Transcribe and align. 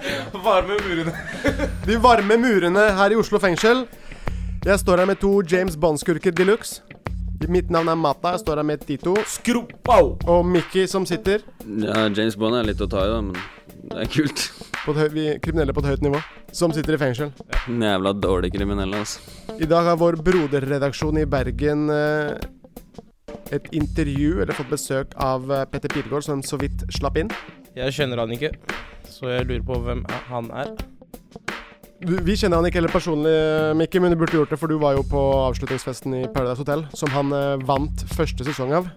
Varme 0.45 0.77
murene. 0.85 1.13
De 1.87 1.97
varme 2.01 2.37
murene 2.37 2.87
her 2.97 3.13
i 3.13 3.19
Oslo 3.19 3.39
fengsel. 3.41 3.85
Jeg 4.65 4.79
står 4.79 5.01
her 5.01 5.09
med 5.09 5.17
to 5.21 5.39
James 5.41 5.77
Bond-skurker 5.77 6.33
de 6.37 6.45
luxe. 6.45 6.81
Mitt 7.49 7.71
navn 7.73 7.89
er 7.89 7.97
Mata. 7.97 8.35
Jeg 8.35 8.43
står 8.43 8.61
her 8.61 8.67
med 8.67 8.83
Tito 8.85 9.15
Skropau! 9.25 10.11
og 10.29 10.45
Mickey 10.45 10.85
som 10.85 11.07
sitter 11.09 11.41
Ja, 11.81 12.03
James 12.13 12.37
Bond 12.37 12.59
er 12.59 12.67
litt 12.69 12.83
å 12.85 12.87
ta 12.91 13.01
i, 13.01 13.09
da, 13.09 13.17
men 13.25 13.33
det 13.89 14.03
er 14.03 14.11
kult. 14.13 14.43
på 14.83 14.93
et 14.93 14.99
høy, 15.01 15.07
vi, 15.15 15.23
kriminelle 15.41 15.73
på 15.73 15.81
et 15.81 15.89
høyt 15.89 16.05
nivå. 16.05 16.21
Som 16.53 16.73
sitter 16.75 16.93
i 16.95 17.01
fengsel. 17.01 17.31
Jævla 17.65 18.13
dårlig 18.21 18.51
kriminelle, 18.53 19.01
altså. 19.01 19.23
I 19.57 19.65
dag 19.69 19.89
har 19.89 19.97
vår 19.97 20.19
broderredaksjon 20.21 21.17
i 21.21 21.25
Bergen 21.29 21.89
eh, 21.89 22.37
et 23.57 23.67
intervju, 23.75 24.37
eller 24.43 24.55
fått 24.57 24.69
besøk 24.71 25.17
av 25.21 25.49
eh, 25.51 25.65
Petter 25.71 25.91
Pilgaard, 25.91 26.27
som 26.27 26.45
så 26.45 26.61
vidt 26.61 26.85
slapp 26.93 27.17
inn. 27.17 27.33
Jeg 27.77 27.93
kjenner 27.95 28.19
han 28.19 28.31
ikke, 28.35 28.49
så 29.07 29.29
jeg 29.31 29.47
lurer 29.47 29.61
på 29.63 29.77
hvem 29.85 30.01
han 30.27 30.49
er. 30.51 30.73
Vi 32.01 32.33
kjenner 32.33 32.57
han 32.57 32.65
ikke 32.65 32.79
heller 32.79 32.91
personlig, 32.91 33.31
Mikke, 33.77 34.01
men 34.01 34.11
du 34.11 34.17
burde 34.17 34.33
gjort 34.33 34.51
det, 34.51 34.57
for 34.59 34.71
du 34.71 34.79
var 34.81 34.95
jo 34.97 35.03
på 35.07 35.19
avslutningsfesten 35.45 36.15
i 36.17 36.21
Paradise 36.33 36.63
Hotel, 36.63 36.83
som 36.97 37.11
han 37.13 37.29
eh, 37.37 37.61
vant 37.67 38.03
første 38.11 38.43
sesong 38.47 38.73
av. 38.79 38.89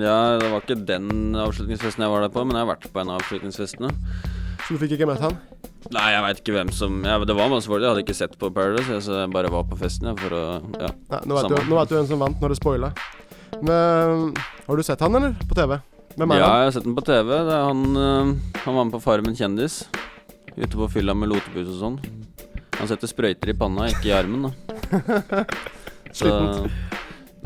Ja, 0.00 0.38
det 0.40 0.48
var 0.50 0.64
ikke 0.64 0.78
den 0.88 1.36
avslutningsfesten 1.38 2.02
jeg 2.06 2.14
var 2.14 2.24
der 2.24 2.32
på, 2.32 2.42
men 2.48 2.56
jeg 2.56 2.64
har 2.64 2.70
vært 2.72 2.88
på 2.90 3.02
en 3.02 3.12
av 3.12 3.20
avslutningsfestene. 3.20 3.92
Så 4.64 4.74
du 4.74 4.80
fikk 4.80 4.96
ikke 4.96 5.06
møtt 5.10 5.22
han? 5.22 5.36
Nei, 5.94 6.06
jeg 6.16 6.22
veit 6.24 6.40
ikke 6.40 6.54
hvem 6.56 6.70
som 6.74 6.96
ja, 7.06 7.20
Det 7.22 7.36
var 7.38 7.52
masse 7.52 7.70
folk, 7.70 7.84
jeg 7.84 7.92
hadde 7.92 8.02
ikke 8.02 8.16
sett 8.18 8.32
på 8.40 8.48
Paradise, 8.56 8.96
så 9.04 9.20
jeg 9.20 9.34
bare 9.36 9.52
var 9.52 9.68
på 9.70 9.78
festen, 9.78 10.08
jeg, 10.10 10.18
for 10.24 10.34
å 10.34 10.46
Ja. 10.80 10.88
Nei, 11.12 11.20
nå 11.28 11.36
vet 11.38 11.52
du, 11.52 11.60
nå 11.68 11.78
vet 11.78 11.92
du 11.92 11.98
hvem 12.00 12.08
som 12.10 12.24
vant 12.24 12.40
når 12.42 12.56
det 12.56 12.58
spoila. 12.58 12.90
Men 13.60 14.32
har 14.66 14.80
du 14.80 14.82
sett 14.82 15.04
han, 15.04 15.20
eller? 15.20 15.36
På 15.46 15.54
TV? 15.60 15.76
Hvem 16.16 16.32
er 16.32 16.38
Ja, 16.40 16.46
han? 16.48 16.58
jeg 16.62 16.66
har 16.70 16.74
sett 16.78 16.86
den 16.88 16.96
på 16.96 17.04
TV. 17.04 17.28
Det 17.44 17.54
er 17.56 17.64
han, 17.68 17.82
øh, 17.96 18.34
han 18.64 18.74
var 18.78 18.84
med 18.84 18.92
på 18.96 19.02
Farmen 19.04 19.36
kjendis. 19.36 19.82
Ute 20.56 20.72
på 20.72 20.88
fylla 20.88 21.12
med 21.14 21.28
lotepus 21.28 21.68
og 21.74 21.80
sånn. 21.82 21.98
Han 22.78 22.88
setter 22.88 23.08
sprøyter 23.08 23.52
i 23.52 23.56
panna, 23.56 23.88
ikke 23.92 24.08
i 24.10 24.14
armen, 24.16 24.48
da. 24.48 25.44
Så 26.16 26.30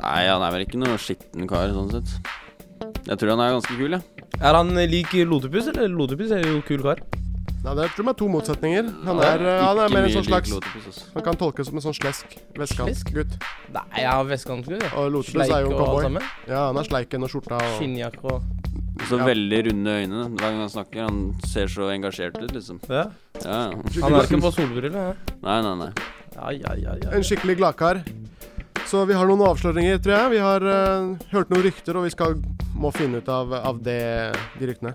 Nei, 0.00 0.20
han 0.30 0.42
er 0.42 0.52
vel 0.54 0.62
ikke 0.64 0.78
noe 0.80 0.96
skitten 1.02 1.48
kar, 1.50 1.72
sånn 1.74 1.90
sett. 1.92 2.30
Jeg 3.06 3.18
tror 3.18 3.34
han 3.34 3.42
er 3.44 3.56
ganske 3.56 3.74
kul, 3.76 3.96
jeg. 3.98 4.26
Er 4.40 4.56
han 4.56 4.70
lik 4.88 5.12
Lotepus, 5.28 5.66
eller 5.74 5.90
Lotepus 5.92 6.30
er 6.32 6.46
jo 6.46 6.62
kul 6.66 6.80
kar? 6.86 7.02
Nei, 7.60 7.74
det 7.76 7.82
er, 7.84 7.90
tror 7.92 8.06
jeg 8.06 8.14
er 8.14 8.16
to 8.16 8.28
motsetninger. 8.32 8.86
Han 9.04 9.18
er, 9.20 9.42
ja, 9.44 9.56
han 9.66 9.80
er 9.84 9.92
mer 9.92 10.06
en 10.08 10.14
sånn 10.14 10.24
slags 10.24 10.54
Lotepus, 10.54 10.86
altså. 10.88 11.10
Han 11.18 11.26
kan 11.26 11.36
tolkes 11.42 11.68
som 11.68 11.76
en 11.76 11.84
sånn 11.84 11.98
slesk 11.98 12.38
vestkantgutt. 12.56 13.34
Nei, 13.74 13.84
jeg 14.00 14.08
har 14.08 14.24
vestkantskrudd, 14.30 14.80
jeg. 14.86 14.92
Og 14.96 15.10
Lotepus 15.18 15.44
er 15.50 15.66
jo 15.66 15.74
cowboy. 15.76 16.22
Ja, 16.48 16.62
han 16.70 16.80
er 16.80 16.88
sleiken 16.88 17.26
og 17.26 17.34
skjorta 17.34 17.58
og 17.60 17.76
Skinnjakke 17.76 18.24
og 18.32 18.59
Så 19.08 19.18
Ja. 19.18 19.24
veldig 19.26 19.60
runde 19.66 19.90
øyne 19.90 20.28
hver 20.28 20.38
gang 20.38 20.60
han 20.60 20.68
snakker. 20.68 21.02
Han 21.02 21.34
ser 21.46 21.66
så 21.66 21.90
engasjert 21.90 22.36
ut, 22.42 22.52
liksom. 22.52 22.80
Ja. 22.88 23.10
Ja, 23.44 23.70
ja. 23.70 24.02
Han 24.02 24.14
er 24.14 24.22
ikke 24.26 24.40
på 24.40 24.52
solbriller, 24.52 24.92
ja. 24.92 25.14
Nei, 25.42 25.60
nei, 25.62 25.74
nei. 25.76 25.92
Ja, 26.36 26.50
ja, 26.50 26.74
ja, 26.74 26.94
ja. 27.02 27.10
En 27.10 27.22
skikkelig 27.22 27.56
gladkar. 27.56 28.04
Så 28.86 29.06
vi 29.06 29.14
har 29.14 29.26
noen 29.26 29.42
avsløringer, 29.46 29.98
tror 30.02 30.16
jeg. 30.16 30.30
Vi 30.30 30.38
har 30.38 30.62
uh, 30.62 31.16
hørt 31.30 31.50
noen 31.50 31.62
rykter, 31.62 31.96
og 31.96 32.04
vi 32.04 32.10
skal 32.10 32.36
må 32.74 32.90
finne 32.96 33.20
ut 33.20 33.28
av, 33.28 33.52
av 33.54 33.82
det, 33.84 34.32
de 34.58 34.70
ryktene. 34.70 34.94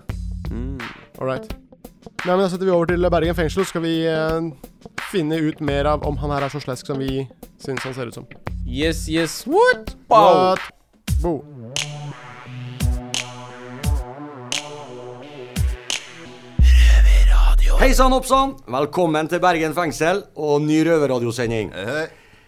Mm. 0.50 0.80
All 1.20 1.26
right. 1.30 1.52
Nei, 2.24 2.34
men 2.34 2.44
Da 2.44 2.48
setter 2.50 2.66
vi 2.66 2.74
over 2.74 2.86
til 2.90 3.08
Bergen 3.10 3.34
fengsel, 3.34 3.64
så 3.64 3.70
skal 3.70 3.84
vi 3.86 3.94
uh, 4.06 4.50
finne 5.10 5.38
ut 5.42 5.60
mer 5.60 5.88
av 5.90 6.06
om 6.06 6.18
han 6.22 6.34
her 6.34 6.46
er 6.46 6.52
så 6.52 6.62
slesk 6.62 6.86
som 6.86 6.98
vi 7.02 7.26
syns 7.62 7.84
han 7.86 7.94
ser 7.96 8.10
ut 8.10 8.18
som. 8.20 8.26
Yes, 8.66 9.06
yes, 9.08 9.44
what? 9.46 9.94
Wow. 10.10 10.56
What? 10.56 10.60
Bo. 11.22 11.38
Hei 17.76 17.92
sann, 17.94 18.12
hoppsann! 18.14 18.54
Velkommen 18.72 19.28
til 19.28 19.40
Bergen 19.42 19.74
fengsel 19.76 20.22
og 20.32 20.62
ny 20.64 20.78
røverradiosending. 20.86 21.70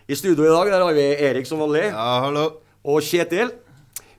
I 0.09 0.17
studio 0.17 0.47
i 0.47 0.53
dag 0.55 0.71
der 0.73 0.85
har 0.87 0.97
vi 0.97 1.05
Erik 1.29 1.49
som 1.49 1.61
vanlig. 1.61 1.85
Ja, 1.91 2.07
hallo. 2.25 2.45
Og 2.89 3.05
Kjetil. 3.05 3.51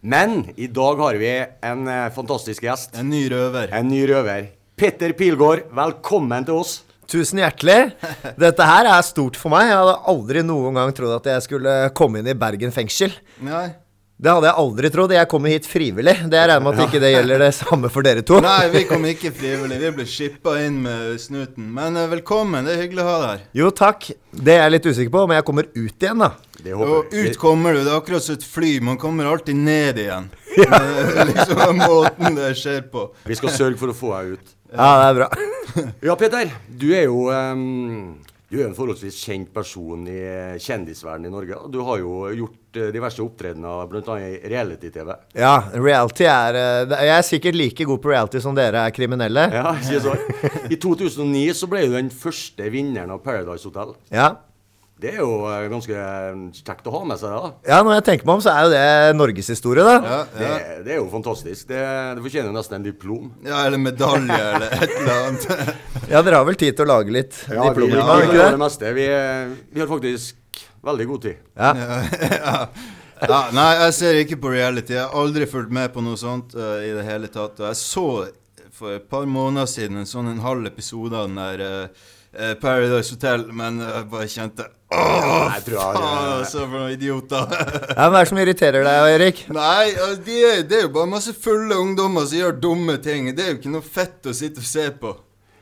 Men 0.06 0.44
i 0.53 0.70
dag 0.72 1.02
har 1.02 1.18
vi 1.20 1.31
en 1.66 1.90
eh, 1.90 2.06
fantastisk 2.16 2.64
gjest. 2.64 2.94
En 3.02 3.09
ny 3.12 3.24
røver. 3.34 3.74
En 3.75 3.90
ny 3.90 4.03
røver. 4.08 4.52
Petter 4.80 5.12
Pilgaard, 5.18 5.66
velkommen 5.75 6.46
til 6.47 6.62
oss. 6.62 6.78
Tusen 7.09 7.41
hjertelig. 7.41 7.96
Dette 8.46 8.70
her 8.70 8.88
er 8.94 9.03
stort 9.03 9.40
for 9.41 9.52
meg. 9.52 9.72
Jeg 9.72 9.81
hadde 9.81 9.97
aldri 10.14 10.46
noen 10.46 10.78
gang 10.78 10.94
trodd 10.96 11.18
at 11.18 11.34
jeg 11.34 11.47
skulle 11.50 11.76
komme 11.97 12.22
inn 12.22 12.30
i 12.31 12.38
Bergen 12.38 12.72
fengsel. 12.76 13.18
Nei. 13.44 13.72
Det 14.19 14.28
hadde 14.35 14.50
jeg 14.50 14.59
aldri 14.59 14.90
trodd. 14.91 15.12
Jeg 15.16 15.28
kommer 15.31 15.53
hit 15.53 15.68
frivillig. 15.69 16.13
Det 16.28 16.35
Jeg 16.35 16.47
regner 16.50 16.63
med 16.66 16.75
at 16.75 16.90
ikke 16.90 17.00
det 17.00 17.12
gjelder 17.13 17.40
det 17.40 17.53
samme 17.56 17.88
for 17.94 18.03
dere 18.03 18.24
to. 18.28 18.41
Nei, 18.44 18.66
vi 18.74 18.81
kom 18.90 19.06
ikke 19.07 19.30
frivillig. 19.31 19.78
Vi 19.80 19.91
ble 19.96 20.06
shippa 20.12 20.57
inn 20.59 20.81
med 20.84 21.13
snuten. 21.24 21.69
Men 21.78 21.96
eh, 21.96 22.09
velkommen. 22.12 22.68
Det 22.68 22.74
er 22.75 22.81
hyggelig 22.84 23.06
å 23.06 23.08
ha 23.08 23.13
deg 23.22 23.29
her. 23.29 23.46
Jo, 23.62 23.69
takk. 23.79 24.09
Det 24.35 24.58
er 24.58 24.66
jeg 24.66 24.74
litt 24.75 24.90
usikker 24.91 25.13
på, 25.13 25.22
men 25.29 25.40
jeg 25.40 25.46
kommer 25.47 25.69
ut 25.72 26.03
igjen, 26.03 26.19
da. 26.25 26.29
Det 26.59 26.74
Og 26.75 26.84
håper 26.84 27.16
vi. 27.16 27.24
ut 27.31 27.40
kommer 27.40 27.78
du. 27.78 27.79
Det 27.85 27.94
er 27.94 28.02
akkurat 28.02 28.25
som 28.28 28.35
et 28.35 28.44
fly. 28.58 28.74
Man 28.90 29.00
kommer 29.00 29.29
alltid 29.31 29.56
ned 29.56 30.03
igjen. 30.03 30.28
Det 30.59 30.68
er 30.68 31.29
liksom 31.29 31.79
måten 31.79 32.35
det 32.35 32.50
skjer 32.59 32.81
på. 32.91 33.06
Vi 33.29 33.40
skal 33.40 33.53
sørge 33.56 33.79
for 33.79 33.94
å 33.94 33.96
få 33.96 34.09
deg 34.18 34.34
ut. 34.35 34.56
Ja, 34.74 34.90
det 35.00 35.06
er 35.08 35.19
bra. 35.22 35.29
Ja, 36.09 36.16
Peter. 36.19 36.52
Du 36.81 36.90
er 36.91 37.06
jo 37.08 37.29
ehm, 37.31 38.18
Du 38.50 38.58
er 38.58 38.66
en 38.66 38.74
forholdsvis 38.74 39.18
kjent 39.28 39.52
person 39.54 40.08
i 40.10 40.16
eh, 40.26 40.56
kjendisverdenen 40.58 41.30
i 41.30 41.34
Norge. 41.36 41.58
og 41.60 41.70
Du 41.70 41.84
har 41.86 42.00
jo 42.02 42.14
gjort 42.34 42.80
eh, 42.82 42.88
diverse 42.96 43.22
opptredener, 43.22 43.84
bl.a. 43.92 44.16
i 44.26 44.40
reality-TV. 44.50 45.12
Ja, 45.38 45.52
reality 45.76 46.26
er 46.26 46.58
eh, 46.58 46.96
Jeg 47.06 47.14
er 47.14 47.28
sikkert 47.28 47.59
like 47.59 47.86
god 47.86 48.02
på 48.02 48.09
reality 48.09 48.42
som 48.42 48.58
dere 48.58 48.88
er 48.88 48.96
kriminelle. 48.96 49.46
Ja, 49.54 49.76
ikke 49.78 50.02
sant? 50.02 50.42
I 50.74 50.80
2009 50.82 51.44
så 51.62 51.70
ble 51.70 51.86
du 51.86 51.94
den 51.94 52.09
første 52.09 52.72
vinneren 52.74 53.14
av 53.14 53.22
Paradise 53.22 53.70
Hotel. 53.70 53.94
Ja. 54.09 54.32
Det 55.00 55.14
er 55.14 55.22
jo 55.22 55.46
eh, 55.48 55.66
ganske 55.72 55.96
eh, 55.96 56.40
kjekt 56.60 56.88
å 56.90 56.94
ha 56.98 57.00
med 57.08 57.20
seg, 57.22 57.32
da. 57.32 57.52
Ja, 57.70 57.78
når 57.88 57.94
jeg 58.00 58.04
tenker 58.10 58.28
meg 58.28 58.34
om, 58.36 58.42
så 58.44 58.52
er 58.52 58.66
jo 58.66 58.72
det 58.74 58.82
norgeshistorie, 59.16 59.86
da. 59.88 59.94
Ja, 60.04 60.18
Det, 60.34 60.50
ja. 60.50 60.80
det 60.84 60.92
er 60.92 61.00
jo 61.00 61.06
fantastisk. 61.14 61.70
Det, 61.70 61.84
det 62.18 62.24
fortjener 62.26 62.50
jo 62.52 62.56
nesten 62.58 62.76
en 62.82 62.88
diplom. 62.90 63.30
ja 63.48 63.62
eller 63.70 63.80
medalje 63.80 64.40
eller 64.50 64.76
et 64.76 64.96
eller 64.98 65.14
annet. 65.22 65.74
Ja, 66.12 66.24
dere 66.26 66.40
har 66.42 66.46
vel 66.50 66.58
tid 66.59 66.74
til 66.76 66.88
å 66.88 66.90
lage 66.90 67.14
litt 67.14 67.36
Ja, 67.48 67.62
vi, 67.62 67.70
diplomer, 67.70 67.96
vi, 67.96 68.02
har 68.02 68.20
dere 68.20 68.26
gjør 68.26 68.30
ikke 68.34 68.44
det 68.44 68.52
det? 68.58 68.62
meste. 68.66 68.94
Vi, 68.98 69.06
eh, 69.16 69.52
vi 69.76 69.84
har 69.84 69.92
faktisk 69.94 70.64
veldig 70.90 71.08
god 71.14 71.28
tid. 71.30 71.44
Ja. 71.59 72.58
Ja, 73.20 73.40
nei, 73.52 73.70
jeg 73.82 73.96
ser 73.98 74.18
ikke 74.22 74.38
på 74.40 74.52
reality. 74.54 74.94
Jeg 74.96 75.04
har 75.04 75.16
aldri 75.20 75.44
fulgt 75.52 75.74
med 75.76 75.92
på 75.92 76.00
noe 76.06 76.16
sånt 76.20 76.54
uh, 76.56 76.78
i 76.80 76.94
det 76.96 77.04
hele 77.04 77.28
tatt. 77.28 77.58
Og 77.59 77.66
jeg 77.68 77.76
så 77.82 78.06
for 78.80 78.96
et 78.96 79.09
par 79.12 79.26
måneder 79.28 79.68
siden 79.68 80.00
en 80.00 80.08
sånn 80.08 80.30
en 80.32 80.40
halv 80.40 80.70
episode 80.70 81.18
av 81.20 81.28
den 81.28 81.36
der 81.40 81.64
eh, 81.66 82.54
Paradise 82.62 83.12
Hotel, 83.12 83.44
men 83.52 83.82
jeg 83.84 84.06
bare 84.14 84.30
kjente 84.32 84.70
Åh, 84.90 85.54
faen, 85.62 85.98
altså, 86.02 86.64
for 86.64 86.74
noen 86.74 86.96
idioter. 86.96 87.52
ja, 87.94 88.08
Hva 88.10 88.10
er 88.10 88.24
det 88.24 88.30
som 88.32 88.40
irriterer 88.42 88.86
deg, 88.88 89.10
Erik? 89.14 89.42
Nei, 89.54 89.92
altså, 89.94 90.22
de 90.26 90.38
er, 90.50 90.62
det 90.66 90.80
er 90.80 90.86
jo 90.88 90.94
bare 90.96 91.12
masse 91.12 91.34
fulle 91.38 91.78
ungdommer 91.78 92.26
som 92.26 92.40
gjør 92.40 92.56
dumme 92.64 92.96
ting. 93.04 93.30
Det 93.38 93.46
er 93.46 93.52
jo 93.54 93.60
ikke 93.60 93.74
noe 93.76 93.86
fett 93.86 94.30
å 94.32 94.34
sitte 94.34 94.64
og 94.64 94.70
se 94.70 94.88
på. 94.98 95.14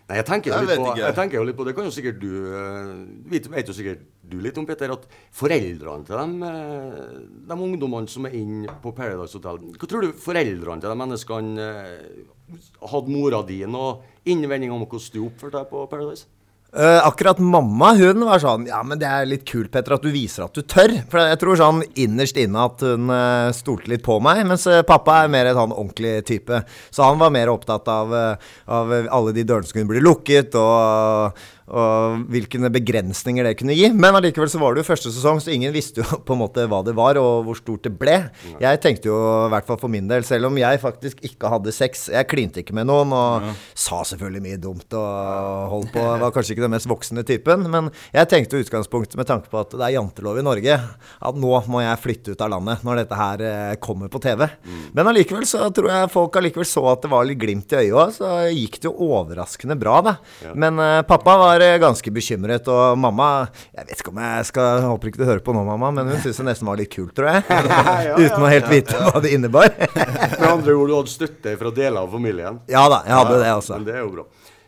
Nei, 0.08 0.22
jeg 0.22 0.28
tenker, 0.30 0.54
jo 0.54 0.72
Jeg 0.72 0.80
på, 0.80 0.92
jeg 0.96 1.16
tenker 1.18 1.36
jo 1.36 1.44
litt 1.44 1.58
på 1.58 1.66
Det 1.68 1.74
kan 1.76 1.84
jo 1.84 1.92
sikkert 1.92 2.22
du 2.22 2.30
eh, 2.56 2.92
vet, 3.28 3.50
vet 3.52 3.68
jo 3.68 3.76
sikkert 3.76 4.06
du 4.32 4.38
litt 4.40 4.56
om, 4.60 4.64
Peter, 4.68 4.94
at 4.96 5.04
foreldrene 5.36 6.08
til 6.08 6.16
dem, 6.16 6.38
eh, 6.48 7.18
de 7.50 7.58
ungdommene 7.66 8.08
som 8.12 8.28
er 8.30 8.38
inne 8.40 8.72
på 8.84 8.94
Paradise 8.96 9.36
Hotel 9.36 9.60
Hva 9.76 9.90
tror 9.92 10.08
du 10.08 10.16
foreldrene 10.24 10.80
til 10.80 10.94
de 10.94 10.98
menneskene 11.04 11.68
eh, 11.68 12.24
hadde 12.88 13.12
mora 13.12 13.44
di 13.44 13.60
og 13.68 14.08
innvendinger 14.32 14.80
om 14.80 14.88
hvordan 14.88 15.12
du 15.12 15.26
oppførte 15.26 15.60
deg 15.60 15.72
på 15.74 15.84
Paradise? 15.92 16.32
Eh, 16.76 17.08
akkurat 17.08 17.40
mamma 17.40 17.94
hun 17.96 18.26
var 18.28 18.42
sånn 18.44 18.66
Ja, 18.68 18.82
men 18.84 19.00
det 19.00 19.08
er 19.08 19.24
litt 19.26 19.46
kult, 19.48 19.70
Petter, 19.72 19.96
at 19.96 20.04
du 20.04 20.12
viser 20.12 20.44
at 20.46 20.58
du 20.58 20.66
tør. 20.68 20.92
For 21.08 21.24
jeg 21.24 21.40
tror 21.40 21.60
sånn 21.60 21.80
innerst 21.96 22.38
inne 22.42 22.66
at 22.68 22.84
hun 22.84 23.08
uh, 23.08 23.54
stolte 23.56 23.88
litt 23.94 24.04
på 24.06 24.20
meg. 24.24 24.44
Mens 24.50 24.68
eh, 24.68 24.84
pappa 24.88 25.22
er 25.24 25.32
mer 25.32 25.48
en 25.48 25.62
sånn 25.62 25.76
ordentlig 25.78 26.18
type. 26.28 26.60
Så 26.92 27.08
han 27.08 27.22
var 27.22 27.32
mer 27.34 27.54
opptatt 27.54 27.88
av, 27.92 28.12
av 28.12 28.94
alle 29.00 29.36
de 29.36 29.48
dørene 29.48 29.70
som 29.70 29.80
kunne 29.80 29.94
bli 29.94 30.04
lukket, 30.04 30.58
og, 30.60 31.40
og 31.68 32.24
hvilke 32.32 32.62
begrensninger 32.72 33.44
det 33.48 33.58
kunne 33.60 33.76
gi. 33.76 33.90
Men 33.92 34.16
allikevel 34.16 34.50
så 34.52 34.60
var 34.62 34.74
det 34.76 34.84
jo 34.84 34.88
første 34.88 35.12
sesong, 35.12 35.42
så 35.44 35.52
ingen 35.52 35.74
visste 35.76 36.02
jo 36.04 36.20
på 36.28 36.36
en 36.36 36.42
måte 36.42 36.68
hva 36.70 36.80
det 36.86 36.96
var, 36.98 37.20
og 37.20 37.48
hvor 37.48 37.60
stort 37.60 37.84
det 37.88 37.94
ble. 38.00 38.16
Jeg 38.62 38.82
tenkte 38.84 39.10
jo, 39.12 39.18
i 39.48 39.52
hvert 39.52 39.68
fall 39.68 39.80
for 39.82 39.92
min 39.92 40.08
del, 40.10 40.24
selv 40.28 40.50
om 40.50 40.60
jeg 40.60 40.80
faktisk 40.82 41.22
ikke 41.28 41.52
hadde 41.52 41.74
sex 41.76 42.08
Jeg 42.14 42.28
klinte 42.30 42.62
ikke 42.62 42.76
med 42.78 42.88
noen, 42.90 43.12
og 43.16 43.50
sa 43.78 44.02
selvfølgelig 44.08 44.44
mye 44.46 44.62
dumt 44.64 44.96
og 44.98 45.74
holdt 45.74 45.92
på. 45.96 46.06
Var 46.24 46.34
kanskje 46.36 46.56
ikke 46.56 46.66
den 46.66 46.76
mest 46.76 46.90
voksne 46.90 47.26
typen, 47.28 47.68
men 47.74 47.92
jeg 48.16 48.32
tenkte 48.32 48.58
jo 48.58 48.66
utgangspunktet 48.66 49.20
med 49.20 49.28
tanke 49.30 49.52
på 49.52 49.60
at 49.62 49.76
det 49.76 49.84
er 49.90 49.96
jantelov 49.98 50.40
i 50.40 50.46
Norge, 50.48 50.80
at 51.28 51.42
nå 51.44 51.54
må 51.68 51.84
jeg 51.84 52.02
flytte 52.04 52.36
ut 52.36 52.44
av 52.46 52.54
landet 52.56 52.86
når 52.88 53.02
dette 53.04 53.20
her 53.20 53.44
eh, 53.44 53.76
kommer 53.84 54.12
på 54.14 54.22
TV. 54.24 54.46
Men 54.96 55.12
allikevel 55.12 55.46
så 55.50 55.68
tror 55.76 55.92
jeg 55.92 56.14
folk 56.14 56.40
allikevel 56.40 56.68
så 56.68 56.86
at 56.94 57.04
det 57.04 57.12
var 57.12 57.28
litt 57.28 57.42
glimt 57.42 57.76
i 57.76 57.82
øyet 57.84 57.98
òg, 57.98 58.16
så 58.16 58.32
gikk 58.54 58.80
det 58.80 58.90
jo 58.90 59.12
overraskende 59.18 59.78
bra, 59.80 60.00
da. 60.06 60.16
Men 60.56 60.80
eh, 60.84 61.02
pappa 61.08 61.36
var 61.42 61.57
eh, 61.66 61.78
ganske 61.82 62.12
bekymret, 62.14 62.68
og 62.72 62.98
mamma 63.00 63.28
Jeg 63.74 63.88
vet 63.90 64.02
ikke 64.02 64.14
om 64.14 64.22
jeg 64.24 64.48
skal 64.50 64.68
jeg 64.68 64.86
Håper 64.88 65.12
ikke 65.12 65.22
du 65.22 65.26
hører 65.28 65.44
på 65.46 65.56
nå, 65.56 65.64
mamma, 65.68 65.92
men 65.96 66.12
hun 66.12 66.22
syntes 66.22 66.42
det 66.42 66.48
nesten 66.50 66.70
var 66.70 66.80
litt 66.80 66.92
kult, 66.94 67.14
tror 67.18 67.30
jeg. 67.32 67.44
Uten 68.24 68.44
å 68.44 68.52
helt 68.52 68.70
vite 68.72 69.02
hva 69.02 69.22
det 69.24 69.34
innebar. 69.36 69.74
Med 70.40 70.48
andre 70.50 70.76
ord, 70.78 70.92
du 70.92 70.96
hadde 70.98 71.14
støtte 71.14 71.56
fra 71.60 71.74
deler 71.76 72.02
av 72.04 72.14
familien? 72.14 72.62
ja 72.72 72.84
da, 72.92 73.04
jeg 73.08 73.18
hadde 73.20 73.40
det, 73.42 73.52
altså. 73.54 73.78
Men 73.78 73.90
det 73.90 73.98
er 73.98 74.04
jo 74.06 74.14
bra. 74.16 74.28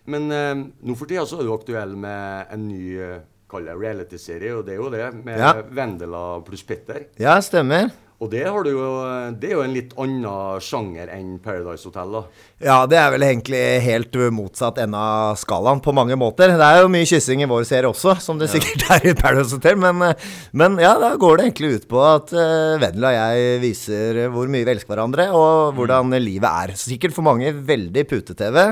Men 0.10 0.30
eh, 0.34 0.54
nå 0.90 0.98
for 0.98 1.10
tida 1.10 1.26
så 1.30 1.40
er 1.40 1.48
du 1.48 1.54
aktuell 1.54 1.96
med 2.00 2.54
en 2.56 2.68
ny 2.70 2.84
eh, 2.98 3.18
reality-serie, 3.54 4.54
og 4.58 4.66
det 4.68 4.76
er 4.76 4.84
jo 4.84 4.92
det, 4.94 5.08
med 5.26 5.42
Ja. 5.42 5.54
Vendela 5.70 6.24
pluss 6.46 6.64
Petter. 6.66 7.08
Ja, 7.22 7.40
stemmer. 7.46 7.90
Og 8.19 8.27
det, 8.27 8.42
har 8.44 8.66
du 8.68 8.74
jo, 8.74 8.88
det 9.39 9.48
er 9.48 9.54
jo 9.56 9.62
en 9.63 9.71
litt 9.71 9.94
annen 9.95 10.60
sjanger 10.60 11.07
enn 11.16 11.38
Paradise 11.39 11.88
Hotel, 11.88 12.18
da. 12.18 12.21
Ja, 12.60 12.77
det 12.92 12.98
er 13.00 13.13
vel 13.13 13.24
egentlig 13.24 13.62
helt 13.86 14.18
motsatt 14.36 14.81
ende 14.83 15.00
av 15.00 15.38
skalaen 15.39 15.80
på 15.80 15.94
mange 15.95 16.18
måter. 16.19 16.51
Det 16.51 16.68
er 16.68 16.81
jo 16.81 16.92
mye 16.92 17.07
kyssing 17.07 17.45
i 17.45 17.48
vår 17.48 17.63
serie 17.69 17.88
også, 17.88 18.18
som 18.19 18.42
det 18.42 18.51
sikkert 18.51 18.83
er 18.98 19.07
i 19.07 19.16
Paradise 19.16 19.56
Hotel. 19.56 19.80
Men, 19.80 20.04
men 20.51 20.75
ja, 20.83 20.98
da 21.00 21.13
går 21.16 21.39
det 21.39 21.48
egentlig 21.48 21.71
ut 21.77 21.88
på 21.95 22.04
at 22.04 22.33
uh, 22.36 22.75
Vendela 22.81 23.13
og 23.13 23.19
jeg 23.21 23.62
viser 23.63 24.25
hvor 24.36 24.51
mye 24.51 24.68
vi 24.68 24.75
elsker 24.75 24.92
hverandre, 24.92 25.30
og 25.31 25.80
hvordan 25.80 26.12
livet 26.19 26.50
er. 26.50 26.75
Sikkert 26.80 27.16
for 27.16 27.24
mange 27.30 27.54
veldig 27.56 28.04
pute-TV. 28.10 28.66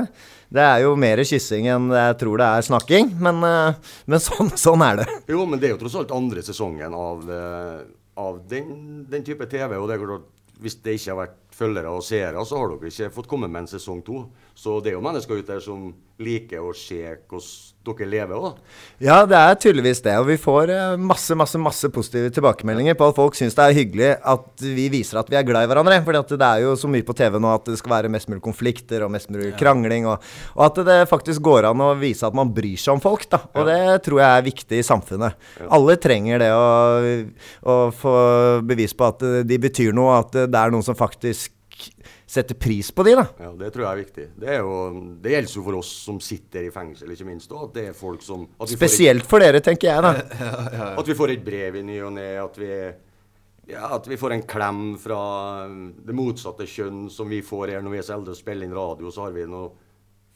Det 0.48 0.64
er 0.64 0.82
jo 0.84 0.94
mer 0.96 1.20
kyssing 1.28 1.66
enn 1.68 1.90
jeg 1.92 2.20
tror 2.20 2.40
det 2.40 2.46
er 2.48 2.68
snakking, 2.68 3.10
men, 3.20 3.40
uh, 3.44 3.96
men 4.08 4.22
sånn, 4.28 4.52
sånn 4.56 4.84
er 4.84 5.02
det. 5.02 5.08
Jo, 5.32 5.48
men 5.48 5.60
det 5.60 5.70
er 5.70 5.74
jo 5.78 5.80
tross 5.82 5.96
alt 6.00 6.12
andre 6.16 6.44
sesongen 6.44 6.94
av, 6.96 7.24
eh, 7.32 7.80
av 8.18 8.42
den, 8.50 9.06
den 9.10 9.24
type 9.26 9.46
TV. 9.50 9.76
Og 9.78 9.88
det 9.88 9.96
er 9.96 10.04
klart, 10.04 10.26
hvis 10.58 10.78
det 10.82 10.96
ikke 10.98 11.12
har 11.12 11.20
vært 11.22 11.36
følgere 11.54 11.94
og 11.94 12.04
seere, 12.06 12.42
så 12.46 12.58
har 12.58 12.72
dere 12.72 12.90
ikke 12.90 13.14
fått 13.14 13.30
komme 13.30 13.50
med 13.50 13.64
en 13.64 13.70
sesong 13.70 14.02
to. 14.06 14.24
Så 14.58 14.80
det 14.82 14.90
er 14.90 14.96
jo 14.96 15.04
mennesker 15.04 15.38
ute 15.38 15.52
der 15.52 15.62
som 15.62 15.92
liker 16.18 16.64
å 16.66 16.72
se 16.74 16.98
hvordan 16.98 17.42
dere 17.88 18.06
lever 18.10 18.40
òg. 18.48 18.56
Ja, 19.00 19.20
det 19.28 19.38
er 19.38 19.58
tydeligvis 19.62 20.00
det. 20.02 20.16
Og 20.18 20.26
vi 20.28 20.34
får 20.40 20.72
eh, 20.74 20.96
masse, 20.98 21.36
masse 21.38 21.60
masse 21.62 21.88
positive 21.94 22.32
tilbakemeldinger 22.34 22.96
på 22.98 23.06
at 23.06 23.16
folk 23.16 23.38
syns 23.38 23.54
det 23.54 23.64
er 23.64 23.76
hyggelig 23.76 24.08
at 24.18 24.64
vi 24.64 24.88
viser 24.92 25.20
at 25.20 25.30
vi 25.30 25.38
er 25.38 25.46
glad 25.46 25.64
i 25.64 25.70
hverandre. 25.70 26.00
For 26.02 26.18
det 26.34 26.48
er 26.48 26.64
jo 26.64 26.74
så 26.80 26.90
mye 26.90 27.06
på 27.06 27.14
TV 27.16 27.38
nå 27.38 27.52
at 27.54 27.70
det 27.70 27.78
skal 27.78 27.94
være 27.94 28.10
mest 28.12 28.28
mulig 28.32 28.42
konflikter 28.44 29.06
og 29.06 29.12
mest 29.14 29.30
mulig 29.30 29.52
krangling. 29.60 30.08
Og, 30.10 30.26
og 30.56 30.64
at 30.66 30.82
det 30.90 30.98
faktisk 31.12 31.44
går 31.46 31.70
an 31.70 31.86
å 31.86 31.92
vise 32.00 32.26
at 32.26 32.36
man 32.36 32.50
bryr 32.54 32.82
seg 32.82 32.96
om 32.96 33.04
folk. 33.04 33.28
da. 33.30 33.44
Og 33.54 33.70
det 33.70 33.80
tror 34.08 34.24
jeg 34.24 34.32
er 34.32 34.48
viktig 34.50 34.82
i 34.82 34.88
samfunnet. 34.90 35.38
Alle 35.70 35.96
trenger 36.02 36.42
det 36.42 36.50
å, 36.56 36.66
å 37.62 37.78
få 37.94 38.16
bevis 38.66 38.96
på 38.98 39.06
at 39.06 39.22
de 39.46 39.62
betyr 39.68 39.94
noe, 39.94 40.18
at 40.18 40.34
det 40.50 40.64
er 40.64 40.74
noen 40.74 40.84
som 40.84 40.98
faktisk 40.98 41.54
setter 42.28 42.58
pris 42.60 42.90
på 42.92 43.04
de, 43.06 43.14
da. 43.16 43.24
Ja, 43.40 43.50
det 43.56 43.70
tror 43.72 43.86
jeg 43.86 43.90
er 43.94 44.00
viktig. 44.02 44.24
Det, 44.36 44.48
er 44.52 44.58
jo, 44.60 44.72
det 45.24 45.32
gjelder 45.32 45.54
jo 45.56 45.62
for 45.64 45.78
oss 45.80 45.90
som 46.04 46.18
sitter 46.20 46.66
i 46.68 46.72
fengsel, 46.74 47.14
ikke 47.14 47.24
minst. 47.28 47.52
At 47.56 47.72
det 47.74 47.86
er 47.88 47.96
folk 47.96 48.20
som 48.26 48.44
får 48.58 48.68
et- 48.68 48.74
Spesielt 48.76 49.24
for 49.30 49.40
dere, 49.40 49.62
tenker 49.64 49.88
jeg, 49.88 50.04
da. 50.04 50.12
At 51.00 51.08
vi 51.08 51.16
får 51.16 51.32
et 51.38 51.44
brev 51.46 51.80
i 51.80 51.84
ny 51.88 51.98
og 52.04 52.12
ne, 52.18 52.28
at 52.42 52.58
vi 52.60 52.70
ja, 53.68 53.82
at 53.96 54.06
vi 54.08 54.16
får 54.16 54.32
en 54.32 54.42
klem 54.48 54.78
fra 55.00 55.18
det 55.68 56.14
motsatte 56.16 56.64
kjønn 56.68 57.06
som 57.12 57.28
vi 57.28 57.42
får 57.44 57.74
her 57.74 57.82
når 57.84 57.92
vi 57.92 57.98
er 58.00 58.06
så 58.06 58.14
eldre 58.16 58.32
og 58.32 58.38
spiller 58.38 58.64
inn 58.64 58.72
radio. 58.76 59.10
Så 59.12 59.26
har 59.26 59.34
vi 59.36 59.44
noen 59.48 59.72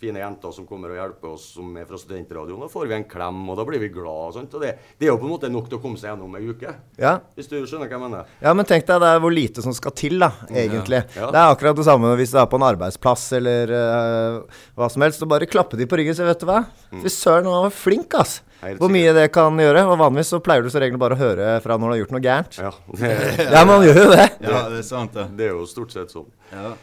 fine 0.03 0.19
jenter 0.23 0.53
som 0.55 0.67
kommer 0.67 0.93
og 0.93 0.99
hjelper 0.99 1.31
oss 1.37 1.45
som 1.57 1.71
er 1.79 1.87
fra 1.87 1.99
studentradioen. 2.01 2.61
Da 2.65 2.69
får 2.73 2.89
vi 2.91 2.97
en 2.97 3.07
klem, 3.09 3.41
og 3.53 3.59
da 3.61 3.67
blir 3.69 3.83
vi 3.83 3.91
glad. 3.95 4.33
og 4.33 4.37
sånt. 4.37 4.57
Og 4.59 4.65
det, 4.65 4.75
det 4.99 5.07
er 5.07 5.13
jo 5.13 5.19
på 5.23 5.29
en 5.29 5.35
måte 5.37 5.51
nok 5.53 5.69
til 5.71 5.79
å 5.79 5.83
komme 5.83 6.01
seg 6.01 6.11
gjennom 6.11 6.35
ei 6.39 6.45
uke. 6.51 6.75
Ja. 7.01 7.15
Hvis 7.39 7.51
du 7.53 7.57
skjønner 7.61 7.87
hva 7.87 7.99
jeg 7.99 8.05
mener? 8.05 8.31
Ja, 8.43 8.55
men 8.59 8.69
tenk 8.69 8.87
deg 8.89 9.03
det 9.03 9.11
er 9.15 9.23
hvor 9.23 9.35
lite 9.35 9.65
som 9.65 9.77
skal 9.77 9.95
til, 9.99 10.19
da, 10.23 10.33
egentlig. 10.51 11.05
Ja. 11.15 11.31
Det 11.31 11.39
er 11.39 11.55
akkurat 11.55 11.79
det 11.79 11.87
samme 11.87 12.15
hvis 12.19 12.35
du 12.35 12.41
er 12.43 12.49
på 12.51 12.59
en 12.59 12.67
arbeidsplass 12.67 13.29
eller 13.39 13.75
uh, 13.77 14.63
hva 14.79 14.91
som 14.93 15.07
helst. 15.07 15.23
Så 15.23 15.31
bare 15.31 15.51
klappe 15.51 15.79
de 15.79 15.87
på 15.87 16.01
ryggen, 16.01 16.17
så 16.19 16.27
vet 16.27 16.43
du 16.43 16.49
hva. 16.51 16.65
Fy 16.91 17.13
søren, 17.13 17.51
han 17.51 17.69
var 17.69 17.77
flink, 17.77 18.19
ass. 18.19 18.41
Helt 18.63 18.79
Hvor 18.79 18.93
mye 18.95 19.11
det 19.17 19.27
kan 19.35 19.59
gjøre. 19.59 19.83
Og 19.91 19.99
vanligvis 19.99 20.31
så 20.35 20.43
pleier 20.43 20.63
du 20.63 20.71
som 20.71 20.83
regel 20.83 21.01
bare 21.03 21.17
å 21.19 21.23
høre 21.23 21.57
fra 21.65 21.79
når 21.79 21.89
du 21.89 21.95
har 21.95 22.01
gjort 22.05 22.17
noe 22.17 22.25
gærent. 22.27 22.59
Ja, 22.63 22.73
Ja, 23.57 23.67
man 23.67 23.87
gjør 23.87 24.05
jo 24.05 24.09
det. 24.15 24.29
Ja, 24.39 24.65
det 24.71 24.83
er 24.85 24.87
sant, 24.87 25.15
det. 25.17 25.31
det 25.39 25.51
er 25.51 25.57
jo 25.57 25.67
stort 25.71 25.95
sett 25.95 26.15
sånn. 26.15 26.31
Ja. 26.55 26.75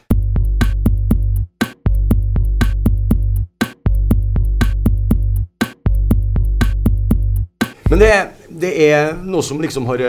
Men 7.89 8.01
det, 8.03 8.11
det 8.61 8.73
er 8.89 9.15
noe 9.25 9.41
som 9.45 9.61
liksom 9.61 9.87
har 9.89 10.03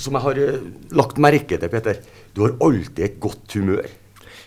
Som 0.00 0.16
jeg 0.16 0.24
har 0.24 0.38
uh, 0.38 0.60
lagt 0.96 1.18
merke 1.20 1.56
til, 1.56 1.72
Peter. 1.72 1.98
Du 2.36 2.44
har 2.44 2.54
alltid 2.62 3.04
et 3.04 3.18
godt 3.20 3.56
humør. 3.56 3.88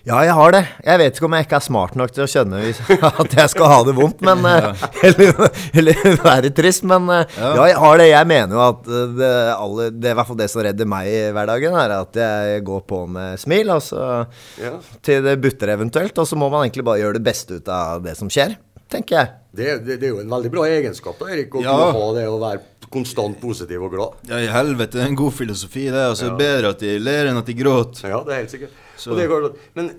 Ja, 0.04 0.18
jeg 0.28 0.34
har 0.36 0.52
det. 0.52 0.62
Jeg 0.84 1.00
vet 1.00 1.16
ikke 1.16 1.28
om 1.30 1.36
jeg 1.38 1.46
ikke 1.46 1.56
er 1.62 1.64
smart 1.64 1.94
nok 1.96 2.12
til 2.12 2.26
å 2.26 2.28
skjønne 2.28 2.58
at 3.24 3.36
jeg 3.38 3.52
skal 3.54 3.70
ha 3.72 3.78
det 3.88 3.94
vondt, 3.96 4.20
men 4.28 4.42
eh, 4.50 4.82
Eller, 5.08 5.38
eller 5.80 6.18
være 6.20 6.52
trist, 6.56 6.84
men 6.90 7.08
eh, 7.14 7.38
ja. 7.40 7.54
jeg 7.70 7.78
har 7.80 8.02
det. 8.02 8.08
Jeg 8.10 8.30
mener 8.34 8.58
jo 8.58 8.64
at 8.66 8.90
eh, 8.90 9.14
det, 9.16 9.30
alle, 9.54 9.86
det 9.96 10.10
er 10.10 10.18
i 10.18 10.18
hvert 10.20 10.32
fall 10.34 10.42
det 10.42 10.50
som 10.52 10.64
redder 10.68 10.90
meg 10.92 11.08
i 11.08 11.22
hverdagen, 11.38 11.78
er 11.80 11.96
at 12.02 12.20
jeg 12.20 12.66
går 12.68 12.84
på 12.90 13.00
med 13.16 13.40
smil, 13.40 13.72
altså, 13.78 14.26
Ja. 14.60 14.74
til 15.08 15.24
det 15.24 15.38
butter 15.46 15.72
eventuelt, 15.78 16.20
og 16.20 16.28
så 16.28 16.36
må 16.36 16.52
man 16.52 16.66
egentlig 16.66 16.84
bare 16.90 17.00
gjøre 17.00 17.22
det 17.22 17.26
beste 17.30 17.62
ut 17.62 17.72
av 17.72 18.04
det 18.04 18.18
som 18.20 18.32
skjer, 18.32 18.58
tenker 18.92 19.22
jeg. 19.22 19.32
Det, 19.54 19.86
det, 19.86 20.00
det 20.02 20.08
er 20.08 20.14
jo 20.16 20.22
en 20.24 20.32
veldig 20.34 20.50
bra 20.54 20.64
egenskap, 20.66 21.20
da, 21.20 21.28
Erik, 21.30 21.54
å 21.54 21.62
Ja. 21.62 21.74
ha 21.94 22.06
det 22.16 22.24
å 22.26 22.40
være 22.42 22.88
konstant 22.94 23.38
positiv 23.42 23.84
og 23.86 23.92
glad. 23.94 24.16
Ja, 24.30 24.40
i 24.42 24.48
helvete, 24.50 24.98
det 24.98 25.04
er 25.04 25.12
en 25.12 25.18
god 25.20 25.34
filosofi, 25.34 25.86
det. 25.94 26.02
Altså, 26.10 26.26
det 26.30 26.34
er 26.34 26.42
Bedre 26.42 26.72
at 26.74 26.82
de 26.82 26.96
ler 27.02 27.30
enn 27.30 27.38
at 27.38 27.46
de 27.50 27.54
gråter. 27.58 28.10
Ja, 28.10 28.24
det 28.26 28.34
er 28.34 28.42
helt 28.42 28.52
sikkert. 28.54 28.82
Så- 28.98 29.12
Og 29.12 29.18
det 29.18 29.26
er 29.26 29.30
klart 29.30 29.56
men 29.76 29.92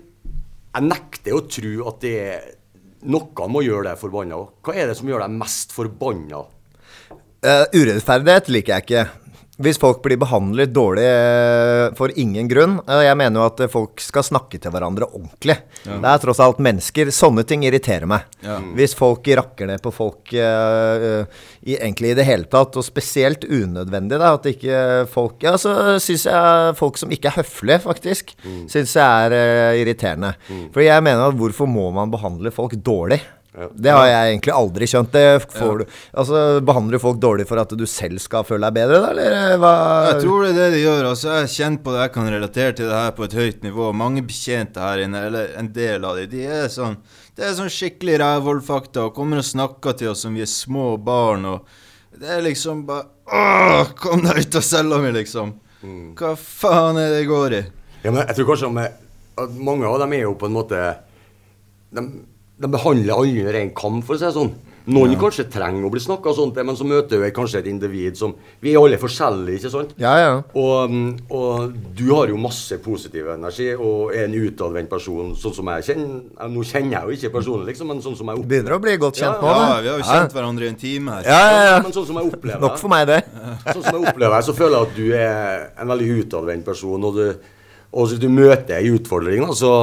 jeg 0.75 0.83
nekter 0.83 1.31
å 1.37 1.41
tro 1.47 1.87
at 1.87 1.99
det 2.01 2.13
er 2.19 2.41
noe 3.03 3.47
må 3.47 3.63
gjøre 3.63 3.83
deg 3.91 3.97
forbanna. 3.97 4.47
Hva 4.63 4.75
er 4.75 4.87
det 4.87 4.97
som 4.97 5.07
gjør 5.07 5.19
deg 5.23 5.31
mest 5.39 5.71
forbanna? 5.71 6.45
Uh, 7.45 7.65
urettferdighet 7.75 8.47
liker 8.49 8.73
jeg 8.73 8.83
ikke. 8.85 9.09
Hvis 9.55 9.77
folk 9.79 10.01
blir 10.03 10.19
behandlet 10.19 10.73
dårlig 10.75 11.05
eh, 11.07 11.85
for 11.95 12.11
ingen 12.19 12.49
grunn 12.51 12.73
eh, 12.91 13.05
Jeg 13.05 13.15
mener 13.19 13.39
jo 13.39 13.45
at 13.47 13.61
eh, 13.63 13.71
folk 13.71 14.01
skal 14.03 14.25
snakke 14.27 14.59
til 14.59 14.73
hverandre 14.73 15.07
ordentlig. 15.07 15.55
Det 15.85 16.09
er 16.11 16.21
tross 16.21 16.41
alt 16.43 16.59
mennesker. 16.63 17.11
Sånne 17.15 17.45
ting 17.47 17.63
irriterer 17.63 18.09
meg. 18.09 18.25
Ja. 18.43 18.57
Hvis 18.75 18.95
folk 18.97 19.27
rakker 19.39 19.69
ned 19.69 19.83
på 19.83 19.93
folk 19.95 20.33
eh, 20.35 21.23
i, 21.63 21.77
egentlig 21.77 22.11
i 22.11 22.17
det 22.19 22.27
hele 22.27 22.49
tatt, 22.51 22.75
og 22.75 22.85
spesielt 22.85 23.45
unødvendig, 23.47 24.19
da, 24.19 24.33
at 24.35 24.49
ikke 24.49 24.81
folk 25.11 25.43
Ja, 25.45 25.55
så 25.61 25.97
syns 26.01 26.25
jeg 26.27 26.75
folk 26.79 26.99
som 26.99 27.11
ikke 27.13 27.31
er 27.31 27.39
høflige, 27.39 27.79
faktisk, 27.83 28.33
syns 28.71 28.95
jeg 28.97 29.27
er 29.27 29.35
uh, 29.35 29.77
irriterende. 29.77 30.31
For 30.73 30.83
jeg 30.83 31.03
mener 31.05 31.29
at 31.29 31.37
hvorfor 31.37 31.69
må 31.69 31.89
man 31.95 32.13
behandle 32.13 32.51
folk 32.55 32.75
dårlig? 32.85 33.19
Det 33.55 33.91
har 33.93 34.05
jeg 34.09 34.31
egentlig 34.33 34.51
aldri 34.51 34.87
skjønt. 34.91 35.13
Det 35.13 35.51
får 35.53 35.77
du 35.79 35.83
Altså, 36.11 36.39
Behandler 36.65 36.97
du 36.97 37.03
folk 37.03 37.19
dårlig 37.23 37.45
for 37.47 37.61
at 37.61 37.71
du 37.77 37.85
selv 37.87 38.19
skal 38.19 38.43
føle 38.47 38.67
deg 38.67 38.75
bedre, 38.75 38.99
da, 39.03 39.11
eller 39.13 39.35
eh, 39.37 39.55
hva? 39.61 39.73
Jeg 40.09 40.23
tror 40.25 40.43
det 40.43 40.49
er 40.51 40.57
det 40.59 40.67
de 40.75 40.81
gjør. 40.81 41.07
altså 41.11 41.37
Jeg 41.39 41.53
kjenner 41.55 41.83
på 41.85 41.93
det, 41.95 42.01
jeg 42.03 42.13
kan 42.17 42.31
relatere 42.35 42.75
til 42.75 42.89
det 42.91 42.99
her 42.99 43.15
på 43.15 43.27
et 43.27 43.37
høyt 43.39 43.63
nivå. 43.63 43.89
Mange 43.95 44.25
betjente 44.27 44.83
her 44.83 45.05
inne, 45.05 45.23
eller 45.29 45.55
en 45.61 45.71
del 45.75 46.03
av 46.07 46.19
dem, 46.19 46.29
de 46.33 46.43
er 46.59 46.67
sånn 46.73 46.97
Det 47.35 47.47
er 47.47 47.55
sånn 47.57 47.71
skikkelig 47.71 48.19
rævholdfakta 48.21 49.07
og 49.07 49.15
kommer 49.15 49.39
og 49.39 49.47
snakker 49.47 49.95
til 49.99 50.11
oss 50.11 50.25
som 50.27 50.35
vi 50.35 50.43
er 50.43 50.51
små 50.51 50.97
barn. 50.99 51.45
og 51.45 51.65
Det 52.19 52.29
er 52.37 52.43
liksom 52.45 52.83
bare 52.89 53.07
Åh, 53.25 53.95
kom 53.97 54.21
deg 54.21 54.43
ut 54.43 54.59
av 54.59 54.61
cella 54.61 54.99
mi, 55.01 55.09
liksom. 55.15 55.55
Hva 56.19 56.35
faen 56.37 56.99
er 56.99 57.09
det 57.09 57.23
det 57.23 57.25
går 57.31 57.55
i? 57.57 57.63
Ja, 58.03 58.11
men 58.11 58.21
jeg 58.27 58.35
tror 58.37 58.51
kanskje 58.51 58.69
at, 58.83 58.99
at 59.41 59.55
mange 59.57 59.87
av 59.89 59.97
dem 60.03 60.13
er 60.13 60.27
jo 60.27 60.35
på 60.37 60.45
en 60.49 60.53
måte 60.59 60.77
De, 61.95 62.03
de 62.61 62.71
behandler 62.71 63.13
alle 63.15 63.43
under 63.43 63.59
én 63.59 63.73
kam, 63.75 64.01
for 64.05 64.15
å 64.15 64.19
si 64.19 64.27
det 64.27 64.35
sånn. 64.35 64.53
Noen 64.85 65.15
kanskje 65.17 65.47
trenger 65.49 65.87
å 65.87 65.89
bli 65.89 66.01
snakka 66.01 66.29
sånn 66.37 66.51
til, 66.53 66.65
men 66.67 66.75
så 66.77 66.85
møter 66.85 67.17
du 67.17 67.25
kanskje 67.33 67.63
et 67.63 67.69
individ 67.71 68.19
som 68.19 68.35
Vi 68.61 68.69
er 68.69 68.77
alle 68.77 68.99
forskjellige, 69.01 69.57
ikke 69.57 69.71
sant? 69.73 69.95
Ja, 69.97 70.11
ja. 70.21 70.35
Og, 70.61 70.93
og 71.33 71.73
du 71.97 72.03
har 72.11 72.29
jo 72.29 72.37
masse 72.37 72.77
positiv 72.83 73.31
energi 73.33 73.71
og 73.73 74.13
er 74.13 74.27
en 74.27 74.37
utadvendt 74.37 74.91
person, 74.93 75.33
sånn 75.41 75.55
som 75.57 75.71
jeg 75.73 75.87
kjenner 75.89 76.53
Nå 76.53 76.65
kjenner 76.69 76.99
jeg 76.99 77.01
jo 77.01 77.17
ikke 77.17 77.33
personlig, 77.39 77.71
liksom, 77.71 77.89
men 77.89 78.05
sånn 78.05 78.19
som 78.19 78.29
jeg 78.29 78.43
opplever 78.43 78.53
Begynner 78.53 78.77
å 78.77 78.81
bli 78.85 78.95
godt 79.01 79.23
kjent 79.23 79.41
nå, 79.41 79.57
Ja, 79.57 79.81
vi 79.81 79.89
har 79.89 79.97
jo 80.03 80.09
kjent 80.11 80.37
hverandre 80.37 80.69
i 80.69 80.71
en 80.75 80.79
time 80.85 81.17
her. 81.17 81.29
Ja, 81.33 81.41
ja, 81.49 81.67
ja. 81.71 81.75
Men 81.81 81.97
sånn 81.97 82.09
som 82.11 82.21
jeg 82.21 82.33
opplever 82.35 82.65
Nok 82.67 82.81
for 82.85 82.93
meg, 82.93 83.09
det. 83.09 83.21
Sånn 83.71 83.81
som 83.81 83.97
jeg 83.97 84.13
opplever 84.13 84.45
så 84.45 84.59
føler 84.61 84.77
jeg 84.77 84.91
at 84.91 84.99
du 85.01 85.05
er 85.17 85.69
en 85.81 85.95
veldig 85.95 86.11
utadvendt 86.21 86.69
person. 86.69 87.09
Og, 87.09 87.17
du, 87.17 87.55
og 87.89 88.05
hvis 88.05 88.21
du 88.21 88.29
møter 88.29 88.77
ei 88.77 88.93
utfordring, 88.93 89.41
da, 89.49 89.57
så, 89.57 89.73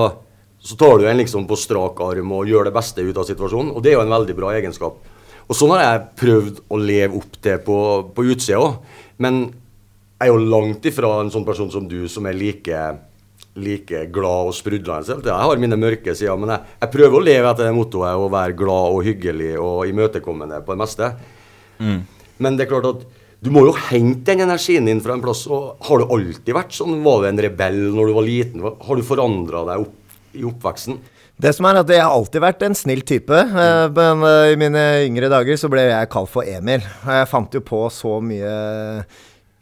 så 0.62 0.76
tar 0.78 1.00
du 1.00 1.08
en 1.10 1.18
liksom 1.18 1.46
på 1.50 1.58
strak 1.58 2.00
arm 2.04 2.32
og 2.36 2.46
gjør 2.46 2.68
det 2.68 2.76
beste 2.76 3.02
ut 3.02 3.18
av 3.18 3.26
situasjonen. 3.26 3.72
Og 3.74 3.82
det 3.82 3.92
er 3.92 3.98
jo 3.98 4.04
en 4.04 4.14
veldig 4.14 4.36
bra 4.38 4.52
egenskap. 4.54 5.00
Og 5.48 5.56
sånn 5.58 5.72
har 5.74 5.82
jeg 5.82 6.04
prøvd 6.22 6.60
å 6.70 6.78
leve 6.78 7.18
opp 7.18 7.38
til 7.42 7.58
på, 7.66 7.78
på 8.14 8.26
utsida 8.30 8.60
òg. 8.62 8.76
Men 9.22 9.42
jeg 9.48 10.28
er 10.28 10.30
jo 10.30 10.52
langt 10.52 10.86
ifra 10.86 11.16
en 11.18 11.32
sånn 11.34 11.46
person 11.46 11.70
som 11.72 11.88
du, 11.90 12.04
som 12.08 12.28
er 12.30 12.38
like, 12.38 12.82
like 13.58 14.04
glad 14.14 14.52
og 14.52 14.54
sprudlende. 14.54 15.18
Jeg 15.26 15.34
har 15.34 15.62
mine 15.64 15.78
mørke 15.82 16.14
sider, 16.14 16.38
men 16.38 16.54
jeg, 16.54 16.76
jeg 16.84 16.92
prøver 16.94 17.18
å 17.18 17.24
leve 17.26 17.50
etter 17.50 17.66
det 17.66 17.74
mottoet 17.74 18.22
å 18.22 18.30
være 18.30 18.54
glad 18.62 18.94
og 18.94 19.02
hyggelig 19.08 19.56
og 19.58 19.82
imøtekommende 19.90 20.62
på 20.62 20.76
det 20.76 20.82
meste. 20.84 21.10
Men 22.38 22.56
det 22.56 22.68
er 22.68 22.70
klart 22.70 22.88
at 22.92 23.02
du 23.42 23.50
må 23.50 23.64
jo 23.66 23.74
hente 23.90 24.30
den 24.30 24.44
energien 24.44 24.86
din 24.86 25.02
fra 25.02 25.16
en 25.16 25.22
plass. 25.24 25.42
og 25.50 25.82
Har 25.88 25.98
du 25.98 26.12
alltid 26.14 26.54
vært 26.54 26.76
sånn? 26.76 27.00
Var 27.02 27.24
du 27.24 27.26
en 27.32 27.42
rebell 27.48 27.80
når 27.90 28.12
du 28.12 28.14
var 28.14 28.26
liten? 28.28 28.62
Har 28.62 28.94
du 28.94 29.02
forandra 29.02 29.64
deg 29.72 29.82
opp, 29.82 29.96
i 30.34 30.46
oppveksten? 30.48 31.00
Det 31.42 31.50
som 31.56 31.66
er 31.66 31.80
at 31.80 31.90
Jeg 31.90 32.04
har 32.04 32.12
alltid 32.12 32.44
vært 32.44 32.62
en 32.66 32.76
snill 32.76 33.02
type, 33.08 33.34
eh, 33.34 33.88
men 33.96 34.24
eh, 34.28 34.52
i 34.52 34.60
mine 34.60 34.86
yngre 35.08 35.30
dager 35.32 35.58
så 35.58 35.70
ble 35.72 35.88
jeg 35.88 36.12
kalt 36.12 36.30
for 36.30 36.46
Emil. 36.46 36.84
Jeg 37.08 37.28
fant 37.30 37.58
jo 37.58 37.64
på 37.66 37.86
så 37.92 38.18
mye 38.22 38.56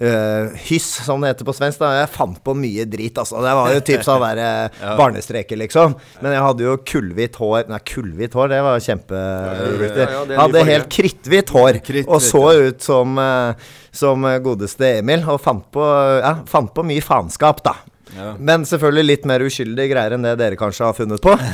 Uh, 0.00 0.54
hyss, 0.64 0.86
som 1.04 1.20
det 1.20 1.34
heter 1.34 1.44
på 1.44 1.52
svensk. 1.52 1.76
da 1.82 1.90
Jeg 1.98 2.08
fant 2.14 2.38
på 2.40 2.54
mye 2.56 2.86
drit, 2.88 3.18
altså. 3.20 3.36
Det 3.44 3.50
var 3.52 3.74
jo 3.74 3.82
typ 3.84 4.04
sånn 4.06 4.22
derre 4.22 4.46
uh, 4.72 4.94
barnestreker, 5.00 5.60
liksom. 5.60 5.92
Men 6.22 6.32
jeg 6.32 6.44
hadde 6.46 6.64
jo 6.64 6.76
kullhvitt 6.88 7.36
hår 7.36 7.68
Nei, 7.68 7.82
kullhvitt 7.84 8.32
hår, 8.32 8.48
det 8.48 8.62
var 8.64 8.80
kjempeviktig. 8.86 10.06
ja, 10.06 10.22
ja, 10.24 10.38
hadde 10.40 10.64
helt 10.70 10.88
kritthvitt 10.96 11.52
hår, 11.52 11.82
og 12.06 12.16
så 12.24 12.42
ut 12.70 12.80
som, 12.88 13.20
uh, 13.20 13.76
som 13.92 14.24
godeste 14.40 14.88
Emil. 15.02 15.20
Og 15.28 15.36
fant 15.44 15.68
på, 15.68 15.84
ja, 16.24 16.32
fant 16.48 16.72
på 16.72 16.86
mye 16.88 17.04
faenskap, 17.04 17.60
da. 17.68 17.76
Ja. 18.16 18.34
Men 18.38 18.66
selvfølgelig 18.68 19.06
litt 19.06 19.28
mer 19.28 19.44
uskyldige 19.46 19.92
greier 19.92 20.16
enn 20.16 20.26
det 20.26 20.36
dere 20.40 20.58
kanskje 20.60 20.88
har 20.88 20.96
funnet 20.98 21.22
på. 21.24 21.36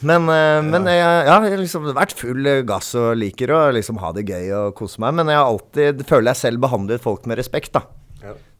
Men, 0.00 0.30
eh, 0.32 0.62
men 0.64 0.86
jeg, 0.88 0.96
ja, 0.96 1.08
jeg 1.26 1.52
har 1.52 1.58
liksom 1.60 1.90
vært 1.92 2.14
full 2.16 2.46
gass 2.64 2.94
og 2.96 3.18
liker 3.20 3.50
å 3.52 3.58
liksom 3.76 3.98
ha 4.00 4.14
det 4.16 4.22
gøy 4.30 4.46
og 4.56 4.70
kose 4.78 5.02
meg. 5.02 5.12
Men 5.18 5.28
jeg 5.28 5.36
har 5.36 5.50
alltid 5.50 6.00
føler 6.08 6.30
jeg 6.32 6.40
selv 6.40 6.62
behandlet 6.64 7.04
folk 7.04 7.28
med 7.28 7.36
respekt, 7.36 7.74
da. 7.76 7.82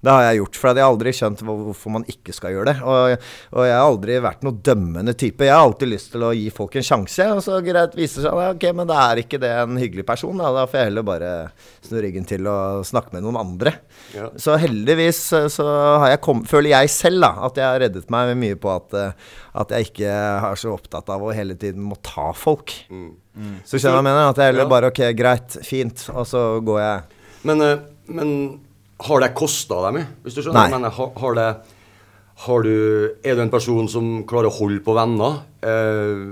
Det 0.00 0.09
har 0.09 0.23
jeg 0.30 0.38
gjort, 0.40 0.57
for 0.57 0.71
jeg 0.73 0.80
har 0.80 0.90
aldri 0.95 1.11
skjønt 1.12 1.40
hvorfor 1.45 1.92
man 1.92 2.04
ikke 2.09 2.33
skal 2.33 2.54
gjøre 2.54 2.71
det. 2.71 2.76
Og, 2.88 3.25
og 3.52 3.66
jeg 3.69 3.75
har 3.76 3.85
aldri 3.85 4.14
vært 4.25 4.47
noe 4.47 4.57
dømmende 4.64 5.12
type. 5.21 5.45
Jeg 5.45 5.52
har 5.52 5.61
alltid 5.66 5.90
lyst 5.92 6.09
til 6.14 6.23
å 6.25 6.30
gi 6.33 6.47
folk 6.57 6.78
en 6.80 6.87
sjanse, 6.87 7.26
og 7.35 7.42
så 7.45 7.59
greit 7.66 7.92
viser 7.99 8.23
det 8.23 8.30
seg 8.30 8.38
at 8.40 8.54
ok, 8.57 8.64
men 8.78 8.88
da 8.88 8.97
er 9.11 9.21
ikke 9.21 9.40
det 9.42 9.50
en 9.61 9.76
hyggelig 9.76 10.07
person. 10.09 10.40
Da, 10.40 10.49
da 10.57 10.62
får 10.71 10.80
jeg 10.80 10.88
heller 10.88 11.04
bare 11.11 11.33
snu 11.85 11.99
ryggen 12.00 12.25
til 12.30 12.49
og 12.49 12.87
snakke 12.88 13.12
med 13.12 13.26
noen 13.26 13.40
andre. 13.42 13.75
Ja. 14.16 14.30
Så 14.40 14.57
heldigvis 14.62 15.21
eh, 15.37 15.50
så 15.52 15.66
har 16.00 16.14
jeg 16.14 16.23
kom, 16.25 16.40
føler 16.49 16.73
jeg 16.78 16.95
selv 16.97 17.21
da, 17.26 17.35
at 17.50 17.61
jeg 17.61 17.69
har 17.69 17.83
reddet 17.85 18.09
meg 18.16 18.33
mye 18.40 18.57
på 18.61 18.73
at, 18.73 18.97
eh, 18.97 19.37
at 19.61 19.76
jeg 19.76 19.90
ikke 19.90 20.09
er 20.16 20.57
så 20.64 20.73
opptatt 20.78 21.12
av 21.12 21.21
å 21.28 21.35
hele 21.37 21.59
tiden 21.61 21.85
må 21.85 22.00
ta 22.00 22.30
folk. 22.33 22.73
Så 23.69 23.76
skjønner 23.76 24.00
du 24.00 24.00
hva 24.00 24.00
jeg 24.00 24.09
mener? 24.09 24.25
At 24.33 24.40
jeg 24.40 24.50
heller 24.54 24.64
Ja. 24.64 24.73
bare 24.73 24.88
ok, 24.90 25.02
greit, 25.16 25.61
fint, 25.69 26.07
og 26.16 26.25
så 26.26 26.42
går 26.64 26.80
jeg 26.87 27.23
Men, 27.49 27.61
eh, 27.69 27.78
men 28.09 28.33
har 29.07 29.23
det 29.23 29.30
kosta 29.37 29.80
deg 29.87 29.97
mye? 29.97 30.09
Hvis 30.25 30.37
du 30.37 30.42
skjønner? 30.42 30.61
Nei. 30.61 30.78
Men 30.78 30.90
har, 30.92 31.12
har 31.23 31.38
det 31.38 31.50
har 32.40 32.62
du, 32.64 33.16
Er 33.25 33.37
du 33.37 33.42
en 33.42 33.52
person 33.52 33.88
som 33.88 34.23
klarer 34.28 34.49
å 34.49 34.57
holde 34.62 34.80
på 34.85 34.95
venner? 34.97 35.42
Eh, 35.61 36.23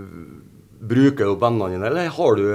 bruker 0.89 1.27
du 1.27 1.35
opp 1.35 1.43
vennene 1.43 1.75
dine, 1.75 1.91
eller 1.91 2.09
har 2.15 2.39
du, 2.39 2.47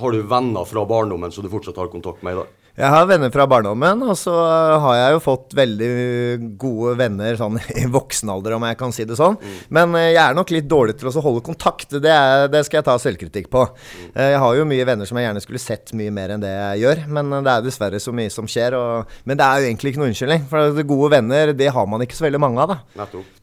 har 0.00 0.14
du 0.14 0.22
venner 0.26 0.66
fra 0.66 0.82
barndommen 0.88 1.34
som 1.34 1.44
du 1.44 1.50
fortsatt 1.52 1.78
har 1.78 1.92
kontakt 1.92 2.24
med 2.26 2.34
i 2.34 2.40
dag? 2.40 2.58
Jeg 2.72 2.88
har 2.88 3.04
venner 3.04 3.28
fra 3.28 3.44
barndommen, 3.44 4.00
og 4.08 4.14
så 4.16 4.32
har 4.80 4.94
jeg 4.96 5.12
jo 5.12 5.18
fått 5.20 5.50
veldig 5.58 5.88
gode 6.56 6.94
venner 6.96 7.36
sånn 7.36 7.58
i 7.82 7.84
voksen 7.92 8.30
alder, 8.32 8.54
om 8.56 8.64
jeg 8.64 8.78
kan 8.80 8.94
si 8.96 9.04
det 9.04 9.18
sånn. 9.18 9.36
Men 9.76 9.92
eh, 9.98 10.06
jeg 10.14 10.22
er 10.22 10.38
nok 10.38 10.48
litt 10.54 10.70
dårlig 10.70 10.94
til 10.96 11.10
å 11.10 11.22
holde 11.26 11.42
kontakt. 11.44 11.92
Det, 12.00 12.08
er, 12.08 12.46
det 12.48 12.62
skal 12.64 12.78
jeg 12.80 12.86
ta 12.86 12.94
selvkritikk 13.02 13.50
på. 13.52 13.66
Eh, 14.14 14.30
Jeg 14.32 14.40
har 14.40 14.56
jo 14.56 14.64
mye 14.70 14.86
venner 14.88 15.04
som 15.08 15.20
jeg 15.20 15.26
gjerne 15.28 15.42
skulle 15.44 15.60
sett 15.60 15.92
mye 16.00 16.14
mer 16.16 16.32
enn 16.32 16.40
det 16.40 16.52
jeg 16.54 16.80
gjør, 16.86 17.02
men 17.12 17.34
eh, 17.36 17.42
det 17.44 17.52
er 17.58 17.66
dessverre 17.68 18.00
så 18.00 18.14
mye 18.16 18.32
som 18.32 18.48
skjer. 18.48 18.78
Og, 18.80 19.12
men 19.28 19.36
det 19.42 19.44
er 19.50 19.60
jo 19.60 19.68
egentlig 19.68 19.92
ikke 19.92 20.02
noe 20.04 20.08
unnskyldning, 20.14 20.48
for 20.54 20.80
gode 20.94 21.12
venner, 21.18 21.52
det 21.60 21.68
har 21.76 21.92
man 21.92 22.06
ikke 22.06 22.16
så 22.22 22.24
veldig 22.30 22.40
mange 22.46 22.64
av, 22.64 22.72
da. 22.72 22.80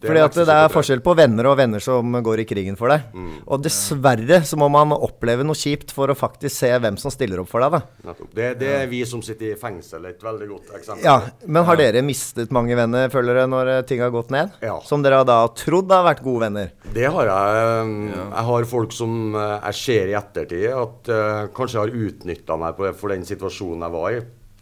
Fordi 0.10 0.26
at 0.26 0.40
det 0.42 0.58
er 0.58 0.74
forskjell 0.74 1.06
på 1.06 1.14
venner 1.22 1.52
og 1.52 1.60
venner 1.62 1.86
som 1.86 2.18
går 2.26 2.42
i 2.42 2.48
krigen 2.50 2.80
for 2.82 2.90
deg. 2.96 3.06
Og 3.46 3.62
dessverre 3.62 4.42
så 4.50 4.58
må 4.58 4.72
man 4.74 4.98
oppleve 4.98 5.46
noe 5.46 5.58
kjipt 5.60 5.94
for 5.94 6.10
å 6.10 6.18
faktisk 6.18 6.56
se 6.64 6.74
hvem 6.82 6.98
som 6.98 7.14
stiller 7.14 7.46
opp 7.46 7.54
for 7.54 7.62
deg, 7.62 7.78
da. 7.78 8.18
Det, 8.34 8.52
det 8.66 8.74
er 8.82 8.90
vi 8.90 9.06
som 9.06 9.19
sitter 9.26 9.52
i 9.52 9.58
fengsel, 9.60 10.06
et 10.10 10.24
veldig 10.24 10.48
godt 10.50 10.72
eksempel. 10.78 11.04
Ja, 11.06 11.18
men 11.46 11.66
har 11.68 11.78
dere 11.80 12.02
mistet 12.06 12.52
mange 12.56 12.76
venner, 12.78 13.10
føler 13.14 13.38
dere, 13.40 13.50
når 13.52 13.72
eh, 13.74 13.82
ting 13.90 14.02
har 14.04 14.12
gått 14.14 14.32
ned? 14.34 14.56
Ja. 14.66 14.78
Som 14.86 15.04
dere 15.06 15.22
har 15.22 15.28
da 15.30 15.38
trodd 15.58 15.92
har 15.94 16.06
vært 16.08 16.24
gode 16.26 16.46
venner? 16.48 16.74
Det 16.96 17.06
har 17.12 17.30
jeg. 17.32 17.70
um, 17.86 17.94
Jeg 18.14 18.46
har 18.50 18.68
folk 18.72 18.96
som 18.96 19.36
eh, 19.36 19.56
jeg 19.70 19.80
ser 19.84 20.12
i 20.12 20.18
ettertid 20.20 20.68
at 20.74 21.14
uh, 21.14 21.48
kanskje 21.56 21.80
har 21.84 21.96
utnytta 22.08 22.58
meg 22.62 22.76
på, 22.78 22.90
for 23.00 23.14
den 23.14 23.26
situasjonen 23.28 23.86
jeg 23.88 23.96
var 24.00 24.18
i. 24.18 24.20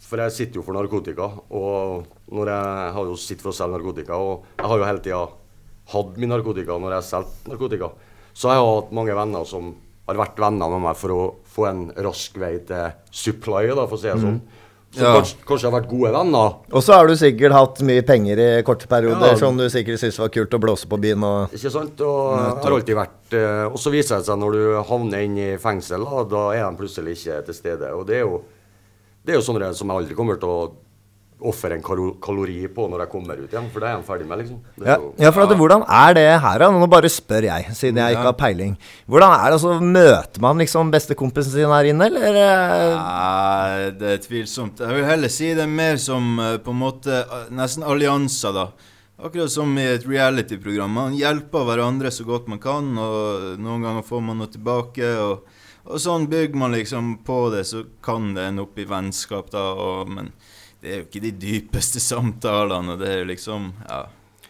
For 0.08 0.22
jeg 0.24 0.32
sitter 0.32 0.60
jo 0.60 0.64
for 0.64 0.76
narkotika, 0.78 1.26
og 1.52 2.06
når 2.32 2.48
jeg 2.54 2.92
har 2.96 3.10
jo 3.10 3.16
sittet 3.20 3.44
for 3.44 3.52
å 3.52 3.58
selge 3.58 3.76
narkotika, 3.76 4.16
og 4.16 4.46
jeg 4.56 4.70
har 4.70 4.80
jo 4.80 4.86
hele 4.88 5.02
tida 5.04 5.18
hatt 5.92 6.16
min 6.20 6.32
narkotika 6.32 6.78
når 6.80 6.94
jeg 6.94 7.00
har 7.02 7.08
solgt 7.10 7.50
narkotika, 7.50 7.90
så 8.32 8.48
har 8.48 8.56
jeg 8.56 8.70
hatt 8.70 8.96
mange 8.96 9.14
venner 9.18 9.44
som 9.48 9.74
har 10.08 10.16
vært 10.24 10.40
venner 10.40 10.70
med 10.72 10.82
meg 10.88 10.96
for 10.96 11.14
å 11.14 11.24
få 11.54 11.66
en 11.70 11.82
rask 12.04 12.38
vei 12.40 12.54
til 12.68 12.94
supply, 13.12 13.66
da, 13.70 13.84
for 13.86 13.98
å 13.98 14.00
si 14.00 14.08
det 14.10 14.18
sånn. 14.22 14.40
Så 14.88 15.02
Ja. 15.04 15.10
kanskje, 15.18 15.36
kanskje 15.44 15.68
har 15.68 15.74
vært 15.82 15.88
gode 15.90 16.10
venner. 16.14 16.54
Og 16.72 16.80
så 16.82 16.94
har 16.96 17.06
du 17.06 17.12
sikkert 17.20 17.52
hatt 17.52 17.82
mye 17.84 18.00
penger 18.08 18.38
i 18.40 18.62
korte 18.64 18.88
perioder, 18.88 19.34
Ja. 19.34 19.36
som 19.36 19.54
du 19.56 19.66
sikkert 19.68 20.00
syntes 20.00 20.18
var 20.18 20.30
kult 20.32 20.48
å 20.56 20.58
blåse 20.58 20.88
på 20.88 20.96
byen 20.98 21.22
og 21.28 21.50
Ikke 21.52 21.70
sant? 21.70 22.00
Og 22.00 22.38
jeg 22.38 22.64
har 22.64 22.72
alltid 22.72 22.96
vært 22.96 23.32
eh, 23.36 23.64
Og 23.68 23.76
så 23.76 23.90
viser 23.92 24.16
det 24.16 24.24
seg 24.24 24.38
når 24.40 24.52
du 24.52 24.82
havner 24.88 25.18
inn 25.26 25.36
i 25.36 25.56
fengsel, 25.58 26.02
da, 26.08 26.24
da 26.24 26.50
er 26.56 26.70
de 26.70 26.76
plutselig 26.80 27.18
ikke 27.20 27.44
til 27.44 27.54
stede. 27.54 27.92
Og 27.92 28.06
det 28.06 28.16
er 28.16 28.24
jo 28.24 28.42
det 29.26 29.34
er 29.34 29.40
jo 29.42 29.52
sånne 29.52 29.74
som 29.76 29.88
jeg 29.88 29.96
aldri 29.98 30.14
kommer 30.16 30.40
til 30.40 30.48
å 30.48 30.72
ofre 31.38 31.76
en 31.76 31.82
kalori 32.18 32.56
på 32.74 32.88
når 32.90 33.04
jeg 33.04 33.10
kommer 33.12 33.38
ut 33.38 33.52
igjen, 33.52 33.68
for 33.70 33.82
det 33.82 33.88
er 33.88 33.94
jeg 33.94 34.06
ferdig 34.08 34.26
med, 34.26 34.40
liksom. 34.42 34.58
Det 34.74 34.88
ja, 34.88 34.96
jo, 34.98 35.12
ja, 35.22 35.30
for 35.34 35.44
at, 35.44 35.54
hvordan 35.60 35.84
er 35.86 36.16
det 36.18 36.24
her, 36.42 36.58
da? 36.64 36.70
Nå 36.74 36.88
bare 36.90 37.10
spør 37.12 37.46
jeg, 37.46 37.68
siden 37.78 38.00
jeg 38.02 38.16
ikke 38.16 38.26
har 38.26 38.38
peiling. 38.40 38.74
Hvordan 39.06 39.34
er 39.36 39.44
det, 39.44 39.58
altså, 39.60 39.76
Møter 39.98 40.42
man 40.42 40.58
liksom 40.64 40.90
bestekompisen 40.94 41.54
sin 41.54 41.70
her 41.70 41.90
inne, 41.92 42.08
eller? 42.10 42.40
eh, 42.42 42.96
Nei, 42.98 43.88
det 44.00 44.10
er 44.16 44.22
tvilsomt. 44.26 44.82
Jeg 44.82 44.98
vil 44.98 45.06
heller 45.06 45.32
si 45.32 45.52
det 45.54 45.62
er 45.68 45.72
mer 45.78 46.02
som 46.02 46.34
eh, 46.42 46.56
på 46.64 46.74
en 46.74 46.82
måte 46.82 47.22
eh, 47.22 47.48
nesten 47.54 47.86
allianser, 47.86 48.58
da. 48.58 48.68
Akkurat 49.18 49.50
som 49.50 49.72
i 49.78 49.86
et 49.94 50.04
reality-program. 50.06 50.92
Man 50.94 51.16
hjelper 51.18 51.64
hverandre 51.66 52.10
så 52.14 52.26
godt 52.26 52.50
man 52.50 52.60
kan, 52.62 52.92
og 52.98 53.56
noen 53.62 53.82
ganger 53.86 54.04
får 54.06 54.20
man 54.26 54.38
noe 54.42 54.50
tilbake. 54.52 55.08
Og, 55.22 55.56
og 55.88 56.02
sånn 56.02 56.28
bygger 56.30 56.58
man 56.66 56.74
liksom 56.74 57.16
på 57.26 57.40
det, 57.54 57.64
så 57.66 57.82
kan 58.04 58.30
det 58.36 58.44
ende 58.50 58.62
opp 58.66 58.78
i 58.78 58.86
vennskap, 58.86 59.50
da. 59.54 59.64
Og, 59.74 60.10
men 60.14 60.30
det 60.82 60.92
er 60.92 61.00
jo 61.00 61.08
ikke 61.08 61.24
de 61.24 61.34
dypeste 61.42 62.00
samtalene, 62.02 62.98
det 63.00 63.10
er 63.10 63.20
jo 63.22 63.28
liksom 63.32 63.72
Ja. 63.88 64.06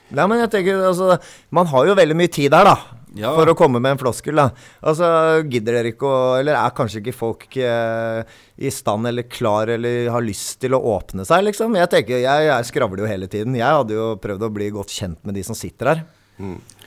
Nei, 0.08 0.25
men 0.25 0.38
jeg 0.40 0.50
tenker, 0.54 0.87
altså, 0.88 1.18
Man 1.52 1.68
har 1.68 1.85
jo 1.90 1.97
veldig 1.99 2.16
mye 2.16 2.30
tid 2.32 2.52
der, 2.54 2.64
da. 2.64 2.76
Ja. 3.16 3.32
For 3.37 3.49
å 3.49 3.56
komme 3.56 3.80
med 3.80 3.94
en 3.94 4.00
floskel, 4.00 4.37
da. 4.37 4.50
Altså, 4.85 5.08
Gidder 5.49 5.78
dere 5.78 5.92
ikke 5.92 6.08
å 6.08 6.20
Eller 6.38 6.56
er 6.56 6.75
kanskje 6.76 7.02
ikke 7.02 7.16
folk 7.16 7.56
eh, 7.56 8.23
i 8.58 8.73
stand 8.75 9.08
eller 9.08 9.28
klar 9.28 9.70
eller 9.73 10.11
har 10.12 10.25
lyst 10.25 10.58
til 10.64 10.76
å 10.76 10.82
åpne 10.97 11.25
seg, 11.28 11.44
liksom? 11.49 11.76
Jeg 11.78 11.92
tenker, 11.92 12.20
jeg, 12.25 12.49
jeg 12.49 12.68
skravler 12.68 13.04
jo 13.04 13.11
hele 13.11 13.28
tiden. 13.30 13.56
Jeg 13.56 13.78
hadde 13.80 13.97
jo 13.97 14.08
prøvd 14.20 14.49
å 14.49 14.52
bli 14.52 14.73
godt 14.75 14.92
kjent 14.97 15.20
med 15.28 15.38
de 15.38 15.44
som 15.47 15.56
sitter 15.58 15.92
her. 15.92 16.02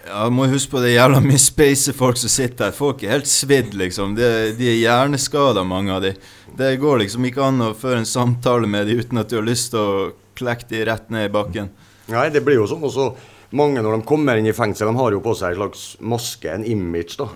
Ja, 0.08 0.26
må 0.34 0.48
huske 0.50 0.74
på 0.74 0.82
det 0.82 0.96
jævla 0.96 1.20
mye 1.24 1.40
space 1.40 1.94
folk 1.94 2.18
som 2.18 2.32
sitter 2.32 2.70
her. 2.70 2.76
Folk 2.76 3.04
er 3.06 3.14
helt 3.16 3.30
svidd, 3.30 3.76
liksom. 3.78 4.16
De, 4.18 4.30
de 4.58 4.70
er 4.72 4.80
hjerneskada, 4.80 5.64
mange 5.68 5.94
av 5.94 6.02
de. 6.06 6.16
Det 6.58 6.72
går 6.82 7.04
liksom 7.04 7.28
ikke 7.30 7.44
an 7.46 7.62
å 7.68 7.74
føre 7.78 8.02
en 8.02 8.10
samtale 8.10 8.68
med 8.68 8.90
de 8.90 8.98
uten 9.02 9.22
at 9.22 9.30
du 9.30 9.38
har 9.38 9.46
lyst 9.46 9.72
til 9.76 9.80
å 9.82 10.10
klekke 10.40 10.68
de 10.72 10.82
rett 10.90 11.12
ned 11.14 11.30
i 11.30 11.34
bakken. 11.34 11.70
Nei, 12.12 12.26
det 12.34 12.42
blir 12.44 12.58
jo 12.60 12.66
sånn. 12.68 12.82
også. 12.84 13.12
mange 13.52 13.82
når 13.84 14.00
de 14.00 14.08
kommer 14.08 14.40
inn 14.40 14.48
i 14.48 14.56
fengsel, 14.56 14.88
de 14.90 14.98
har 14.98 15.12
jo 15.12 15.22
på 15.24 15.36
seg 15.38 15.54
en 15.54 15.62
slags 15.62 15.86
maske, 16.00 16.50
en 16.50 16.66
image, 16.66 17.18
da. 17.20 17.28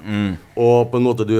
Og 0.56 0.92
på 0.92 0.98
en 1.02 1.10
måte 1.12 1.28
du 1.28 1.38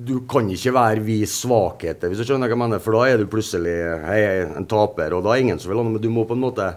Du 0.00 0.20
kan 0.30 0.46
ikke 0.48 0.72
være 0.72 1.02
vis 1.04 1.32
svakheter, 1.42 2.08
hvis 2.08 2.22
du 2.22 2.24
skjønner 2.24 2.48
hva 2.48 2.54
jeg 2.54 2.60
mener. 2.62 2.80
For 2.80 2.94
da 2.96 3.00
er 3.10 3.18
du 3.18 3.26
plutselig 3.28 3.74
hei, 4.06 4.20
en 4.56 4.64
taper, 4.70 5.12
og 5.12 5.26
da 5.26 5.34
er 5.34 5.42
ingen 5.42 5.58
som 5.60 5.68
vil 5.68 5.82
ha 5.82 5.84
noe. 5.84 5.98
Men 5.98 6.02
du 6.02 6.08
må 6.08 6.24
på 6.24 6.32
en 6.38 6.40
måte 6.40 6.68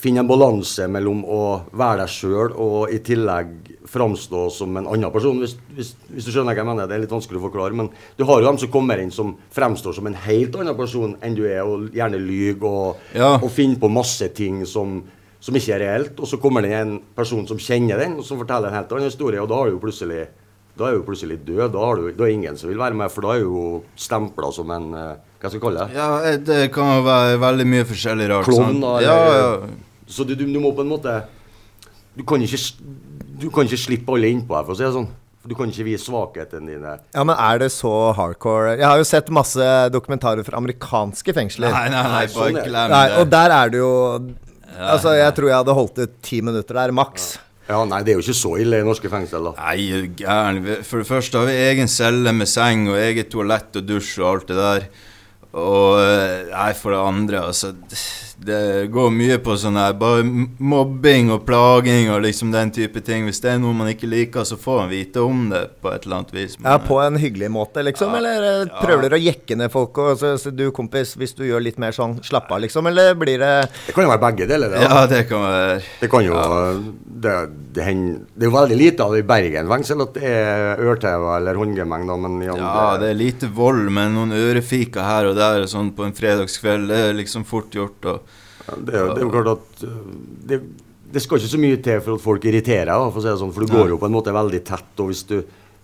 finne 0.00 0.22
en 0.22 0.28
balanse 0.30 0.86
mellom 0.88 1.20
å 1.28 1.40
være 1.76 2.02
deg 2.06 2.08
sjøl 2.14 2.54
og 2.56 2.92
i 2.94 2.98
tillegg 3.04 3.50
framstå 3.90 4.46
som 4.54 4.76
en 4.78 4.86
annen 4.88 5.10
person, 5.12 5.38
hvis, 5.42 5.56
hvis, 5.76 5.90
hvis 6.14 6.24
du 6.24 6.30
skjønner 6.32 6.54
hva 6.54 6.62
jeg 6.62 6.68
mener. 6.70 6.88
Det 6.88 6.96
er 6.96 7.02
litt 7.02 7.12
vanskelig 7.12 7.40
å 7.40 7.44
forklare. 7.48 7.76
Men 7.76 7.90
du 8.16 8.24
har 8.28 8.40
jo 8.40 8.46
dem 8.46 8.58
som 8.62 8.70
kommer 8.72 9.00
inn 9.02 9.10
som 9.12 9.34
fremstår 9.52 9.96
som 9.98 10.06
en 10.08 10.16
helt 10.24 10.56
annen 10.56 10.76
person 10.78 11.16
enn 11.20 11.36
du 11.36 11.42
er, 11.48 11.60
og 11.66 11.90
gjerne 11.96 12.20
lyver 12.22 12.68
og, 12.70 13.00
Ja. 13.18 13.34
og 13.42 13.50
finner 13.52 13.80
på 13.82 13.90
masse 13.92 14.28
ting 14.36 14.62
som, 14.66 15.02
som 15.40 15.58
ikke 15.58 15.74
er 15.76 15.82
reelt. 15.84 16.20
Og 16.22 16.28
så 16.30 16.38
kommer 16.40 16.62
det 16.64 16.72
en 16.78 17.00
person 17.16 17.44
som 17.50 17.58
kjenner 17.60 17.98
den, 18.00 18.16
og 18.20 18.24
som 18.24 18.38
forteller 18.40 18.70
en 18.70 18.78
helt 18.80 18.92
annen 18.96 19.10
historie, 19.10 19.42
og 19.42 19.50
da 19.52 19.60
er 19.66 19.74
du 19.74 19.82
plutselig 19.82 20.28
da 20.80 20.86
er 20.88 20.94
du 20.96 21.02
plutselig 21.04 21.36
død. 21.44 21.74
Da, 21.74 21.80
er, 21.90 21.98
du, 21.98 22.12
da 22.16 22.24
er 22.24 22.32
ingen 22.32 22.56
som 22.56 22.70
vil 22.70 22.78
være 22.80 22.96
med, 22.96 23.10
for 23.12 23.26
da 23.26 23.34
er 23.36 23.42
du 23.44 23.82
stempla 24.00 24.48
som 24.54 24.70
en 24.72 24.86
eh, 24.96 25.10
Hva 25.42 25.48
skal 25.50 25.58
jeg 25.58 25.62
kalle 25.66 25.82
det? 25.90 25.96
Ja, 25.98 26.36
det 26.46 26.60
kan 26.72 27.02
være 27.04 27.36
veldig 27.42 27.66
mye 27.68 27.84
forskjellig 27.90 28.28
rart. 28.30 28.48
Klovn, 28.48 28.78
da? 28.80 28.94
Ja, 29.04 29.16
eller- 29.26 29.40
ja. 29.66 29.76
Så 30.10 30.26
du, 30.26 30.34
du, 30.34 30.44
du 30.50 30.58
må 30.60 30.72
på 30.74 30.82
en 30.82 30.90
måte 30.90 31.12
Du 32.18 32.24
kan 32.26 32.42
ikke, 32.42 32.58
du 33.40 33.48
kan 33.54 33.68
ikke 33.68 33.78
slippe 33.78 34.12
alle 34.16 34.30
innpå 34.34 34.56
her, 34.58 34.64
for 34.66 34.74
å 34.74 34.78
si 34.78 34.84
det 34.84 34.92
sånn. 34.96 35.08
Du 35.48 35.54
kan 35.56 35.70
ikke 35.72 35.86
vise 35.86 36.04
svakhetene 36.04 36.68
dine. 36.74 36.96
Ja, 37.16 37.22
men 37.24 37.32
er 37.38 37.62
det 37.62 37.70
så 37.72 37.90
hardcore? 38.18 38.74
Jeg 38.76 38.84
har 38.84 38.98
jo 39.00 39.06
sett 39.08 39.30
masse 39.32 39.64
dokumentarer 39.94 40.44
fra 40.44 40.58
amerikanske 40.60 41.32
fengsler. 41.36 41.72
Nei, 41.72 41.86
nei, 41.94 42.02
nei, 42.12 42.24
sånn 42.28 42.42
bare 42.42 42.56
det. 42.58 42.64
glem 42.68 42.92
Nei, 42.92 43.04
det. 43.08 43.20
og 43.22 43.30
der 43.32 43.54
er 43.56 43.72
det 43.72 43.80
jo 43.80 43.92
Altså, 44.80 45.14
jeg 45.18 45.32
tror 45.36 45.48
jeg 45.50 45.56
hadde 45.62 45.74
holdt 45.80 46.02
ut 46.04 46.12
ti 46.24 46.42
minutter 46.44 46.76
der, 46.82 46.92
maks. 46.94 47.30
Ja, 47.70 47.80
Nei, 47.86 48.00
det 48.06 48.12
er 48.12 48.18
jo 48.18 48.24
ikke 48.24 48.36
så 48.38 48.52
ille 48.62 48.80
i 48.82 48.86
norske 48.86 49.10
fengsel, 49.12 49.48
da. 49.50 49.52
Nei, 49.70 50.10
gæren. 50.18 50.60
For 50.86 51.02
det 51.02 51.08
første 51.08 51.38
har 51.40 51.48
vi 51.50 51.56
egen 51.70 51.90
celle 51.90 52.32
med 52.34 52.50
seng 52.50 52.88
og 52.90 52.98
eget 52.98 53.30
toalett 53.32 53.78
og 53.80 53.86
dusj 53.86 54.12
og 54.22 54.28
alt 54.30 54.48
det 54.50 54.58
der. 54.58 54.86
Og 55.60 55.98
eh, 56.02 56.50
nei, 56.52 56.70
for 56.78 56.94
det 56.94 57.00
andre, 57.02 57.42
altså 57.50 57.72
Det 58.40 58.86
går 58.88 59.10
mye 59.12 59.36
på 59.44 59.52
sånn 59.60 59.76
her 59.76 59.92
bare 60.00 60.22
mobbing 60.24 61.28
og 61.34 61.42
plaging 61.44 62.08
og 62.14 62.22
liksom 62.24 62.52
den 62.54 62.70
type 62.72 63.02
ting. 63.04 63.26
Hvis 63.28 63.40
det 63.44 63.50
er 63.52 63.58
noe 63.60 63.74
man 63.76 63.90
ikke 63.92 64.08
liker, 64.08 64.46
så 64.48 64.56
får 64.56 64.78
man 64.82 64.88
vite 64.92 65.20
om 65.20 65.42
det 65.50 65.60
på 65.84 65.90
et 65.92 66.06
eller 66.06 66.22
annet 66.22 66.32
vis. 66.32 66.54
Men, 66.58 66.70
Ja, 66.72 66.78
på 66.80 66.96
en 67.04 67.18
hyggelig 67.20 67.50
måte, 67.52 67.82
liksom? 67.84 68.14
Eller 68.16 68.46
eh, 68.62 68.72
prøver 68.80 69.04
dere 69.08 69.18
å 69.18 69.20
jekke 69.20 69.58
ned 69.60 69.72
folk 69.74 69.98
og 70.00 70.16
så, 70.22 70.32
så 70.40 70.52
du, 70.56 70.70
kompis, 70.72 71.12
hvis 71.20 71.34
du 71.36 71.44
gjør 71.44 71.60
litt 71.66 71.76
mer 71.82 71.92
sånn, 71.92 72.16
slapp 72.24 72.48
av, 72.56 72.62
liksom? 72.64 72.88
Eller 72.88 73.12
blir 73.20 73.42
det 73.44 73.52
Det 73.90 73.94
kan 73.96 74.06
jo 74.08 74.12
være 74.14 74.24
begge 74.24 74.48
deler. 74.54 74.72
det. 74.72 74.82
Ja, 74.88 75.02
det 75.10 75.20
kan 75.28 75.44
være 75.44 75.76
Det 76.00 76.10
kan 76.16 76.24
jo 76.24 76.40
det, 77.20 77.36
det, 77.76 77.84
hender- 77.84 78.24
det 78.34 78.46
er 78.46 78.50
jo 78.50 78.56
veldig 78.56 78.80
lite 78.80 79.04
av 79.04 79.12
det 79.14 79.20
i 79.20 79.28
Bergen 79.28 79.68
fengsel 79.68 80.06
at 80.06 80.14
det 80.16 80.24
er 80.32 80.80
ørtv 80.80 81.28
eller 81.36 81.60
håndgemeng, 81.60 82.08
da, 82.08 82.16
men 82.16 82.40
i 82.40 82.48
Ja, 82.48 82.96
det 83.00 83.12
er 83.12 83.20
lite 83.20 83.52
vold, 83.52 83.90
men 83.92 84.14
noen 84.16 84.32
ørefiker 84.32 85.04
her 85.04 85.28
og 85.28 85.36
der 85.36 85.66
og 85.66 85.68
sånn 85.68 85.92
på 85.92 86.08
en 86.08 86.16
fredagskveld, 86.16 86.88
det 86.88 87.02
er 87.10 87.18
liksom 87.20 87.44
fort 87.44 87.76
gjort. 87.76 88.08
Og, 88.08 88.29
det, 88.78 88.94
er, 88.94 89.00
jo- 89.06 89.14
det 89.14 89.20
er 89.22 89.26
jo 89.26 89.32
klart 89.34 89.50
at 89.56 89.84
uh, 89.86 90.12
det, 90.50 90.60
det 91.10 91.22
skal 91.24 91.40
ikke 91.40 91.52
så 91.54 91.60
mye 91.62 91.80
til 91.82 92.00
for 92.04 92.14
at 92.18 92.24
folk 92.24 92.44
irriterer 92.46 92.90
deg, 92.92 93.08
for 93.14 93.26
sånn, 93.42 93.52
for 93.56 93.66
du 93.66 93.72
går 93.74 93.88
jo 93.94 93.98
på 93.98 94.06
en 94.10 94.14
måte 94.14 94.34
veldig 94.34 94.60
tett, 94.68 94.92
og 95.02 95.10
hvis 95.10 95.24
du 95.30 95.40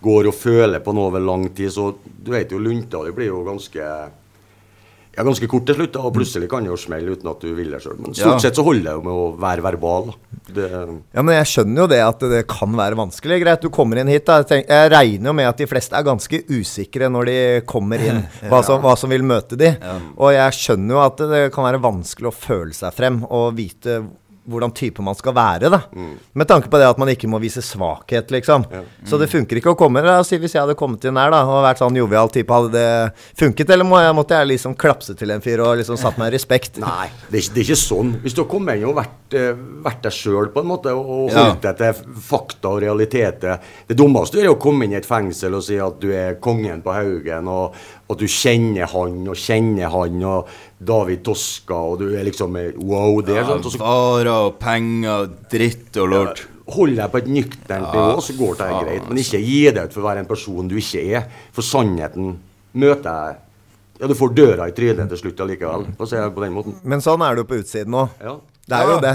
går 0.06 0.28
og 0.30 0.36
føler 0.36 0.82
på 0.84 0.92
noe 0.94 1.08
over 1.10 1.22
lang 1.24 1.48
tid, 1.56 1.72
så 1.72 1.88
du 2.04 2.30
vet 2.34 2.52
jo 2.52 2.60
lunta 2.62 3.00
di 3.06 3.14
blir 3.16 3.30
jo 3.32 3.40
ganske 3.46 3.86
ja, 5.16 5.24
ganske 5.24 5.48
kort 5.48 5.64
til 5.66 5.74
slutt, 5.78 5.92
da, 5.94 6.00
og 6.04 6.12
plutselig 6.14 6.48
kan 6.52 6.64
det 6.66 6.70
jo 6.70 6.76
smelle 6.76 7.14
uten 7.16 7.30
at 7.30 7.40
du 7.40 7.54
vil 7.56 7.70
det 7.72 7.80
sjøl. 7.82 7.96
Men 8.02 8.12
stort 8.14 8.34
Ja. 8.36 8.38
sett 8.44 8.58
så 8.58 8.64
holder 8.66 8.84
det 8.84 8.92
jo 8.98 9.02
med 9.06 9.14
å 9.16 9.26
være 9.40 9.62
verbal. 9.64 10.12
Det, 10.46 10.66
Ja, 11.14 11.22
men 11.22 11.34
jeg 11.34 11.46
skjønner 11.50 11.82
jo 11.82 11.86
det 11.90 12.00
at 12.04 12.20
det 12.20 12.42
kan 12.46 12.76
være 12.76 12.94
vanskelig. 13.00 13.40
Greit, 13.42 13.62
du 13.62 13.70
kommer 13.70 13.98
inn 13.98 14.08
hit. 14.12 14.26
Da. 14.28 14.42
Jeg, 14.44 14.66
jeg 14.68 14.90
regner 14.92 15.30
jo 15.32 15.32
med 15.32 15.48
at 15.48 15.56
de 15.58 15.66
fleste 15.66 15.96
er 15.96 16.04
ganske 16.06 16.42
usikre 16.52 17.08
når 17.10 17.24
de 17.32 17.38
kommer 17.66 17.98
inn, 18.04 18.22
hva 18.50 18.62
som, 18.62 18.80
hva 18.84 18.94
som 18.96 19.10
vil 19.10 19.24
møte 19.26 19.56
de. 19.58 19.72
Og 20.18 20.30
jeg 20.36 20.52
skjønner 20.60 20.94
jo 20.98 21.02
at 21.02 21.16
det 21.32 21.42
kan 21.56 21.64
være 21.64 21.82
vanskelig 21.82 22.28
å 22.30 22.36
føle 22.36 22.72
seg 22.76 22.92
frem 22.94 23.22
og 23.26 23.54
vite 23.56 24.02
hvordan 24.46 24.72
type 24.76 25.02
man 25.04 25.16
skal 25.18 25.34
være, 25.36 25.70
da. 25.72 25.80
Med 26.36 26.48
tanke 26.50 26.70
på 26.70 26.78
det 26.80 26.86
at 26.88 26.98
man 27.00 27.10
ikke 27.12 27.28
må 27.30 27.40
vise 27.42 27.62
svakhet, 27.64 28.30
liksom. 28.34 28.66
Så 29.06 29.18
det 29.20 29.30
funker 29.32 29.60
ikke 29.60 29.74
å 29.74 29.78
komme 29.78 30.02
oss 30.16 30.30
si 30.30 30.38
hvis 30.42 30.54
jeg 30.54 30.62
hadde 30.62 30.76
kommet 30.78 31.04
inn 31.08 31.18
her 31.18 31.32
da 31.34 31.42
og 31.46 31.64
vært 31.64 31.80
sånn 31.82 31.96
jovial 31.98 32.30
type, 32.34 32.52
hadde 32.52 32.72
det 32.74 32.86
funket? 33.38 33.70
Eller 33.74 33.86
må 33.88 33.98
jeg, 34.02 34.14
måtte 34.16 34.38
jeg 34.38 34.50
liksom 34.52 34.76
klapse 34.78 35.16
til 35.18 35.32
en 35.34 35.42
fyr 35.44 35.62
og 35.64 35.80
liksom 35.80 35.98
satt 36.00 36.18
meg 36.20 36.30
i 36.30 36.36
respekt? 36.36 36.78
Nei, 36.84 37.08
det 37.28 37.40
er, 37.40 37.42
ikke, 37.42 37.54
det 37.56 37.62
er 37.62 37.68
ikke 37.70 37.80
sånn. 37.82 38.14
Hvis 38.24 38.36
du 38.36 38.42
har 38.44 38.50
kommet 38.50 38.78
inn 38.78 38.88
og 38.90 38.96
vært, 39.00 39.36
eh, 39.38 39.52
vært 39.86 40.06
deg 40.06 40.16
sjøl 40.16 40.52
på 40.54 40.62
en 40.62 40.70
måte, 40.70 40.94
og 40.94 41.06
og 41.16 41.30
holdt 41.32 41.62
deg 41.64 41.78
til 41.80 42.16
fakta 42.26 42.70
og 42.74 42.80
realiteter 42.82 43.60
Det 43.88 43.96
dummeste 43.98 44.40
er 44.42 44.50
å 44.50 44.58
komme 44.60 44.86
inn 44.86 44.94
i 44.94 44.98
et 44.98 45.06
fengsel 45.06 45.54
og 45.56 45.64
si 45.64 45.78
at 45.80 46.00
du 46.02 46.10
er 46.14 46.36
kongen 46.42 46.82
på 46.84 46.94
Haugen, 46.94 47.48
og 47.48 47.76
at 48.06 48.20
du 48.20 48.26
kjenner 48.30 48.86
han 48.92 49.22
og 49.26 49.38
kjenner 49.40 49.90
han, 49.90 50.18
og 50.26 50.50
David 50.78 51.24
Toska, 51.26 51.78
og 51.92 52.02
du 52.04 52.10
er 52.14 52.26
liksom 52.28 52.54
wow, 52.78 53.18
det 53.24 53.34
er 53.34 53.42
ja, 53.42 53.56
sånn. 53.58 53.80
Varer 53.82 54.30
og 54.32 54.60
penger, 54.62 55.26
dritt 55.50 55.98
og 56.02 56.12
lort. 56.12 56.44
Hold 56.76 56.96
deg 56.98 57.10
på 57.12 57.20
et 57.22 57.30
nøkternt 57.30 57.92
nivå, 57.94 58.20
så 58.22 58.34
går 58.38 58.56
det 58.58 58.68
greit. 58.74 59.08
Men 59.08 59.22
ikke 59.22 59.42
gi 59.42 59.60
deg 59.70 59.84
ut 59.86 59.94
for 59.94 60.02
å 60.02 60.08
være 60.08 60.24
en 60.24 60.30
person 60.30 60.70
du 60.70 60.76
ikke 60.80 61.02
er. 61.14 61.28
For 61.54 61.66
sannheten 61.66 62.36
møter 62.76 63.10
deg 63.10 63.42
Ja, 63.96 64.10
du 64.10 64.12
får 64.12 64.34
døra 64.36 64.66
i 64.68 64.74
trynet 64.76 65.08
til 65.08 65.20
slutt 65.22 65.38
allikevel, 65.40 65.86
på 65.96 66.42
den 66.42 66.52
måten. 66.52 66.74
Men 66.84 67.00
sånn 67.00 67.22
er 67.24 67.32
det 67.32 67.46
jo 67.46 67.48
på 67.48 67.62
utsiden 67.62 67.94
òg. 67.96 68.18
Ja. 68.20 68.34
Det 68.66 68.76
er 68.76 68.90
jo 68.90 68.98
det. 69.00 69.14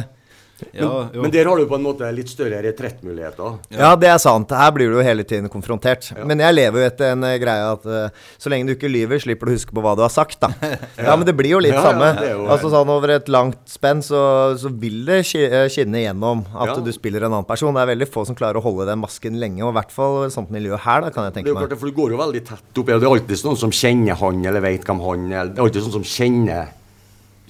Ja, 0.74 1.10
men, 1.13 1.22
Men 1.24 1.32
der 1.34 1.46
har 1.50 1.58
du 1.58 1.65
på 1.68 1.75
en 1.75 1.84
måte 1.84 2.08
litt 2.15 2.30
større 2.30 2.62
retrettmuligheter. 2.63 3.58
Ja. 3.75 3.96
det 4.00 4.08
er 4.12 4.18
sant. 4.22 4.51
Her 4.56 4.72
blir 4.75 4.91
du 4.91 4.98
jo 5.00 5.03
hele 5.06 5.24
tiden 5.27 5.50
konfrontert. 5.51 6.12
Men 6.25 6.39
jeg 6.44 6.53
lever 6.56 6.82
jo 6.84 6.88
etter 6.88 7.12
en 7.15 7.24
eh, 7.27 7.38
greie 7.41 7.65
at 7.74 7.86
eh, 7.86 8.10
så 8.41 8.51
lenge 8.53 8.68
du 8.70 8.75
ikke 8.75 8.91
lyver, 8.91 9.20
slipper 9.24 9.50
du 9.50 9.53
å 9.53 9.58
huske 9.58 9.74
på 9.75 9.84
hva 9.84 9.96
du 9.98 10.03
har 10.06 10.13
sagt, 10.13 10.39
da. 10.44 10.51
ja. 10.98 11.15
men 11.15 11.25
det 11.27 11.36
blir 11.38 11.56
jo 11.56 11.62
litt 11.63 11.74
Ja, 11.74 11.82
ja, 11.82 11.91
samme. 11.91 12.12
jo- 12.30 12.48
altså 12.51 12.72
sånn 12.74 12.91
Over 12.91 13.15
et 13.18 13.30
langt 13.32 13.60
spenn 13.72 14.02
så, 14.06 14.21
så 14.60 14.69
vil 14.71 15.02
det 15.08 15.21
eh, 15.39 15.67
skinne 15.71 16.02
gjennom 16.04 16.45
at 16.54 16.74
Ja. 16.76 16.80
du 16.84 16.91
spiller 16.95 17.26
en 17.26 17.32
annen 17.34 17.47
person. 17.47 17.74
Det 17.76 17.82
er 17.86 17.91
veldig 17.95 18.10
få 18.12 18.26
som 18.28 18.36
klarer 18.38 18.60
å 18.62 18.65
holde 18.65 18.86
den 18.89 19.00
masken 19.02 19.39
lenge, 19.41 19.63
og 19.65 19.74
i 19.74 19.78
hvert 19.80 19.91
fall 19.95 20.26
i 20.28 20.34
sånt 20.34 20.52
miljø 20.54 20.78
her, 20.78 21.02
da, 21.08 21.10
kan 21.13 21.26
jeg 21.30 21.34
Det 21.41 21.45
er 21.45 21.54
jo 21.54 21.58
klart, 21.60 21.69
meg. 21.76 21.80
for 21.80 21.91
Du 21.91 21.97
går 22.02 22.12
jo 22.15 22.21
veldig 22.21 22.43
tett 22.47 22.82
opp. 22.84 22.88
ja, 22.89 23.00
Det 23.00 23.08
er 23.08 23.13
alltid 23.15 23.43
noen 23.47 23.58
som 23.58 23.71
kjenner 23.71 24.15
han, 24.21 24.45
eller 24.45 24.62
vet 24.62 24.86
hvem 24.86 25.02
han 25.08 25.32
er. 25.32 25.45
Det 25.52 25.58
er 25.60 25.65
alltid 25.65 25.84
sånn 25.88 25.97
som 26.00 26.04
kjenner 26.08 26.67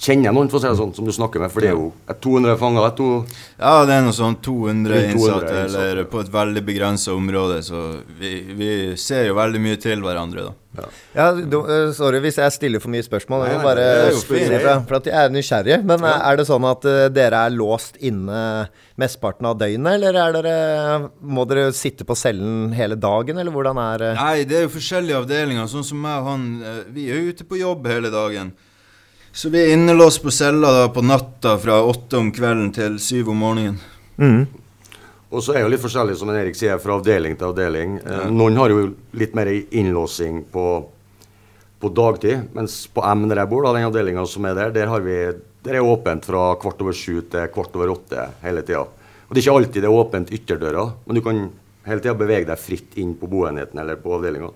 Kjenner 0.02 0.34
noen, 0.34 0.48
for 0.50 0.58
å 0.58 0.62
si 0.64 0.70
det 0.72 0.78
sånn, 0.80 0.94
som 0.98 1.06
du 1.06 1.12
snakker 1.14 1.44
med. 1.44 1.52
For 1.54 1.62
det 1.62 1.70
er 1.70 1.76
jo 1.78 1.92
et 2.10 2.18
200 2.24 2.58
fanger. 2.58 2.88
To, 2.98 3.10
Ja, 3.60 3.86
det 3.86 4.00
er 4.00 4.08
noe 4.08 4.16
sånn 4.18 4.40
200 4.42 4.96
Rundt 4.96 5.14
200 5.14 5.14
innsatte, 5.14 5.60
eller 5.68 6.02
på 6.10 6.24
et 6.24 6.32
veldig 6.34 6.64
begrensa 6.66 7.14
område, 7.14 7.60
så 7.68 7.84
vi, 8.18 8.32
vi 8.58 8.72
ser 8.98 9.28
jo 9.30 9.38
veldig 9.38 9.62
mye 9.62 9.78
til 9.82 10.02
hverandre, 10.02 10.48
da. 10.50 10.58
Ja, 11.14 11.26
du, 11.36 11.58
eh, 11.68 11.90
sorry 11.94 12.22
hvis 12.24 12.38
jeg 12.40 12.54
stiller 12.56 12.82
for 12.82 12.94
mye 12.94 13.04
spørsmål. 13.04 13.44
Jeg 13.50 13.58
Nei, 13.60 13.66
bare 13.66 13.86
spørre 14.16 14.62
fint. 14.62 14.88
For 14.88 14.98
at 15.02 15.10
jeg 15.12 15.18
er 15.20 15.34
nysgjerrig. 15.36 15.78
Men 15.84 16.06
ja. 16.08 16.14
er 16.30 16.40
det 16.40 16.48
sånn 16.48 16.66
at 16.70 16.88
eh, 16.88 17.10
dere 17.12 17.44
er 17.46 17.54
låst 17.54 18.00
inne 18.00 18.40
mesteparten 19.02 19.50
av 19.52 19.60
døgnet, 19.60 20.00
eller 20.00 20.18
er 20.24 20.38
dere, 20.38 20.56
må 21.22 21.46
dere 21.50 21.70
sitte 21.76 22.08
på 22.08 22.18
cellen 22.18 22.72
hele 22.78 22.98
dagen, 22.98 23.38
eller 23.42 23.54
hvordan 23.54 23.84
er 23.84 24.08
eh? 24.10 24.18
Nei, 24.24 24.48
det 24.48 24.62
er 24.62 24.66
jo 24.66 24.74
forskjellige 24.80 25.22
avdelinger. 25.26 25.70
Sånn 25.72 25.86
som 25.86 26.02
meg 26.02 26.24
og 26.24 26.32
han, 26.32 26.50
eh, 26.64 26.84
vi 26.96 27.10
er 27.12 27.20
jo 27.20 27.36
ute 27.36 27.50
på 27.52 27.62
jobb 27.62 27.92
hele 27.92 28.14
dagen. 28.14 28.56
Så 29.34 29.50
vi 29.50 29.62
er 29.64 29.74
innelåst 29.74 30.24
på 30.24 30.32
cella 30.32 30.72
da 30.72 30.88
på 30.92 31.02
natta 31.02 31.56
fra 31.58 31.78
åtte 31.88 32.20
om 32.20 32.32
kvelden 32.36 32.72
til 32.76 32.98
syv 33.00 33.30
om 33.32 33.38
morgenen. 33.40 33.78
Mm. 34.22 34.44
og 35.32 35.40
så 35.42 35.56
er 35.56 35.64
jo 35.64 35.70
litt 35.72 35.82
forskjellig, 35.82 36.18
som 36.20 36.30
Erik 36.36 36.58
sier, 36.60 36.78
fra 36.84 36.98
avdeling 37.00 37.38
til 37.40 37.48
avdeling. 37.48 37.94
Eh, 38.04 38.26
Noen 38.30 38.60
har 38.60 38.70
jo 38.70 38.82
litt 39.18 39.32
mer 39.34 39.48
innlåsing 39.48 40.44
på, 40.52 40.66
på 41.80 41.92
dagtid, 41.96 42.52
mens 42.54 42.76
på 42.92 43.06
M 43.08 43.24
der 43.32 43.40
jeg 43.40 43.52
bor, 43.54 43.64
da, 43.64 43.72
den 43.78 43.88
avdelinga 43.88 44.28
som 44.28 44.46
er 44.46 44.60
der, 44.60 44.76
der, 44.76 44.92
har 44.92 45.08
vi, 45.08 45.16
der 45.64 45.80
er 45.80 45.88
åpent 45.88 46.28
fra 46.28 46.52
kvart 46.60 46.84
over 46.84 46.94
sju 46.94 47.24
til 47.32 47.48
kvart 47.56 47.80
over 47.80 47.96
åtte 47.96 48.28
hele 48.44 48.66
tida. 48.68 48.84
Og 48.84 49.32
det 49.32 49.40
er 49.40 49.46
ikke 49.48 49.58
alltid 49.62 49.80
det 49.80 49.90
er 49.90 50.00
åpent 50.04 50.36
ytterdøra, 50.36 50.88
men 51.08 51.18
du 51.18 51.24
kan 51.24 51.44
hele 51.88 52.04
tida 52.04 52.20
bevege 52.20 52.52
deg 52.52 52.60
fritt 52.60 53.00
inn 53.00 53.16
på 53.18 53.32
boenheten 53.32 53.80
eller 53.80 54.04
på 54.04 54.18
avdelinga. 54.20 54.52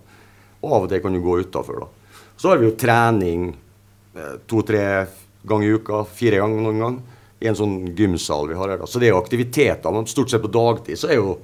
Og 0.59 0.67
av 0.75 0.83
og 0.83 0.91
til 0.91 1.01
kan 1.01 1.15
du 1.15 1.23
gå 1.23 1.39
utafor, 1.47 1.85
da. 1.85 2.19
Så 2.35 2.51
har 2.51 2.59
vi 2.59 2.67
jo 2.67 2.75
trening 2.75 3.53
to-tre 4.47 4.85
ganger 5.45 5.67
i 5.67 5.75
uka, 5.79 6.03
fire 6.09 6.39
ganger 6.41 6.61
noen 6.65 6.79
gang, 6.81 6.95
i 7.43 7.49
en 7.51 7.57
sånn 7.59 7.75
gymsal 7.97 8.47
vi 8.49 8.55
har 8.57 8.71
her. 8.71 8.77
da. 8.81 8.87
Så 8.89 8.99
det 9.01 9.09
er 9.09 9.15
jo 9.15 9.21
aktiviteter, 9.21 9.91
men 9.93 10.07
stort 10.09 10.31
sett 10.31 10.41
på 10.45 10.51
dagtid 10.55 10.97
så 10.97 11.11
er 11.11 11.19
jo 11.19 11.35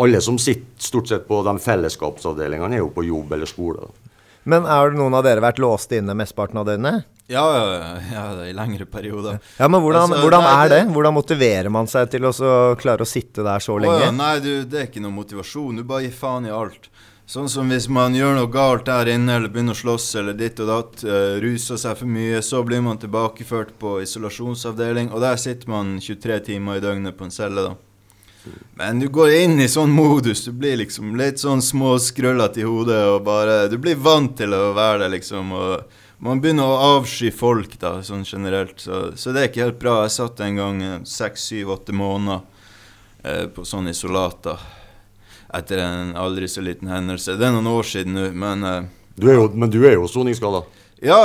alle 0.00 0.20
som 0.24 0.38
sitter 0.40 0.80
stort 0.82 1.10
sett 1.10 1.26
på 1.28 1.42
de 1.46 1.52
fellesskapsavdelingene, 1.62 2.74
er 2.78 2.82
jo 2.84 2.92
på 2.94 3.04
jobb 3.06 3.32
eller 3.36 3.46
skole. 3.50 3.84
da. 3.84 4.10
Men 4.44 4.66
har 4.68 4.90
noen 4.92 5.14
av 5.16 5.22
dere 5.24 5.40
vært 5.40 5.58
låst 5.62 5.92
inne 5.96 6.14
mesteparten 6.18 6.58
av 6.60 6.66
døgnet? 6.68 7.06
Ja, 7.32 7.44
ja, 7.56 7.92
ja, 8.12 8.24
i 8.44 8.52
lengre 8.52 8.84
perioder. 8.84 9.38
Ja, 9.56 9.68
men 9.72 9.80
hvordan, 9.80 10.10
Altså, 10.10 10.20
hvordan 10.20 10.42
nei, 10.44 10.56
er 10.64 10.68
det? 10.74 10.80
Hvordan 10.92 11.14
motiverer 11.16 11.70
man 11.72 11.86
seg 11.88 12.10
til 12.12 12.26
å 12.28 12.32
så 12.36 12.50
klare 12.76 13.06
å 13.06 13.08
sitte 13.08 13.40
der 13.46 13.62
så 13.64 13.78
Å 13.78 13.80
lenge? 13.80 14.02
ja, 14.04 14.10
nei, 14.12 14.34
du, 14.44 14.50
det 14.68 14.80
er 14.82 14.90
ikke 14.90 15.00
noe 15.00 15.14
motivasjon. 15.16 15.78
Du 15.80 15.84
bare 15.88 16.04
gir 16.04 16.12
faen 16.12 16.44
i 16.44 16.52
alt. 16.52 16.90
Sånn 17.26 17.48
som 17.48 17.70
hvis 17.72 17.86
man 17.88 18.12
gjør 18.12 18.34
noe 18.36 18.50
galt 18.52 18.84
der 18.84 19.08
inne, 19.14 19.38
eller 19.38 19.48
begynner 19.48 19.72
å 19.72 19.80
slåss 19.80 20.10
eller 20.20 20.36
ditt 20.36 20.60
og 20.60 20.68
datt, 20.68 21.04
uh, 21.08 21.40
ruser 21.40 21.80
seg 21.80 21.96
for 21.96 22.10
mye, 22.10 22.42
så 22.44 22.60
blir 22.68 22.84
man 22.84 23.00
tilbakeført 23.00 23.72
på 23.80 23.96
isolasjonsavdeling, 24.04 25.08
og 25.08 25.24
der 25.24 25.40
sitter 25.40 25.72
man 25.72 25.96
23 26.04 26.38
timer 26.50 26.78
i 26.78 26.84
døgnet 26.84 27.16
på 27.16 27.24
en 27.24 27.32
celle, 27.32 27.64
da. 27.64 27.74
Men 28.76 29.00
du 29.00 29.08
går 29.08 29.32
inn 29.38 29.60
i 29.60 29.70
sånn 29.72 29.92
modus. 29.94 30.44
Du 30.44 30.52
blir 30.52 30.76
liksom 30.76 31.14
litt 31.16 31.40
sånn 31.40 31.62
små 31.64 31.94
skrøllete 32.02 32.60
i 32.60 32.66
hodet 32.68 32.98
og 33.08 33.22
bare 33.24 33.70
Du 33.72 33.78
blir 33.80 33.96
vant 33.96 34.34
til 34.36 34.52
å 34.52 34.74
være 34.76 35.06
der, 35.06 35.14
liksom. 35.14 35.52
Og 35.56 36.24
man 36.24 36.42
begynner 36.44 36.68
å 36.68 36.98
avsky 36.98 37.32
folk, 37.34 37.78
da, 37.80 37.96
sånn 38.04 38.26
generelt. 38.28 38.76
Så, 38.84 39.14
så 39.16 39.32
det 39.32 39.40
er 39.40 39.48
ikke 39.50 39.64
helt 39.64 39.80
bra. 39.80 40.02
Jeg 40.04 40.16
satt 40.18 40.44
en 40.44 40.60
gang 40.60 40.82
eh, 40.84 40.98
seks, 41.08 41.48
syv, 41.50 41.72
åtte 41.78 41.96
måneder 41.96 42.44
eh, 43.24 43.46
på 43.48 43.64
sånn 43.68 43.88
isolat, 43.92 44.42
da. 44.44 44.58
Etter 45.54 45.80
en 45.84 46.14
aldri 46.18 46.48
så 46.50 46.64
liten 46.64 46.90
hendelse. 46.90 47.36
Det 47.38 47.46
er 47.46 47.54
noen 47.54 47.70
år 47.70 47.86
siden 47.86 48.16
nå, 48.18 48.30
men 48.34 48.66
uh, 48.66 48.80
Du 49.14 49.28
jo, 49.30 49.46
men 49.54 49.70
du 49.70 49.78
er 49.86 49.94
jo 49.94 50.08
soningsskada. 50.10 50.64
Ja, 51.04 51.20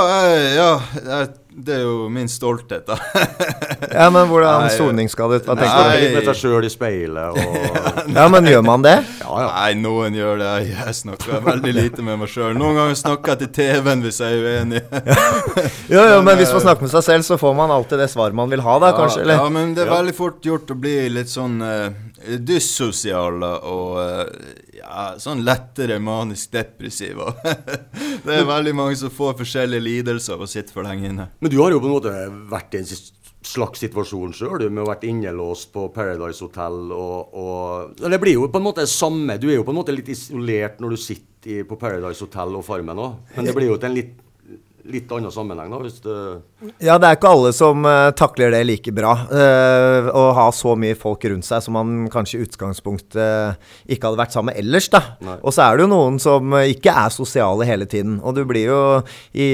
ja 0.54 1.26
det 1.50 1.74
er 1.74 1.80
jo 1.82 2.08
min 2.12 2.28
stolthet, 2.30 2.86
da. 2.86 2.96
Ja, 3.90 4.06
men 4.12 4.28
hvordan 4.30 4.66
Nei, 4.66 4.70
soningsskadet? 4.74 5.42
Hva 5.46 5.56
nei. 5.56 5.64
tenker 5.64 5.88
du? 5.88 6.02
Litt 6.02 6.14
med 6.14 6.28
seg 6.28 6.38
sjøl 6.38 6.66
i 6.66 6.70
speilet 6.70 7.40
og 7.40 7.80
Ja, 8.18 8.26
men 8.30 8.46
gjør 8.46 8.62
man 8.66 8.84
det? 8.86 8.94
Ja, 9.22 9.30
ja. 9.42 9.48
Nei, 9.50 9.72
noen 9.80 10.14
gjør 10.14 10.38
det. 10.40 10.50
Jeg, 10.68 10.94
snakker 11.00 11.42
veldig 11.44 11.74
lite 11.74 12.04
med 12.06 12.20
meg 12.22 12.30
sjøl. 12.30 12.54
Noen 12.58 12.78
ganger 12.78 12.98
snakker 12.98 13.34
jeg 13.34 13.42
til 13.42 13.52
TV-en 13.58 14.04
hvis 14.04 14.20
jeg 14.22 14.38
er 14.38 14.46
uenig. 14.46 14.84
Jo, 15.90 16.04
jo, 16.06 16.20
men 16.22 16.38
hvis 16.38 16.52
man 16.54 16.62
snakker 16.62 16.86
med 16.86 16.92
seg 16.92 17.02
selv, 17.06 17.26
så 17.26 17.38
får 17.40 17.54
man 17.58 17.72
alltid 17.74 17.98
det 17.98 18.06
svaret 18.12 18.36
man 18.36 18.50
vil 18.52 18.62
ha, 18.62 18.76
da, 18.82 18.92
kanskje? 18.94 19.24
Ja, 19.24 19.26
Eller? 19.26 19.42
ja, 19.42 19.50
men 19.56 19.74
det 19.74 19.84
er 19.84 19.90
veldig 19.90 20.14
fort 20.14 20.46
gjort 20.46 20.70
å 20.70 20.76
bli 20.78 20.94
litt 21.10 21.32
sånn 21.32 21.58
uh, 21.64 21.90
dyssosial. 22.38 23.42
Og 23.42 23.98
eh, 24.04 24.22
ja, 24.90 25.04
ja, 25.12 25.20
sånn 25.22 25.44
lettere 25.46 26.00
manisk 26.02 26.52
depressiv. 26.54 27.22
Det 28.24 28.34
er 28.36 28.48
veldig 28.48 28.74
mange 28.76 28.98
som 28.98 29.12
får 29.14 29.38
forskjellige 29.38 29.86
lidelser 29.86 30.36
av 30.36 30.44
å 30.44 30.50
sitte 30.50 30.74
for 30.74 30.86
lenge 30.86 31.08
inne. 31.08 31.30
Men 31.40 31.52
du 31.52 31.58
har 31.62 31.72
jo 31.72 31.80
på 31.82 31.88
en 31.88 31.96
måte 31.96 32.14
vært 32.50 32.76
i 32.76 32.82
en 32.82 32.90
slags 33.46 33.80
situasjon 33.80 34.34
sjøl, 34.36 34.66
med 34.68 34.82
å 34.84 34.88
vært 34.90 35.06
innelåst 35.08 35.70
på 35.74 35.86
Paradise 35.94 36.44
Hotel 36.44 36.90
og, 36.92 37.32
og 37.32 38.02
Det 38.02 38.20
blir 38.20 38.36
jo 38.36 38.50
på 38.52 38.60
en 38.60 38.66
måte 38.66 38.86
samme. 38.90 39.38
Du 39.40 39.48
er 39.48 39.58
jo 39.60 39.66
på 39.66 39.74
en 39.74 39.80
måte 39.80 39.94
litt 39.94 40.10
isolert 40.12 40.82
når 40.82 40.96
du 40.96 41.00
sitter 41.00 41.54
i, 41.54 41.62
på 41.64 41.78
Paradise 41.80 42.20
Hotel 42.26 42.58
og 42.58 42.66
Farmen 42.66 43.00
òg. 43.00 43.32
Men 43.36 43.48
det 43.48 43.56
blir 43.56 43.70
jo 43.70 43.78
til 43.80 43.90
en 43.90 43.96
litt, 43.96 44.12
litt 44.90 45.12
annen 45.14 45.32
sammenheng, 45.32 45.70
da, 45.72 45.78
hvis 45.84 46.00
det 46.04 46.16
Ja, 46.84 46.96
det 47.00 47.08
er 47.08 47.16
ikke 47.16 47.30
alle 47.32 47.52
som 47.56 47.86
uh, 47.86 48.10
takler 48.16 48.52
det 48.54 48.60
like 48.68 48.92
bra. 48.94 49.12
Uh, 49.30 50.10
å 50.16 50.24
ha 50.36 50.46
så 50.54 50.74
mye 50.78 50.96
folk 50.98 51.24
rundt 51.30 51.46
seg 51.46 51.62
som 51.64 51.76
man 51.78 52.08
kanskje 52.12 52.38
i 52.38 52.46
utgangspunktet 52.46 53.18
uh, 53.20 53.70
ikke 53.90 54.08
hadde 54.08 54.20
vært 54.20 54.34
sammen 54.36 54.52
med 54.52 54.60
ellers. 54.62 54.90
da. 54.92 55.02
Nei. 55.24 55.36
Og 55.40 55.54
så 55.56 55.64
er 55.64 55.78
det 55.78 55.86
jo 55.86 55.92
noen 55.92 56.18
som 56.22 56.56
ikke 56.60 56.94
er 57.04 57.14
sosiale 57.14 57.68
hele 57.68 57.88
tiden. 57.90 58.18
Og 58.24 58.36
du 58.36 58.42
blir 58.48 58.70
jo 58.70 58.80
i, 59.32 59.48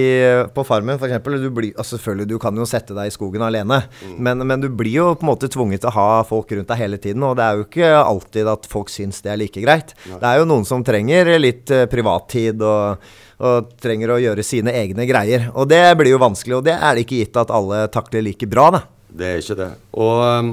på 0.54 0.66
Farmen 0.66 0.98
f.eks. 0.98 1.18
Altså 1.20 1.96
selvfølgelig, 1.96 2.30
du 2.32 2.38
kan 2.42 2.56
jo 2.56 2.68
sette 2.68 2.96
deg 2.96 3.10
i 3.10 3.14
skogen 3.14 3.44
alene, 3.46 3.82
men, 4.16 4.42
men 4.46 4.62
du 4.62 4.70
blir 4.72 4.96
jo 4.96 5.10
på 5.14 5.26
en 5.26 5.32
måte 5.32 5.50
tvunget 5.52 5.84
til 5.84 5.92
å 5.92 5.96
ha 5.96 6.08
folk 6.26 6.50
rundt 6.56 6.70
deg 6.72 6.82
hele 6.82 7.00
tiden. 7.02 7.24
Og 7.26 7.36
det 7.38 7.46
er 7.46 7.60
jo 7.60 7.68
ikke 7.68 7.92
alltid 8.00 8.50
at 8.50 8.66
folk 8.70 8.90
syns 8.92 9.22
det 9.24 9.34
er 9.34 9.40
like 9.40 9.62
greit. 9.62 9.94
Det 10.06 10.24
er 10.24 10.40
jo 10.40 10.48
noen 10.48 10.66
som 10.68 10.84
trenger 10.86 11.36
litt 11.42 11.70
privattid 11.92 12.62
og 12.64 13.06
og 13.36 13.72
trenger 13.82 14.14
å 14.14 14.20
gjøre 14.22 14.44
sine 14.46 14.72
egne 14.72 15.06
greier. 15.08 15.50
Og 15.54 15.68
det 15.68 15.84
blir 15.98 16.14
jo 16.14 16.20
vanskelig, 16.22 16.58
og 16.58 16.68
det 16.68 16.76
er 16.76 16.96
det 16.96 17.04
ikke 17.04 17.22
gitt 17.22 17.40
at 17.40 17.52
alle 17.52 17.86
takler 17.92 18.24
like 18.24 18.48
bra, 18.48 18.70
da. 18.78 18.82
Det 19.16 19.26
er 19.26 19.40
ikke 19.40 19.56
det. 19.56 19.68
Og 19.96 20.18
um, 20.20 20.48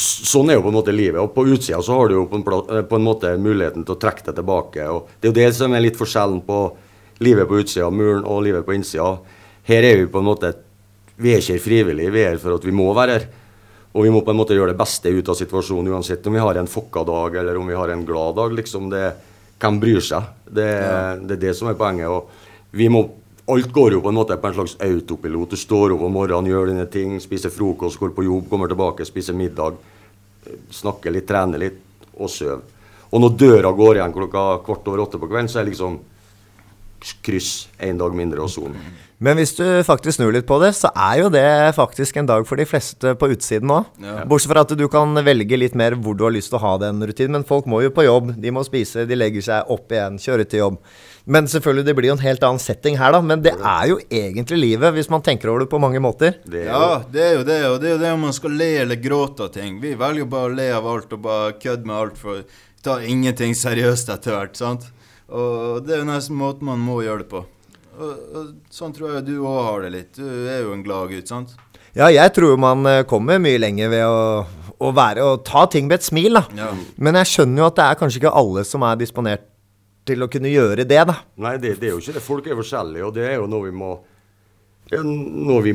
sånn 0.00 0.50
er 0.50 0.58
jo 0.58 0.64
på 0.64 0.72
en 0.72 0.78
måte 0.78 0.94
livet. 0.94 1.20
Og 1.22 1.32
på 1.34 1.46
utsida 1.46 1.80
så 1.84 1.98
har 1.98 2.10
du 2.10 2.16
jo 2.16 2.26
på 2.30 2.40
en, 2.40 2.46
eh, 2.74 2.84
på 2.86 2.98
en 2.98 3.04
måte 3.06 3.34
muligheten 3.38 3.84
til 3.86 3.94
å 3.94 4.00
trekke 4.00 4.26
deg 4.26 4.38
tilbake. 4.40 4.86
Og 4.90 5.10
det 5.20 5.28
er 5.28 5.32
jo 5.32 5.38
det 5.38 5.50
som 5.58 5.74
er 5.74 5.84
litt 5.84 5.98
forskjellen 5.98 6.40
på 6.46 6.62
livet 7.22 7.50
på 7.50 7.60
utsida 7.62 7.86
av 7.86 7.94
muren 7.94 8.24
og 8.26 8.42
livet 8.46 8.66
på 8.66 8.74
innsida. 8.74 9.12
Her 9.68 9.86
er 9.86 10.02
vi 10.02 10.10
på 10.10 10.22
en 10.22 10.30
måte 10.30 10.54
Vi 11.18 11.32
er 11.34 11.40
ikke 11.42 11.56
her 11.56 11.62
frivillig, 11.62 12.12
vi 12.14 12.20
er 12.22 12.28
her 12.30 12.38
for 12.38 12.54
at 12.54 12.62
vi 12.62 12.70
må 12.70 12.92
være 12.94 13.14
her. 13.16 13.24
Og 13.98 14.04
vi 14.04 14.10
må 14.14 14.20
på 14.22 14.30
en 14.30 14.38
måte 14.38 14.54
gjøre 14.54 14.70
det 14.70 14.78
beste 14.78 15.10
ut 15.10 15.30
av 15.32 15.34
situasjonen 15.34 15.90
uansett 15.90 16.26
om 16.30 16.36
vi 16.36 16.42
har 16.44 16.60
en 16.60 16.70
fokka 16.70 17.02
dag 17.08 17.40
eller 17.40 17.58
om 17.58 17.66
vi 17.66 17.74
har 17.74 17.90
en 17.90 18.04
glad 18.06 18.36
dag. 18.38 18.54
liksom 18.54 18.86
det 18.92 19.08
Hvem 19.58 19.80
bryr 19.82 20.04
seg? 20.04 20.28
Det, 20.44 20.68
det 21.26 21.36
er 21.36 21.42
det 21.48 21.54
som 21.58 21.70
er 21.70 21.78
poenget. 21.78 22.08
og 22.08 22.30
vi 22.70 22.90
må 22.92 23.08
Alt 23.48 23.70
går 23.72 23.94
jo 23.94 24.02
på 24.04 24.10
en 24.10 24.16
måte 24.18 24.36
på 24.36 24.44
en 24.44 24.56
slags 24.58 24.74
autopilot. 24.84 25.54
Du 25.54 25.56
står 25.56 25.94
opp 25.94 26.02
om 26.04 26.12
morgenen, 26.12 26.50
gjør 26.50 26.66
dine 26.68 26.84
ting, 26.92 27.14
spiser 27.16 27.48
frokost, 27.48 27.96
går 27.96 28.10
på 28.12 28.26
jobb, 28.26 28.50
kommer 28.50 28.68
tilbake, 28.68 29.06
spiser 29.08 29.32
middag, 29.32 29.78
snakker 30.68 31.14
litt, 31.14 31.24
trener 31.30 31.62
litt 31.62 31.78
og 32.12 32.28
sover. 32.28 32.60
Og 33.08 33.22
når 33.22 33.38
døra 33.40 33.70
går 33.72 34.02
igjen 34.02 34.12
klokka 34.12 34.42
kvart 34.66 34.90
over 34.92 35.00
åtte 35.06 35.20
på 35.22 35.30
kvelden, 35.30 35.48
så 35.48 35.62
er 35.62 35.70
liksom 35.70 35.96
kryss 37.24 37.68
en 37.78 38.00
dag 38.00 38.16
mindre 38.16 38.42
og 38.44 38.50
solen. 38.52 38.78
Men 39.18 39.34
hvis 39.34 39.50
du 39.56 39.64
faktisk 39.82 40.20
snur 40.20 40.30
litt 40.30 40.46
på 40.46 40.60
det, 40.62 40.70
så 40.78 40.92
er 40.94 41.24
jo 41.24 41.30
det 41.34 41.74
faktisk 41.74 42.20
en 42.20 42.28
dag 42.28 42.44
for 42.46 42.60
de 42.60 42.66
fleste 42.70 43.16
på 43.18 43.28
utsiden 43.34 43.72
òg. 43.74 43.88
Ja. 43.98 44.20
Bortsett 44.30 44.52
fra 44.52 44.62
at 44.62 44.74
du 44.78 44.84
kan 44.90 45.18
velge 45.26 45.58
litt 45.58 45.74
mer 45.78 45.96
hvor 45.98 46.14
du 46.14 46.22
har 46.22 46.34
lyst 46.34 46.52
til 46.52 46.60
å 46.60 46.62
ha 46.62 46.76
den 46.84 47.02
rutinen. 47.02 47.34
Men 47.34 47.46
folk 47.46 47.66
må 47.66 47.80
jo 47.82 47.90
på 47.94 48.06
jobb, 48.06 48.36
de 48.38 48.52
må 48.54 48.62
spise, 48.66 49.08
de 49.10 49.18
legger 49.18 49.42
seg 49.42 49.72
opp 49.74 49.90
igjen, 49.90 50.20
kjøre 50.22 50.46
til 50.46 50.62
jobb. 50.62 50.76
Men 51.26 51.50
selvfølgelig, 51.50 51.84
det 51.88 51.94
blir 51.98 52.08
jo 52.08 52.14
en 52.14 52.22
helt 52.22 52.46
annen 52.46 52.62
setting 52.62 52.94
her, 53.00 53.16
da. 53.16 53.20
Men 53.20 53.42
det 53.44 53.56
er 53.58 53.88
jo 53.90 53.98
egentlig 54.06 54.60
livet, 54.62 54.94
hvis 54.94 55.10
man 55.10 55.24
tenker 55.26 55.50
over 55.50 55.66
det 55.66 55.72
på 55.72 55.82
mange 55.82 56.00
måter. 56.00 56.38
Det 56.46 56.68
Ja, 56.68 57.02
det 57.10 57.24
er 57.24 57.34
jo 57.40 57.42
det, 57.48 57.58
og 57.72 57.80
det 57.82 57.90
er 57.90 57.96
jo 57.96 58.02
det 58.04 58.12
om 58.14 58.22
man 58.28 58.36
skal 58.38 58.54
le 58.54 58.70
eller 58.84 59.02
gråte 59.02 59.48
av 59.48 59.50
ting. 59.58 59.80
Vi 59.82 59.96
velger 59.98 60.22
jo 60.22 60.30
bare 60.30 60.52
å 60.52 60.54
le 60.60 60.68
av 60.78 60.86
alt 60.94 61.18
og 61.18 61.26
bare 61.26 61.58
kødde 61.58 61.90
med 61.90 61.98
alt 61.98 62.22
for 62.22 62.38
å 62.38 62.46
ta 62.86 63.00
ingenting 63.02 63.58
seriøst 63.58 64.14
etter 64.14 64.38
hvert, 64.38 64.56
sant? 64.56 64.86
Og 65.28 65.84
det 65.84 65.96
er 65.96 66.02
jo 66.02 66.08
nesten 66.08 66.38
måten 66.38 66.68
man 66.68 66.80
må 66.80 67.02
gjøre 67.04 67.24
det 67.24 67.30
på. 67.32 67.42
Og, 67.98 68.12
og 68.38 68.52
sånn 68.72 68.94
tror 68.94 69.16
jeg 69.16 69.26
du 69.26 69.34
òg 69.42 69.58
har 69.66 69.84
det 69.84 69.90
litt. 69.94 70.12
Du 70.16 70.24
er 70.24 70.62
jo 70.62 70.72
en 70.74 70.84
glad 70.86 71.10
gutt, 71.12 71.28
sant? 71.30 71.56
Ja, 71.96 72.08
jeg 72.12 72.32
tror 72.36 72.58
man 72.60 72.86
eh, 72.86 73.04
kommer 73.08 73.40
mye 73.42 73.58
lenger 73.58 73.90
ved 73.90 74.04
å, 74.06 74.20
å 74.78 74.90
være 74.94 75.24
og 75.26 75.44
ta 75.46 75.64
ting 75.70 75.88
med 75.88 75.98
et 75.98 76.06
smil, 76.06 76.38
da. 76.38 76.44
Ja. 76.56 76.68
Men 76.96 77.18
jeg 77.20 77.32
skjønner 77.32 77.64
jo 77.64 77.70
at 77.70 77.80
det 77.80 77.86
er 77.86 77.98
kanskje 78.02 78.22
ikke 78.22 78.36
alle 78.40 78.64
som 78.68 78.84
er 78.86 79.00
disponert 79.00 79.48
til 80.08 80.24
å 80.24 80.30
kunne 80.32 80.52
gjøre 80.52 80.86
det, 80.88 81.00
da. 81.10 81.18
Nei, 81.42 81.56
det, 81.60 81.74
det 81.80 81.90
er 81.90 81.96
jo 81.96 82.04
ikke 82.04 82.16
det. 82.16 82.24
Folk 82.24 82.46
er 82.48 82.60
forskjellige, 82.60 83.08
og 83.08 83.18
det 83.18 83.26
er 83.28 83.36
jo 83.40 83.50
noe 83.50 83.68
vi 83.68 83.74
må 83.74 83.96
det 84.88 84.96
er 84.96 85.04
noe 85.04 85.60
vi, 85.60 85.74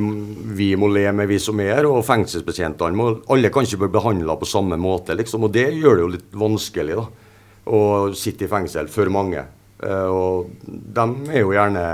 vi 0.58 0.72
må 0.80 0.88
le 0.90 1.04
med, 1.14 1.28
vi 1.30 1.38
som 1.38 1.60
er 1.62 1.76
her. 1.76 1.86
Og 1.86 2.02
fengselsbetjentene 2.08 2.98
må 2.98 3.12
Alle 3.34 3.52
kan 3.54 3.68
ikke 3.68 3.84
bli 3.84 3.92
behandla 3.94 4.40
på 4.42 4.48
samme 4.50 4.80
måte, 4.82 5.14
liksom. 5.20 5.46
Og 5.46 5.54
det 5.54 5.68
gjør 5.76 6.00
det 6.00 6.06
jo 6.06 6.14
litt 6.16 6.40
vanskelig, 6.44 6.98
da. 6.98 7.23
Å 7.64 8.12
sitte 8.18 8.46
i 8.46 8.52
fengsel 8.52 8.90
for 8.92 9.12
mange. 9.14 9.46
Eh, 9.84 10.10
og 10.12 10.52
de 10.66 11.06
er 11.32 11.44
jo 11.44 11.54
gjerne 11.56 11.86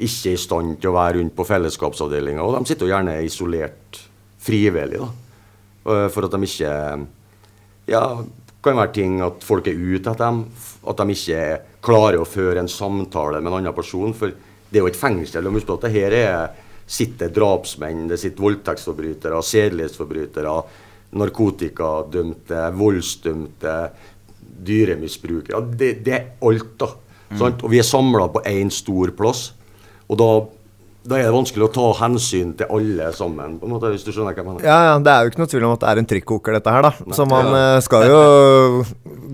ikke 0.00 0.32
i 0.32 0.40
stand 0.40 0.78
til 0.80 0.90
å 0.90 0.96
være 0.96 1.18
rundt 1.18 1.34
på 1.36 1.46
fellesskapsavdelinga, 1.46 2.42
og 2.42 2.56
de 2.56 2.70
sitter 2.70 2.88
jo 2.88 2.94
gjerne 2.94 3.18
isolert 3.26 4.00
frivillig, 4.40 5.00
da. 5.02 5.10
Eh, 5.90 6.06
For 6.12 6.26
at 6.26 6.36
de 6.36 6.46
ikke 6.48 7.06
Ja, 7.90 8.22
kan 8.62 8.76
være 8.76 8.92
ting 8.92 9.20
at 9.24 9.42
folk 9.42 9.66
er 9.66 9.74
ute 9.74 10.12
etter 10.12 10.26
dem. 10.26 10.44
At 10.86 11.00
de 11.00 11.14
ikke 11.14 11.60
klarer 11.82 12.20
å 12.20 12.28
føre 12.28 12.60
en 12.60 12.68
samtale 12.68 13.40
med 13.40 13.50
en 13.50 13.58
annen 13.58 13.74
person. 13.74 14.12
For 14.14 14.30
det 14.70 14.78
er 14.78 14.84
jo 14.84 14.90
et 14.90 15.00
fengsel. 15.00 15.46
og 15.46 15.56
Husk 15.56 15.66
på 15.66 15.78
at 15.78 15.86
det 15.88 15.94
her 15.96 16.12
er, 16.12 16.50
sitter 16.86 17.32
drapsmenn, 17.32 18.06
det 18.08 18.18
sitter 18.20 18.44
voldtektsforbrytere, 18.44 19.40
sedelighetsforbrytere, 19.42 20.54
narkotikadømte, 21.18 22.62
voldsdømte, 22.78 23.74
dyremisbrukere. 24.66 25.60
Det, 25.76 25.92
det 26.04 26.14
er 26.16 26.24
alt, 26.46 26.72
da. 26.80 26.92
Sant? 27.38 27.62
Og 27.62 27.70
vi 27.70 27.78
er 27.78 27.86
samla 27.86 28.26
på 28.34 28.42
én 28.50 28.70
stor 28.74 29.12
plass. 29.16 29.52
Og 30.10 30.18
da, 30.18 30.26
da 31.06 31.16
er 31.20 31.28
det 31.28 31.34
vanskelig 31.36 31.68
å 31.68 31.72
ta 31.72 31.84
hensyn 32.00 32.50
til 32.58 32.66
alle 32.74 33.12
sammen, 33.14 33.54
på 33.60 33.68
en 33.68 33.74
måte, 33.76 33.90
hvis 33.94 34.02
du 34.04 34.10
skjønner 34.10 34.34
hva 34.34 34.42
jeg 34.42 34.48
mener. 34.48 34.64
Ja, 34.66 34.78
ja, 34.88 34.96
Det 34.98 35.12
er 35.12 35.22
jo 35.22 35.30
ikke 35.30 35.42
noe 35.44 35.50
tvil 35.52 35.66
om 35.68 35.74
at 35.76 35.84
det 35.84 35.90
er 35.92 36.00
en 36.02 36.08
trykkoker, 36.10 36.56
dette 36.58 36.74
her, 36.74 36.82
da. 36.88 36.90
Så 37.14 37.26
man 37.30 37.46
Ja. 37.52 37.60
eh, 37.76 37.80
skal 37.86 38.08
jo 38.10 38.84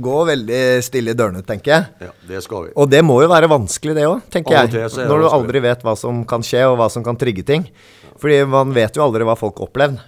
gå 0.06 0.18
veldig 0.28 0.60
stille 0.84 1.14
i 1.14 1.16
dørene, 1.16 1.40
tenker 1.48 1.72
jeg. 1.72 1.86
Ja, 2.04 2.12
det 2.28 2.42
skal 2.44 2.66
vi. 2.66 2.74
Og 2.76 2.90
det 2.92 3.00
må 3.04 3.16
jo 3.24 3.30
være 3.32 3.48
vanskelig, 3.48 3.94
det 3.96 4.04
òg, 4.10 4.20
tenker 4.30 4.52
jeg. 4.60 4.74
Når 4.76 5.08
du 5.08 5.24
vanskelig. 5.24 5.32
aldri 5.40 5.64
vet 5.64 5.82
hva 5.88 5.96
som 5.96 6.20
kan 6.28 6.44
skje, 6.44 6.66
og 6.68 6.76
hva 6.82 6.90
som 6.92 7.02
kan 7.06 7.16
trigge 7.16 7.44
ting. 7.48 7.64
Fordi 8.20 8.44
man 8.48 8.70
vet 8.76 8.94
jo 8.96 9.02
aldri 9.08 9.24
hva 9.24 9.34
folk 9.36 9.56
har 9.58 9.66
opplevd. 9.70 9.98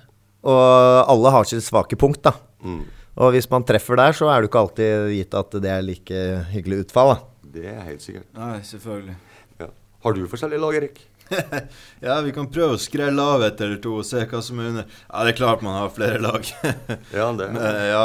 Og 0.48 1.08
alle 1.08 1.30
har 1.34 1.44
sitt 1.48 1.64
svake 1.64 1.96
punkt, 1.98 2.22
da. 2.22 2.32
Mm. 2.64 2.84
Og 3.18 3.34
hvis 3.34 3.48
man 3.50 3.66
treffer 3.66 3.98
der, 3.98 4.14
så 4.14 4.28
er 4.30 4.40
det 4.40 4.50
ikke 4.50 4.62
alltid 4.62 5.12
gitt 5.16 5.34
at 5.34 5.56
det 5.62 5.70
er 5.74 5.84
like 5.84 6.24
hyggelig 6.52 6.84
utfall, 6.84 7.14
da. 7.16 7.18
Det 7.58 7.66
er 7.72 7.80
helt 7.88 8.04
sikkert. 8.04 8.28
Nei, 8.38 8.58
selvfølgelig. 8.66 9.16
Ja. 9.58 9.70
Har 10.04 10.14
du 10.14 10.26
forskjellige 10.30 10.62
lag, 10.62 10.78
Erik? 10.82 11.00
Ja, 12.06 12.20
vi 12.24 12.32
kan 12.32 12.48
prøve 12.48 12.76
å 12.76 12.80
skrelle 12.80 13.20
av 13.34 13.42
et 13.44 13.60
eller 13.64 13.80
to 13.84 13.98
og 14.00 14.06
se 14.06 14.22
hva 14.28 14.40
som 14.44 14.60
er 14.62 14.70
under. 14.70 14.98
Ja, 15.08 15.24
det 15.26 15.34
er 15.34 15.38
klart 15.40 15.64
man 15.66 15.76
har 15.76 15.92
flere 15.92 16.20
lag. 16.22 16.46
Ja, 17.18 17.30
det 17.36 17.50
Men, 17.52 17.62
ja, 17.90 18.04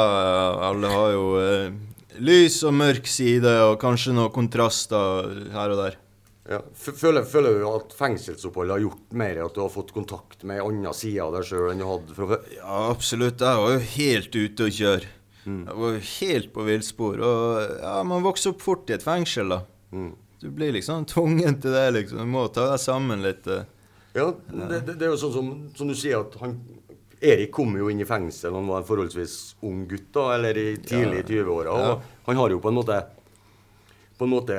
alle 0.68 0.90
har 0.92 1.12
jo 1.14 1.26
eh, 1.40 1.76
lys 2.18 2.60
og 2.66 2.74
mørk 2.76 3.08
side, 3.10 3.54
og 3.68 3.78
kanskje 3.82 4.16
noen 4.16 4.34
kontraster 4.34 5.30
her 5.54 5.76
og 5.76 5.84
der. 5.86 6.00
Ja. 6.48 6.58
Føler, 6.76 7.24
føler 7.24 7.58
du 7.58 7.62
at 7.70 7.94
fengselsoppholdet 7.96 8.74
har 8.74 8.82
gjort 8.82 9.14
mer 9.16 9.38
at 9.46 9.54
du 9.56 9.62
har 9.62 9.70
fått 9.72 9.94
kontakt 9.96 10.42
med 10.44 10.60
en 10.60 10.66
annen 10.66 10.96
side 10.96 11.22
av 11.24 11.32
deg 11.38 11.46
sjøl 11.48 11.70
enn 11.72 11.80
du 11.80 11.86
hadde 11.88 12.16
fra 12.16 12.28
før? 12.34 12.50
Ja, 12.52 12.80
absolutt. 12.90 13.40
Jeg 13.40 13.62
var 13.62 13.72
jo 13.72 13.86
helt 13.94 14.36
ute 14.36 14.66
å 14.66 14.74
kjøre. 14.78 15.12
Mm. 15.44 15.62
Jeg 15.62 15.78
var 15.80 15.94
jo 15.94 16.02
helt 16.10 16.52
på 16.52 16.66
villspor. 16.68 17.24
Og 17.24 17.78
ja, 17.80 17.94
man 18.04 18.26
vokser 18.26 18.52
opp 18.52 18.60
fort 18.64 18.92
i 18.92 18.96
et 18.98 19.06
fengsel, 19.06 19.56
da. 19.56 19.62
Mm. 19.96 20.12
Du 20.44 20.50
blir 20.52 20.76
liksom 20.76 21.06
tvungen 21.14 21.60
til 21.64 21.76
det, 21.78 21.86
liksom. 21.96 22.20
Du 22.20 22.34
må 22.36 22.44
ta 22.52 22.68
deg 22.74 22.82
sammen 22.82 23.24
litt. 23.24 23.48
eh. 23.48 23.64
Ja, 24.14 24.28
det, 24.30 24.84
det, 24.92 25.00
er 25.00 25.10
jo 25.14 25.18
sånn 25.18 25.34
som, 25.34 25.50
som 25.74 25.88
du 25.90 25.96
sier 25.98 26.20
at 26.22 26.36
han 26.38 26.58
Erik 27.24 27.50
kom 27.56 27.72
jo 27.78 27.88
inn 27.90 28.02
i 28.02 28.06
fengsel 28.06 28.52
han 28.54 28.68
var 28.68 28.82
en 28.82 28.86
forholdsvis 28.86 29.56
ung 29.64 29.86
gutt, 29.88 30.10
da, 30.12 30.28
eller 30.36 30.58
i 30.60 30.66
tidlig 30.76 31.22
i 31.24 31.38
20-åra. 31.40 31.76
Ja. 31.80 31.94
Han 32.28 32.36
har 32.38 32.52
jo 32.52 32.60
på 32.60 32.68
en 32.68 32.76
måte 32.76 32.98
på 34.18 34.24
en 34.24 34.30
måte, 34.30 34.56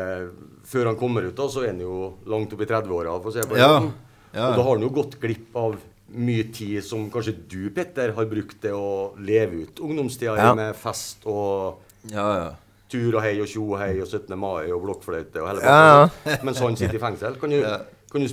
Før 0.65 0.89
han 0.89 0.97
kommer 0.97 1.27
ut, 1.27 1.35
da, 1.37 1.45
så 1.51 1.61
er 1.63 1.73
han 1.73 1.81
jo 1.83 2.13
langt 2.31 2.53
opp 2.55 2.61
i 2.65 2.67
30-åra. 2.69 3.19
for 3.21 3.29
å 3.29 3.33
si 3.35 3.43
på 3.45 3.53
den 3.53 3.61
Ja. 3.61 3.91
Ja. 4.35 4.49
Og 4.49 4.55
da 4.57 4.63
har 4.63 4.71
han 4.75 4.81
jo 4.83 4.89
gått 4.89 5.19
glipp 5.21 5.55
av 5.55 5.77
mye 6.15 6.43
tid 6.53 6.83
som 6.83 7.05
kanskje 7.11 7.33
du, 7.49 7.69
Petter, 7.71 8.11
har 8.13 8.25
brukt 8.29 8.57
til 8.61 8.73
å 8.75 9.15
leve 9.19 9.63
ut 9.63 9.79
ungdomstida 9.79 10.35
Ja. 10.37 10.53
med 10.57 10.75
fest 10.75 11.23
og 11.25 11.77
Ja, 12.11 12.25
ja. 12.37 12.49
tur 12.89 13.15
og 13.15 13.21
hei 13.23 13.39
og 13.41 13.47
tjo 13.47 13.63
og 13.73 13.79
hei 13.79 13.99
og 14.01 14.07
17. 14.07 14.35
mai 14.37 14.71
og 14.71 14.83
blokkfløyte 14.83 15.41
og 15.41 15.47
hele 15.49 15.61
pakka. 15.61 16.43
Mens 16.43 16.59
han 16.59 16.75
sitter 16.75 16.95
i 16.95 16.99
fengsel. 16.99 17.39
Kan 17.39 17.49
du, 17.49 17.61
kan 18.11 18.21
du 18.21 18.27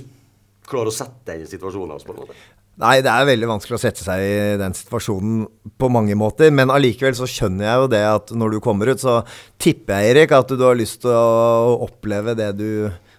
klare 0.67 0.87
å 0.91 0.93
sette 0.93 1.25
deg 1.25 1.41
i 1.41 1.45
situasjonen 1.49 1.91
hans 1.95 2.03
på 2.03 2.13
en 2.13 2.19
måte? 2.23 2.35
Nei, 2.81 2.95
det 3.05 3.11
er 3.11 3.27
veldig 3.29 3.47
vanskelig 3.51 3.75
å 3.77 3.81
sette 3.83 4.01
seg 4.01 4.21
i 4.25 4.37
den 4.57 4.73
situasjonen 4.73 5.43
på 5.77 5.89
mange 5.93 6.15
måter. 6.17 6.49
Men 6.49 6.71
allikevel 6.73 7.13
så 7.17 7.27
skjønner 7.29 7.67
jeg 7.67 7.81
jo 7.83 7.89
det 7.93 8.01
at 8.09 8.33
når 8.33 8.55
du 8.55 8.59
kommer 8.65 8.89
ut, 8.89 9.01
så 9.03 9.19
tipper 9.61 10.01
jeg, 10.01 10.15
Erik, 10.15 10.33
at 10.33 10.49
du 10.49 10.63
har 10.65 10.79
lyst 10.79 11.03
til 11.05 11.13
å 11.13 11.75
oppleve 11.85 12.33
det 12.39 12.49
du 12.57 12.69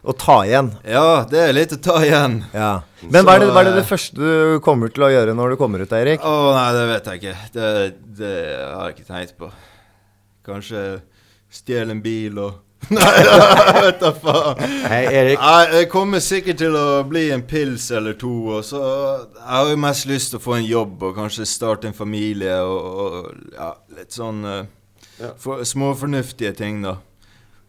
Å 0.05 0.13
ta 0.21 0.43
igjen. 0.45 0.67
ja, 0.85 1.23
det 1.31 1.39
er 1.41 1.55
litt 1.57 1.71
å 1.73 1.79
ta 1.81 1.95
igjen. 2.05 2.35
Ja. 2.53 2.73
Men 3.09 3.25
hva 3.25 3.39
er, 3.39 3.41
det, 3.41 3.53
hva 3.55 3.63
er 3.63 3.71
det 3.71 3.79
det 3.79 3.87
første 3.89 4.19
du 4.19 4.59
kommer 4.61 4.91
til 4.93 5.07
å 5.07 5.09
gjøre 5.09 5.33
når 5.39 5.55
du 5.55 5.57
kommer 5.63 5.81
ut, 5.81 5.95
Eirik? 5.97 6.21
Å 6.21 6.51
nei, 6.53 6.67
det 6.77 6.83
vet 6.91 7.09
jeg 7.09 7.23
ikke. 7.23 7.37
Det, 7.55 7.71
det 8.19 8.35
har 8.59 8.91
jeg 8.91 8.99
ikke 8.99 9.09
tenkt 9.09 9.39
på. 9.41 9.49
Kanskje 10.45 10.83
stjele 11.49 11.95
en 11.97 12.03
bil 12.05 12.37
og 12.43 12.59
Nei, 12.91 13.13
jeg 13.25 13.83
vet 13.85 14.01
da 14.03 14.11
faen. 14.17 14.63
Hei, 14.91 15.03
Erik. 15.09 15.39
Nei, 15.41 15.65
jeg 15.79 15.89
kommer 15.93 16.23
sikkert 16.25 16.59
til 16.61 16.77
å 16.77 16.87
bli 17.09 17.29
en 17.35 17.45
pils 17.49 17.89
eller 17.95 18.17
to. 18.21 18.33
Og 18.59 18.65
så 18.67 18.81
Jeg 18.83 19.49
har 19.49 19.71
jo 19.71 19.81
mest 19.85 20.09
lyst 20.11 20.33
til 20.35 20.41
å 20.41 20.45
få 20.45 20.59
en 20.59 20.67
jobb 20.69 21.03
og 21.09 21.17
kanskje 21.19 21.47
starte 21.49 21.89
en 21.91 21.97
familie 21.97 22.57
og, 22.67 23.01
og 23.05 23.57
ja, 23.57 23.71
litt 23.97 24.15
sånn 24.17 24.45
uh, 24.45 24.63
Ja. 25.21 25.31
for, 25.39 25.63
småfornuftige 25.65 26.55
ting, 26.59 26.83
da. 26.83 26.97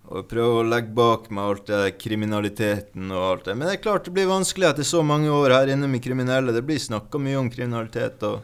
Og 0.05 0.27
prøve 0.29 0.61
å 0.61 0.65
legge 0.65 0.93
bak 0.97 1.31
meg 1.33 1.45
alt 1.49 1.69
det 1.69 1.95
kriminaliteten 2.01 3.09
og 3.13 3.23
alt 3.29 3.47
det. 3.47 3.55
Men 3.57 3.69
det 3.69 3.77
er 3.77 3.83
klart 3.85 4.05
det 4.05 4.13
blir 4.13 4.27
vanskelig 4.29 4.67
etter 4.69 4.85
så 4.85 5.01
mange 5.05 5.31
år 5.33 5.53
her 5.53 5.71
inne 5.73 5.89
med 5.89 6.03
kriminelle. 6.05 6.53
Det 6.53 6.61
blir 6.65 6.81
snakka 6.81 7.21
mye 7.21 7.39
om 7.39 7.49
kriminalitet, 7.53 8.21
og, 8.27 8.43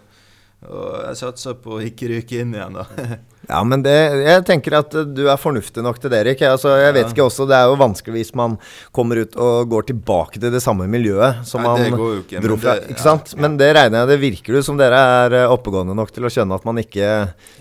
og 0.70 1.04
jeg 1.08 1.18
satser 1.18 1.56
på 1.58 1.78
å 1.80 1.82
ikke 1.82 2.08
ryke 2.12 2.42
inn 2.44 2.54
igjen, 2.58 2.78
da. 2.82 2.86
Ja, 3.50 3.58
men 3.66 3.82
det, 3.84 3.92
jeg 4.22 4.44
tenker 4.46 4.76
at 4.78 4.94
eh, 4.96 5.08
du 5.18 5.24
er 5.28 5.40
fornuftig 5.42 5.82
nok 5.84 5.98
til 6.00 6.12
det, 6.14 6.20
Erik. 6.22 6.44
Altså, 6.46 6.76
jeg 6.78 6.94
vet 6.94 7.08
Ja. 7.08 7.10
ikke 7.10 7.26
også, 7.26 7.48
Det 7.50 7.56
er 7.58 7.66
jo 7.72 7.80
vanskelig 7.82 8.14
hvis 8.22 8.30
man 8.38 8.54
kommer 8.94 9.18
ut 9.24 9.34
og 9.36 9.66
går 9.74 9.88
tilbake 9.90 10.38
til 10.40 10.54
det 10.54 10.62
samme 10.64 10.86
miljøet 10.88 11.42
som 11.50 11.66
Nei, 11.66 11.74
det 11.82 11.90
man 11.90 12.00
går 12.00 12.12
jo 12.14 12.20
ikke, 12.22 12.44
dro 12.46 12.56
men 12.56 12.62
fra. 12.62 12.76
det- 12.78 12.94
ikke 12.94 13.02
sant? 13.02 13.34
ja. 13.34 13.42
Men 13.42 13.58
det 13.58 13.72
regner 13.76 13.98
jeg 14.06 14.12
det 14.14 14.20
virker 14.22 14.54
du 14.54 14.62
som 14.64 14.78
dere 14.80 15.02
er 15.26 15.34
eh, 15.42 15.50
oppegående 15.52 15.98
nok 15.98 16.14
til 16.14 16.24
å 16.30 16.32
skjønne 16.32 16.56
at 16.62 16.64
man 16.70 16.78
ikke 16.78 17.10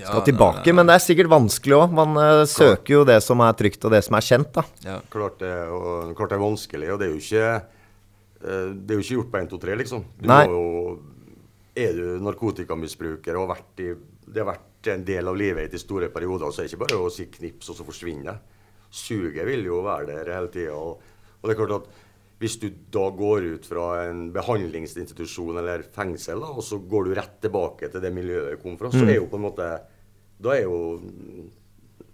skal 0.05 0.23
tilbake. 0.29 0.61
nei, 0.61 0.67
nei. 0.69 0.77
Men 0.77 0.87
det 0.93 0.95
er 1.01 1.07
sikkert 1.09 1.33
vanskelig 1.33 1.79
òg. 1.81 1.97
Man 1.97 2.15
uh, 2.21 2.45
søker 2.45 2.99
jo 3.01 3.05
det 3.09 3.23
som 3.25 3.41
er 3.41 3.53
trygt, 3.59 3.83
og 3.89 3.91
det 3.97 4.05
som 4.05 4.15
er 4.21 4.29
kjent, 4.29 4.53
da. 4.53 4.63
Ja. 4.85 5.01
Klart 5.11 5.41
det, 5.41 5.55
og, 5.73 6.13
klart 6.15 6.29
det 6.31 6.39
er 6.39 6.45
vanskelig, 6.45 6.93
og 6.93 7.01
det 7.01 7.09
er 7.09 7.15
jo 7.17 7.25
ikke 7.25 7.63
uh, 8.45 8.69
Det 8.77 8.93
er 8.95 9.01
jo 9.01 9.05
ikke 9.09 9.17
gjort 9.17 9.33
på 9.33 9.41
1, 9.43 9.51
2, 9.57 9.59
3, 9.65 9.81
liksom. 9.81 10.05
Du 10.21 10.29
Nei. 10.29 10.45
må 10.47 10.61
jo 10.61 10.99
Er 11.79 11.95
du 11.95 12.19
narkotikamisbruker 12.25 13.39
og 13.39 13.53
har 13.53 13.63
i 13.79 13.93
Det 14.31 14.43
har 14.43 14.51
vært 14.51 14.91
en 14.91 15.05
del 15.05 15.29
av 15.29 15.37
livet 15.37 15.69
ditt 15.69 15.79
i 15.79 15.83
store 15.83 16.09
perioder, 16.11 16.51
så 16.51 16.63
er 16.63 16.67
det 16.67 16.73
ikke 16.73 16.85
bare 16.87 17.01
å 17.03 17.11
si 17.13 17.27
knips, 17.31 17.69
og 17.71 17.77
så 17.77 17.87
forsvinner. 17.87 18.39
Suget 18.91 19.47
vil 19.47 19.67
jo 19.67 19.83
være 19.85 20.07
der 20.09 20.31
hele 20.35 20.51
tida. 20.51 20.77
Og, 20.77 21.03
og 21.41 21.49
det 21.49 21.55
er 21.55 21.59
klart 21.59 21.75
at 21.77 21.91
hvis 22.41 22.57
du 22.63 22.71
da 22.95 23.05
går 23.13 23.49
ut 23.57 23.67
fra 23.69 23.87
en 24.07 24.31
behandlingsinstitusjon 24.33 25.59
eller 25.61 25.85
fengsel, 25.93 26.41
da, 26.41 26.55
og 26.57 26.65
så 26.65 26.79
går 26.81 27.11
du 27.11 27.17
rett 27.19 27.35
tilbake 27.45 27.91
til 27.93 28.01
det 28.01 28.13
miljøet 28.17 28.55
du 28.57 28.63
kom 28.63 28.79
fra, 28.81 28.89
så 28.95 29.05
er 29.05 29.19
jo 29.19 29.29
på 29.29 29.41
en 29.41 29.49
måte 29.51 29.67
Da 30.41 30.55
er 30.57 30.65
jo 30.65 30.79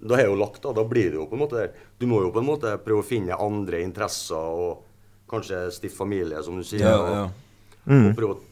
da 0.07 0.19
er 0.21 0.27
jo 0.29 0.37
lagt, 0.37 0.61
da. 0.63 0.75
Da 0.77 0.85
blir 0.85 1.13
det 1.13 1.21
jo 1.21 1.29
på 1.31 1.39
en 1.39 1.45
måte 1.45 1.69
Du 1.99 2.09
må 2.11 2.21
jo 2.25 2.33
på 2.35 2.43
en 2.43 2.49
måte 2.49 2.75
prøve 2.83 3.05
å 3.05 3.07
finne 3.07 3.39
andre 3.39 3.81
interesser 3.85 4.37
og 4.37 4.83
kanskje 5.31 5.67
stifte 5.75 5.99
familie, 5.99 6.43
som 6.43 6.59
du 6.59 6.63
sier. 6.67 6.87
Ja, 6.87 7.25
og, 7.27 7.87
og 7.87 8.13
prøve 8.19 8.37
å 8.37 8.43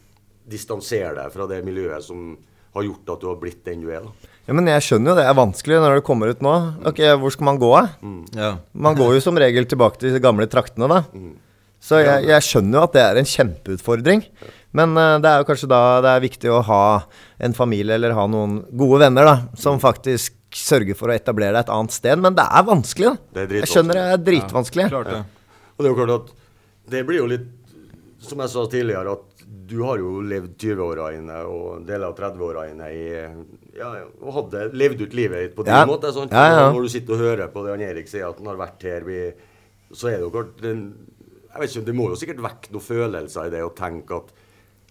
distansere 0.51 1.15
deg 1.17 1.33
fra 1.33 1.47
det 1.51 1.63
miljøet 1.65 2.05
som 2.05 2.35
har 2.75 2.83
gjort 2.89 3.13
at 3.15 3.21
du 3.23 3.29
har 3.31 3.37
blitt 3.41 3.63
den 3.65 3.85
du 3.85 3.91
er. 3.95 4.03
da. 4.03 4.31
Ja, 4.49 4.53
Men 4.53 4.67
jeg 4.69 4.83
skjønner 4.85 5.13
jo 5.13 5.17
det 5.21 5.25
er 5.31 5.37
vanskelig 5.39 5.79
når 5.81 5.95
det 6.01 6.05
kommer 6.05 6.29
ut 6.35 6.43
nå. 6.45 6.55
Ok, 6.91 6.99
Hvor 7.23 7.31
skal 7.33 7.45
man 7.49 7.59
gå, 7.63 7.71
Mm. 8.03 8.25
ja. 8.35 8.57
Man 8.75 8.97
går 8.99 9.15
jo 9.15 9.21
som 9.25 9.37
regel 9.39 9.65
tilbake 9.65 9.99
til 9.99 10.13
de 10.13 10.21
gamle 10.21 10.47
traktene, 10.47 10.89
da. 10.89 11.05
Så 11.81 12.01
jeg, 12.03 12.25
jeg 12.27 12.41
skjønner 12.43 12.79
jo 12.79 12.83
at 12.85 12.93
det 12.97 13.03
er 13.05 13.17
en 13.21 13.29
kjempeutfordring. 13.29 14.23
Men 14.75 14.97
uh, 14.99 15.19
det 15.23 15.29
er 15.31 15.39
jo 15.43 15.47
kanskje 15.47 15.69
da 15.71 15.81
det 16.03 16.11
er 16.17 16.23
viktig 16.25 16.51
å 16.51 16.63
ha 16.67 16.83
en 17.39 17.53
familie 17.55 17.95
eller 17.95 18.15
ha 18.17 18.25
noen 18.27 18.65
gode 18.75 18.99
venner 19.05 19.25
da, 19.29 19.35
som 19.55 19.79
faktisk 19.79 20.35
sørger 20.55 20.97
for 20.99 21.13
å 21.13 21.15
etablere 21.15 21.53
deg 21.55 21.67
et 21.69 21.73
annet 21.75 21.93
sted. 21.95 22.19
Men 22.19 22.35
det 22.35 22.47
er 22.51 22.65
vanskelig, 22.67 23.13
da. 23.13 23.17
Det 23.37 23.45
er 23.45 23.61
Jeg 23.63 23.71
skjønner 23.71 23.95
det 24.01 24.07
er 24.17 24.25
dritvanskelig. 24.31 24.89
Klart 24.91 25.13
det. 25.13 25.21
Og 25.77 25.79
det 25.85 25.87
er 25.87 25.93
jo 25.95 25.99
klart 26.01 26.15
at 26.19 26.35
det 26.91 27.05
blir 27.07 27.23
jo 27.23 27.29
litt 27.31 27.47
Som 28.25 28.41
jeg 28.41 28.49
sa 28.55 28.63
tidligere, 28.73 29.13
at 29.13 29.34
du 29.45 29.79
har 29.83 29.99
jo 29.99 30.21
levd 30.21 30.55
20-åra 30.61 31.09
inne 31.17 31.39
og 31.49 31.87
deler 31.89 32.07
av 32.11 32.17
30-åra 32.19 32.67
inne 32.71 32.89
i 32.93 33.05
Ja, 33.75 33.89
og 34.23 34.37
hadde 34.37 34.69
levd 34.77 35.01
ut 35.07 35.15
livet 35.19 35.41
ditt 35.49 35.57
på 35.57 35.65
din 35.67 35.75
Ja. 35.75 35.85
måte. 35.89 36.13
sant? 36.15 36.31
Ja, 36.33 36.45
ja. 36.53 36.71
Når 36.73 36.83
du 36.83 36.89
sitter 36.89 37.15
og 37.17 37.19
hører 37.25 37.49
på 37.51 37.65
det 37.65 37.73
han 37.75 37.81
Erik 37.89 38.09
sier, 38.09 38.29
at 38.29 38.39
han 38.39 38.47
har 38.47 38.57
vært 38.61 38.83
her, 38.87 39.01
vi, 39.09 39.33
så 39.93 40.09
er 40.13 40.19
det 40.21 40.27
jo 40.29 40.31
klart 40.31 40.61
den, 40.63 40.95
Jeg 41.55 41.61
vet 41.61 41.71
ikke, 41.77 41.85
Det 41.87 41.95
må 41.95 42.09
jo 42.11 42.17
sikkert 42.19 42.41
vekke 42.43 42.73
noen 42.73 42.83
følelser 42.83 43.47
i 43.47 43.51
det 43.51 43.63
å 43.63 43.75
tenke 43.75 44.17
at 44.17 44.33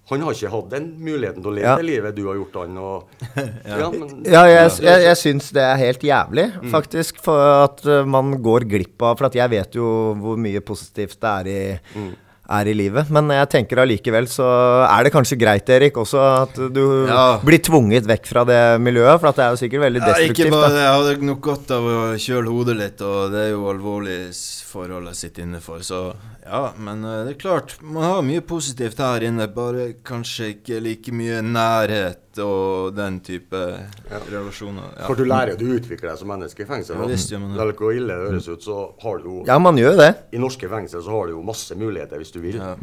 han 0.09 0.19
har 0.19 0.33
ikke 0.35 0.49
hatt 0.51 0.69
den 0.69 0.87
muligheten 0.99 1.41
til 1.41 1.51
å 1.51 1.55
leve 1.55 1.63
Ja. 1.63 1.75
det 1.79 1.85
livet 1.85 2.15
du 2.15 2.25
har 2.27 2.35
gjort 2.35 2.55
han. 2.59 2.77
Og, 2.77 3.03
ja. 3.65 3.89
men, 3.91 4.23
Ja, 4.27 4.41
jeg, 4.51 4.71
jeg, 4.83 5.03
jeg 5.05 5.15
syns 5.17 5.51
det 5.55 5.63
er 5.63 5.77
helt 5.79 6.01
jævlig, 6.03 6.45
Mm. 6.61 6.71
faktisk. 6.71 7.21
For 7.23 7.39
at 7.63 7.85
uh, 7.87 8.03
man 8.05 8.33
går 8.43 8.65
glipp 8.67 9.01
av 9.01 9.17
For 9.17 9.27
at 9.27 9.33
jeg 9.35 9.49
vet 9.49 9.75
jo 9.75 10.13
hvor 10.19 10.35
mye 10.37 10.59
positivt 10.59 11.19
det 11.23 11.31
er 11.31 11.47
i, 11.47 11.79
Mm. 11.95 12.11
Er 12.49 12.67
i 12.67 12.73
livet. 12.75 13.09
Men 13.13 13.29
jeg 13.31 13.49
tenker 13.53 13.79
allikevel 13.83 14.27
så 14.27 14.47
er 14.87 15.03
det 15.07 15.13
kanskje 15.13 15.37
greit, 15.39 15.69
Erik, 15.69 15.95
også 15.95 16.19
at 16.43 16.55
du 16.73 17.05
Ja. 17.07 17.37
blir 17.43 17.59
tvunget 17.63 18.05
vekk 18.05 18.25
fra 18.27 18.43
det 18.43 18.59
miljøet. 18.81 19.19
For 19.19 19.27
at 19.29 19.35
det 19.35 19.45
er 19.45 19.51
jo 19.55 19.61
sikkert 19.63 19.85
veldig 19.87 20.01
destruktivt. 20.03 20.37
Ja, 20.37 20.45
ikke 20.45 20.51
bare 20.51 20.69
da. 20.73 20.83
Jeg 20.83 20.93
hadde 21.17 21.25
nok 21.31 21.41
godt 21.41 21.71
av 21.71 21.83
å 21.83 21.97
kjøle 22.19 22.49
hodet 22.51 22.77
litt, 22.77 23.01
og 23.01 23.31
det 23.31 23.39
er 23.47 23.51
jo 23.55 23.63
alvorlige 23.71 24.33
s- 24.73 25.19
sitt 25.19 25.37
innenfor, 25.37 25.43
inne 25.43 25.61
for. 25.61 25.79
Så 25.79 26.15
ja, 26.45 26.73
men 26.77 27.03
eh, 27.05 27.23
det 27.27 27.35
er 27.35 27.39
klart, 27.39 27.77
man 27.81 28.03
har 28.03 28.21
mye 28.25 28.41
positivt 28.41 28.97
her 28.97 29.21
inne. 29.23 29.47
Bare 29.53 29.93
kanskje 30.03 30.49
ikke 30.57 30.81
like 30.81 31.11
mye 31.13 31.41
nærhet 31.41 32.39
og 32.41 32.95
den 32.97 33.19
type 33.21 33.61
relasjoner. 34.09 34.93
Ja. 34.97 35.05
For 35.07 35.15
du 35.15 35.23
lærer 35.29 35.53
jo, 35.53 35.57
du 35.61 35.75
utvikler 35.77 36.09
deg 36.13 36.17
som 36.19 36.27
menneske 36.33 36.63
i 36.63 36.65
fengsel. 36.69 36.97
Ja, 36.97 37.05
visst 37.09 37.31
gjør 37.31 37.39
man 37.43 37.53
det. 37.53 37.59
Vel 37.61 37.73
hvor 37.77 37.93
ille 37.93 38.17
det 38.17 38.31
høres 38.31 38.47
ut, 38.49 38.63
så 38.65 38.77
har 39.03 39.17
du 39.21 39.29
jo 39.29 39.43
Ja, 39.47 39.59
man 39.59 39.77
gjør 39.77 39.97
det. 39.99 40.09
I 40.33 40.41
norske 40.41 40.69
fengsel 40.71 41.03
så 41.05 41.11
har 41.13 41.27
du 41.29 41.35
jo 41.37 41.43
masse 41.45 41.75
muligheter 41.77 42.17
hvis 42.21 42.33
du 42.33 42.39
vil. 42.43 42.57
Ja. 42.57 42.75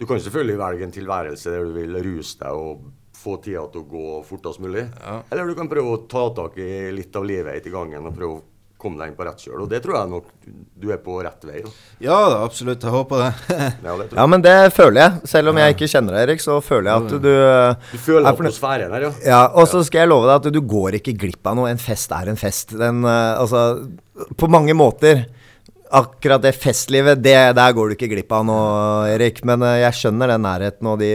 Du 0.00 0.06
kan 0.06 0.18
selvfølgelig 0.20 0.58
velge 0.58 0.84
en 0.88 0.92
tilværelse 0.98 1.50
der 1.54 1.64
du 1.64 1.72
vil 1.76 1.96
ruse 2.02 2.38
deg 2.42 2.52
og 2.52 2.86
få 3.16 3.38
tida 3.42 3.62
til 3.72 3.80
å 3.82 3.88
gå 3.90 4.04
fortest 4.28 4.60
mulig. 4.62 4.84
Ja. 5.02 5.20
Eller 5.32 5.46
du 5.48 5.54
kan 5.58 5.70
prøve 5.70 5.94
å 5.96 6.02
ta 6.10 6.26
tak 6.36 6.58
i 6.62 6.90
litt 6.94 7.14
av 7.16 7.24
livet 7.26 7.56
etter 7.58 7.70
gangen 7.74 8.06
og 8.06 8.14
prøve 8.18 8.36
å 8.40 8.42
komme 8.86 9.02
deg 9.02 9.12
inn 9.12 9.18
på 9.18 9.26
rett 9.26 9.42
kjøl. 9.42 9.58
Og 9.66 9.70
det 9.70 9.82
tror 9.84 9.98
jeg 9.98 10.12
nok 10.14 10.32
du 10.78 10.88
er 10.94 11.00
på 11.02 11.18
rett 11.26 11.46
vei. 11.48 11.60
Da. 11.64 11.70
ja 12.06 12.16
da, 12.30 12.40
absolutt. 12.46 12.86
Jeg 12.86 12.94
håper 12.94 13.24
det. 13.24 13.30
Ja, 13.86 13.94
det 13.98 14.08
Ja, 14.14 14.26
men 14.30 14.44
det 14.44 14.54
føler 14.76 15.00
jeg. 15.02 15.30
Selv 15.34 15.52
om 15.52 15.60
jeg 15.60 15.76
ikke 15.76 15.90
kjenner 15.90 16.16
deg, 16.16 16.26
Erik, 16.26 16.44
så 16.44 16.58
føler 16.64 16.90
jeg 16.90 17.04
at 17.04 17.14
du 17.16 17.30
Du 17.92 17.98
føler 18.06 18.24
er 18.24 18.30
atmosfæren 18.32 18.94
her, 18.96 19.08
ja. 19.08 19.12
Ja, 19.26 19.40
og 19.52 19.68
så 19.70 19.82
skal 19.86 20.04
jeg 20.04 20.12
love 20.12 20.30
deg 20.30 20.38
at 20.40 20.54
du 20.54 20.60
går 20.62 21.00
ikke 21.00 21.16
glipp 21.26 21.50
av 21.50 21.58
noe. 21.58 21.72
En 21.72 21.82
fest 21.82 22.12
er 22.14 22.30
en 22.32 22.40
fest. 22.40 22.76
Den, 22.78 23.02
eh, 23.04 23.32
altså, 23.40 23.66
på 24.38 24.48
mange 24.52 24.76
måter. 24.78 25.26
Akkurat 25.96 26.42
det 26.44 26.52
festlivet, 26.60 27.22
det, 27.24 27.34
der 27.56 27.72
går 27.76 27.88
du 27.88 27.94
ikke 27.96 28.10
glipp 28.10 28.32
av 28.36 28.44
nå, 28.44 28.56
Erik. 29.14 29.40
Men 29.48 29.64
eh, 29.64 29.78
jeg 29.84 29.96
skjønner 30.00 30.34
den 30.34 30.44
nærheten 30.44 30.90
og 30.90 30.98
de 31.00 31.10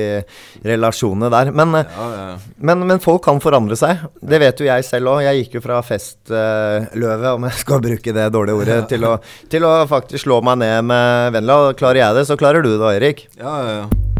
relasjonene 0.65 1.29
der. 1.33 1.51
Men, 1.55 1.75
eh, 1.81 1.95
Ja, 1.97 2.07
ja. 2.17 2.55
men, 2.57 2.85
men 2.89 3.03
folk 3.03 3.23
kan 3.27 3.41
forandre 3.43 3.77
seg. 3.77 4.01
Det 4.21 4.41
vet 4.41 4.63
jo 4.63 4.69
jeg 4.69 4.87
selv 4.87 5.13
òg. 5.13 5.23
Jeg 5.27 5.43
gikk 5.43 5.59
jo 5.59 5.65
fra 5.67 5.81
festløve, 5.85 7.35
om 7.35 7.49
jeg 7.49 7.59
skal 7.65 7.83
bruke 7.85 8.15
det 8.17 8.29
dårlige 8.33 8.61
ordet, 8.63 8.79
til 8.91 9.05
å, 9.05 9.17
til 9.51 9.67
å 9.69 9.75
faktisk 9.91 10.25
slå 10.25 10.41
meg 10.45 10.63
ned 10.63 10.89
med 10.89 11.37
Venla. 11.37 11.61
Klarer 11.77 12.05
jeg 12.05 12.21
det, 12.21 12.29
så 12.31 12.39
klarer 12.41 12.65
du 12.65 12.73
det 12.75 12.95
Erik. 12.97 13.27
ja, 13.37 13.57
ja, 13.61 13.75
ja. 13.83 14.10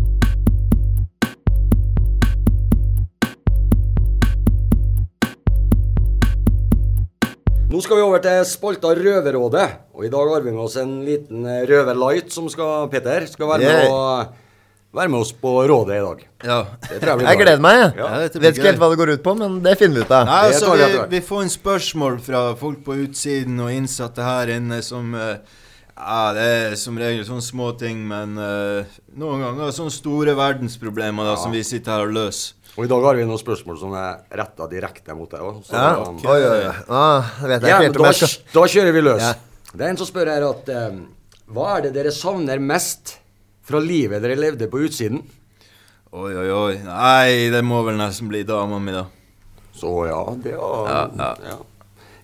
Nå 7.72 7.80
skal 7.80 8.02
vi 8.02 8.04
over 8.04 8.20
til 8.20 8.42
spalta 8.50 8.90
Røverrådet. 8.98 9.66
Og 9.96 10.04
i 10.04 10.10
dag 10.12 10.28
har 10.34 10.42
vi 10.44 10.52
med 10.52 10.60
oss 10.60 10.74
en 10.82 10.90
liten 11.08 11.46
eh, 11.48 11.62
røverlight 11.70 12.34
som 12.34 12.50
skal 12.52 12.90
Peter, 12.92 13.24
skal 13.32 13.48
være 13.48 13.60
med, 13.64 13.70
Yeah. 13.72 13.94
og, 13.94 14.34
være 14.92 15.12
med 15.14 15.20
oss 15.22 15.32
på 15.32 15.54
rådet 15.72 15.96
i 15.96 16.02
dag. 16.04 16.26
ja. 16.44 16.58
Det 16.90 17.00
jeg 17.00 17.22
Jeg 17.22 17.38
gleder 17.38 17.62
meg. 17.64 17.96
Ja. 17.96 18.10
Ja, 18.20 18.28
Vet 18.28 18.58
ikke 18.58 18.68
helt 18.68 18.82
hva 18.82 18.90
det 18.92 18.98
går 19.00 19.14
ut 19.14 19.24
på, 19.24 19.38
men 19.40 19.64
det 19.64 19.78
finner 19.80 19.96
vi 19.96 20.02
ut 20.02 20.12
av. 20.12 20.26
Nei, 20.26 20.52
altså, 20.52 20.76
vi 20.76 21.16
vi, 21.16 21.22
får 21.22 21.42
en 21.42 21.50
spørsmål 21.50 22.20
fra 22.20 22.56
folk 22.60 22.84
på 22.84 22.98
utsiden 23.06 23.60
og 23.60 23.72
innsatte 23.72 24.22
her 24.22 24.52
inne 24.52 24.82
som 24.84 25.16
eh, 25.16 25.38
Ja, 25.96 26.34
det 26.34 26.42
er 26.44 26.76
som 26.76 26.98
regel 26.98 27.24
sånne 27.24 27.46
små 27.46 27.72
ting, 27.80 28.04
men 28.08 28.36
uh, 28.36 28.84
noen 29.16 29.44
ganger 29.44 29.72
sånne 29.72 29.92
store 29.94 30.36
verdensproblemer 30.36 31.24
da, 31.24 31.36
som 31.38 31.52
vi 31.52 31.64
sitter 31.64 31.92
her 31.92 32.08
og 32.08 32.16
løser. 32.16 32.56
Og 32.78 32.86
i 32.86 32.90
dag 32.92 33.04
har 33.04 33.18
vi 33.20 33.24
noen 33.28 33.40
spørsmål 33.40 33.80
som 33.82 33.96
er 34.00 34.22
retta 34.40 34.68
direkte 34.72 35.16
mot 35.18 35.32
deg 35.32 35.44
òg. 35.44 35.58
Ja. 35.74 35.88
um, 36.08 36.20
Oi, 36.24 36.38
oi, 36.40 36.60
oi. 36.70 36.76
Ah, 36.88 37.34
vet 37.44 37.66
jeg 37.68 37.74
ja, 37.74 37.90
da, 37.98 38.12
skal 38.16 38.36
da 38.54 38.68
kjører 38.72 38.96
vi 38.96 39.02
løs. 39.04 39.24
Ja. 39.26 39.72
Det 39.72 39.84
er 39.84 39.92
en 39.92 40.00
som 40.00 40.08
spør 40.08 40.32
her 40.32 40.46
at 40.48 40.70
um, 40.92 41.02
Hva 41.52 41.68
er 41.78 41.86
det 41.88 41.92
dere 41.96 42.14
savner 42.16 42.60
mest 42.64 43.18
fra 43.68 43.80
livet 43.84 44.24
dere 44.24 44.40
levde 44.40 44.70
på 44.72 44.86
utsiden? 44.88 45.20
Oi, 46.12 46.32
oi, 46.32 46.48
oi. 46.52 46.78
Nei, 46.84 47.50
det 47.52 47.62
må 47.64 47.84
vel 47.88 48.00
nesten 48.00 48.32
bli 48.32 48.44
dama 48.48 48.80
mi, 48.84 48.96
da. 48.96 49.06
Så 49.76 49.92
ja, 50.08 50.22
det 50.44 50.56
var 50.60 50.90
ja, 50.92 51.30
ja. 51.48 51.58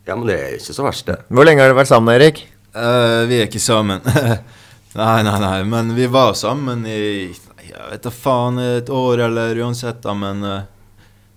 ja, 0.08 0.16
men 0.16 0.26
det 0.28 0.36
er 0.36 0.56
ikke 0.58 0.76
så 0.76 0.84
verst, 0.88 1.08
det. 1.08 1.22
Hvor 1.32 1.48
lenge 1.48 1.64
har 1.64 1.72
dere 1.72 1.80
vært 1.80 1.92
sammen, 1.92 2.16
Erik? 2.16 2.42
Uh, 2.76 3.24
vi 3.28 3.40
er 3.40 3.48
ikke 3.48 3.64
sammen. 3.64 4.04
nei, 5.02 5.20
nei, 5.28 5.38
nei. 5.44 5.60
Men 5.68 5.96
vi 5.96 6.08
var 6.12 6.36
sammen 6.40 6.84
i 6.88 7.32
Jeg 7.70 7.90
vet 7.92 8.04
da 8.08 8.12
faen, 8.14 8.60
et 8.64 8.90
år 8.94 9.24
eller 9.28 9.60
uansett, 9.66 10.02
da, 10.04 10.14
men 10.18 10.44
eh, 10.44 10.62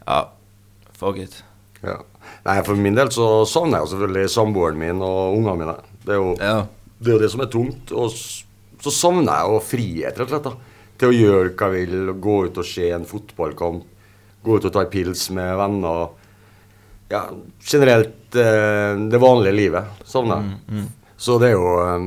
Ja, 0.06 0.20
fuck 0.98 1.18
it. 1.22 1.42
Ja. 1.82 1.98
Nei, 2.44 2.58
For 2.64 2.76
min 2.76 2.94
del 2.98 3.10
så 3.14 3.44
savner 3.48 3.78
jeg 3.80 3.86
jo 3.86 3.92
selvfølgelig 3.94 4.32
samboeren 4.32 4.78
min 4.80 5.00
og 5.04 5.36
ungene 5.38 5.56
mine. 5.60 5.76
Det 6.04 6.14
er 6.14 6.20
jo 6.20 6.34
Ja. 6.40 6.66
det, 6.98 7.08
er 7.08 7.16
jo 7.16 7.22
det 7.24 7.30
som 7.32 7.40
er 7.44 7.50
tungt. 7.52 7.92
Og 7.92 8.10
så 8.14 8.92
savner 8.94 9.32
jeg 9.32 9.50
jo 9.54 9.60
frihet, 9.64 10.18
rett 10.18 10.28
og 10.28 10.34
slett. 10.34 10.48
da. 10.48 10.54
Til 11.00 11.08
å 11.08 11.16
gjøre 11.16 11.54
hva 11.56 11.70
jeg 11.72 11.88
vil. 11.90 12.12
Gå 12.20 12.36
ut 12.46 12.58
og 12.60 12.64
se 12.68 12.90
en 12.92 13.04
fotballkamp. 13.08 13.84
Gå 14.44 14.56
ut 14.56 14.64
og 14.68 14.72
ta 14.72 14.80
en 14.86 14.90
pils 14.92 15.26
med 15.36 15.56
venner. 15.56 16.08
ja, 17.10 17.24
generelt 17.66 18.36
eh, 18.38 18.94
det 19.10 19.18
vanlige 19.20 19.56
livet 19.56 19.84
savner 20.06 20.44
jeg. 20.68 20.84
Så 21.20 21.36
det 21.40 21.50
er 21.50 21.58
jo 21.58 21.72
eh, 21.82 22.04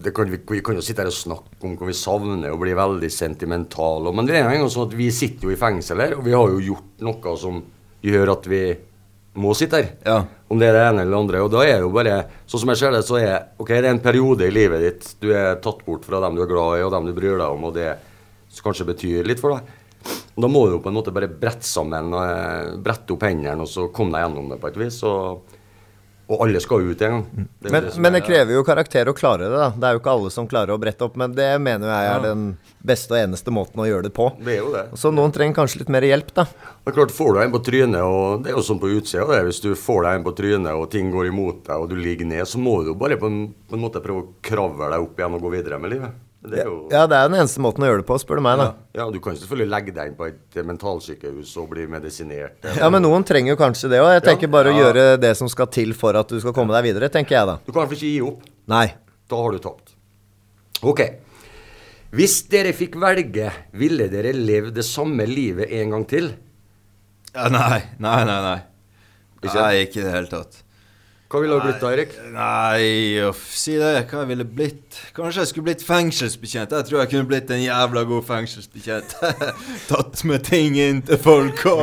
det 0.00 0.14
kan 0.16 0.30
vi, 0.32 0.40
vi 0.40 0.62
kan 0.64 0.78
jo 0.78 0.84
sitte 0.84 1.04
her 1.04 1.10
og 1.12 1.16
snakke 1.16 1.66
om 1.68 1.74
hva 1.76 1.90
vi 1.90 1.96
savner 1.96 2.54
og 2.54 2.62
bli 2.62 2.72
veldig 2.76 3.10
sentimentale. 3.12 4.12
Men 4.16 4.28
det 4.28 4.38
er 4.38 4.46
jo 4.46 4.52
en 4.54 4.62
gang 4.64 4.72
sånn 4.72 4.88
at 4.88 4.96
vi 4.96 5.10
sitter 5.12 5.50
jo 5.50 5.52
i 5.52 5.60
fengsel 5.60 6.00
her, 6.00 6.16
og 6.16 6.24
vi 6.24 6.36
har 6.36 6.52
jo 6.54 6.62
gjort 6.72 7.04
noe 7.04 7.34
som 7.40 7.60
gjør 8.06 8.32
at 8.32 8.48
vi 8.48 8.62
må 9.36 9.52
sitte 9.58 9.80
her. 9.82 9.88
Ja. 10.06 10.18
Om 10.48 10.60
det 10.62 10.70
er 10.70 10.76
det 10.78 10.84
ene 10.86 11.02
eller 11.04 11.12
det 11.12 11.20
andre. 11.20 11.40
Og 11.44 11.50
da 11.52 11.64
er 11.66 11.74
det 11.74 11.84
jo 11.84 11.92
bare 11.92 12.18
Sånn 12.46 12.62
som 12.62 12.70
jeg 12.72 12.80
ser 12.80 12.94
det, 12.94 13.02
så 13.04 13.18
er 13.18 13.32
Ok, 13.60 13.72
det 13.74 13.82
er 13.82 13.92
en 13.92 14.04
periode 14.04 14.46
i 14.46 14.54
livet 14.54 14.84
ditt. 14.84 15.08
Du 15.20 15.32
er 15.34 15.58
tatt 15.60 15.82
bort 15.84 16.06
fra 16.06 16.22
dem 16.24 16.38
du 16.38 16.44
er 16.44 16.50
glad 16.50 16.78
i, 16.78 16.84
og 16.86 16.94
dem 16.94 17.10
du 17.10 17.16
bryr 17.16 17.36
deg 17.36 17.48
om, 17.50 17.66
og 17.68 17.74
det 17.76 17.90
kanskje 18.64 18.86
betyr 18.88 19.26
litt 19.28 19.42
for 19.42 19.52
deg. 19.52 19.74
Da 20.36 20.48
må 20.48 20.62
du 20.64 20.76
jo 20.76 20.82
på 20.84 20.88
en 20.88 20.96
måte 20.96 21.12
bare 21.12 21.28
brette 21.28 21.66
sammen, 21.66 22.08
og, 22.14 22.22
eh, 22.24 22.76
brette 22.80 23.12
opp 23.12 23.26
hendene, 23.26 23.66
og 23.66 23.68
så 23.68 23.88
komme 23.92 24.16
deg 24.16 24.24
gjennom 24.24 24.48
det 24.52 24.60
på 24.62 24.70
et 24.70 24.78
vis. 24.80 25.02
Og, 25.04 25.55
og 26.28 26.40
alle 26.42 26.58
skal 26.60 26.82
ut 26.88 27.02
en 27.06 27.12
gang. 27.12 27.24
Det 27.62 27.70
Men, 27.70 27.84
det, 27.84 27.96
men 28.02 28.12
det 28.16 28.22
er- 28.22 28.26
krever 28.26 28.52
jo 28.56 28.64
karakter 28.66 29.06
å 29.06 29.14
klare 29.14 29.46
det, 29.46 29.58
da. 29.60 29.68
Det 29.70 29.84
er 29.86 29.92
jo 29.94 30.00
ikke 30.00 30.10
alle 30.16 30.30
som 30.34 30.48
klarer 30.50 30.74
å 30.74 30.78
brette 30.82 31.04
opp, 31.06 31.14
men 31.16 31.32
det 31.36 31.60
mener 31.62 31.86
jeg 31.92 32.08
er 32.16 32.20
den 32.24 32.56
beste 32.86 33.14
og 33.14 33.20
eneste 33.20 33.50
måten 33.54 33.78
å 33.82 33.86
gjøre 33.86 34.08
det 34.08 34.12
på. 34.14 34.26
Det 34.42 34.56
er 34.56 34.58
jo 34.64 34.72
det. 34.74 34.84
Så 34.98 35.12
noen 35.14 35.30
trenger 35.34 35.54
kanskje 35.60 35.84
litt 35.84 35.88
mer 35.94 36.02
hjelp, 36.02 36.34
da. 36.34 36.44
Det 36.50 36.90
er 36.92 36.98
klart, 36.98 37.14
Får 37.14 37.32
du 37.34 37.40
en 37.44 37.52
på 37.54 37.62
trynet, 37.64 38.02
og 38.02 38.42
det 38.42 38.50
er 38.50 38.56
jo 38.58 38.66
sånn 38.66 38.80
på 38.82 38.90
utsida 38.90 39.26
det, 39.30 39.44
Hvis 39.46 39.62
du 39.62 39.70
får 39.78 40.02
deg 40.02 40.14
en 40.18 40.24
på 40.26 40.34
trynet 40.36 40.74
og 40.74 40.90
ting 40.90 41.10
går 41.14 41.28
imot 41.30 41.64
deg 41.64 41.76
og 41.78 41.88
du 41.90 41.96
ligger 41.96 42.26
ned, 42.26 42.42
så 42.46 42.58
må 42.58 42.80
du 42.82 42.90
jo 42.90 42.94
bare 42.98 43.16
på 43.16 43.26
en, 43.30 43.54
på 43.70 43.74
en 43.78 43.80
måte 43.86 44.02
prøve 44.02 44.24
å 44.24 44.28
kravle 44.42 44.90
deg 44.90 45.00
opp 45.06 45.16
igjen 45.18 45.34
og 45.38 45.42
gå 45.46 45.50
videre 45.54 45.78
med 45.78 45.90
livet. 45.94 46.10
Det 46.46 46.60
er 46.60 46.68
jo, 46.68 46.74
Ja, 46.92 47.06
det 47.10 47.16
er 47.16 47.30
den 47.30 47.38
eneste 47.40 47.62
måten 47.64 47.82
å 47.82 47.88
gjøre 47.88 48.02
det 48.02 48.06
på, 48.06 48.18
spør 48.22 48.38
du 48.38 48.44
meg, 48.44 48.60
da. 48.60 48.66
ja, 48.94 49.06
Du 49.10 49.18
kan 49.24 49.34
selvfølgelig 49.34 49.70
legge 49.72 49.94
deg 49.96 50.10
inn 50.12 50.16
på 50.18 50.26
et 50.28 50.58
mentalsykehus 50.68 51.54
og 51.62 51.70
bli 51.72 51.86
medisinert. 51.90 52.60
Ja, 52.76 52.90
men 52.92 53.02
noen 53.02 53.24
trenger 53.26 53.54
jo 53.54 53.58
kanskje 53.60 53.90
det 53.90 54.02
òg. 54.04 54.12
Jeg 54.18 54.26
tenker 54.28 54.52
bare 54.52 54.70
å 54.70 54.76
gjøre 54.76 55.06
det 55.22 55.32
som 55.38 55.48
skal 55.50 55.70
til 55.72 55.94
for 55.96 56.14
at 56.20 56.28
du 56.30 56.38
skal 56.42 56.54
komme 56.54 56.76
deg 56.76 56.90
videre, 56.92 57.08
tenker 57.10 57.38
jeg 57.38 57.50
da. 57.50 57.56
Du 57.64 57.72
kan 57.72 57.80
i 57.80 57.86
hvert 57.86 57.94
fall 57.94 57.98
ikke 57.98 58.12
gi 58.12 58.22
opp. 58.28 58.44
Nei. 58.70 58.86
Da 59.26 59.40
har 59.42 59.56
du 59.56 59.62
tapt. 59.64 59.96
Ok. 60.86 61.02
Hvis 62.16 62.36
dere 62.52 62.70
fikk 62.76 62.94
velge, 63.02 63.50
ville 63.74 64.06
dere 64.12 64.30
levd 64.36 64.76
det 64.78 64.84
samme 64.86 65.26
livet 65.26 65.72
en 65.80 65.96
gang 65.96 66.06
til? 66.08 66.30
Ja, 67.34 67.48
nei, 67.52 67.80
nei, 67.98 68.20
nei. 68.28 68.38
nei. 68.44 68.58
Ikke? 69.42 69.58
Nei, 69.58 69.72
ikke 69.84 70.00
i 70.00 70.04
det 70.06 70.14
hele 70.14 70.30
tatt. 70.30 70.62
Hva 71.26 71.40
ville 71.42 71.56
du 71.58 71.64
blitt 71.66 71.80
da, 71.82 71.88
Erik? 71.90 72.12
Nei, 72.30 73.18
uff, 73.26 73.40
si 73.58 73.72
det. 73.80 74.04
Hva 74.06 74.20
jeg 74.22 74.28
ville 74.30 74.44
blitt? 74.46 74.98
Kanskje 75.16 75.42
jeg 75.42 75.50
skulle 75.50 75.66
blitt 75.66 75.82
fengselsbetjent. 75.82 76.70
Jeg 76.76 76.86
tror 76.86 77.00
jeg 77.02 77.10
kunne 77.10 77.26
blitt 77.32 77.50
en 77.50 77.64
jævla 77.64 78.04
god 78.06 78.22
fengselsbetjent. 78.28 79.16
Tatt 79.90 80.22
med 80.30 80.44
ting 80.46 80.76
inn 80.78 81.00
til 81.08 81.18
folk 81.18 81.64
og 81.72 81.82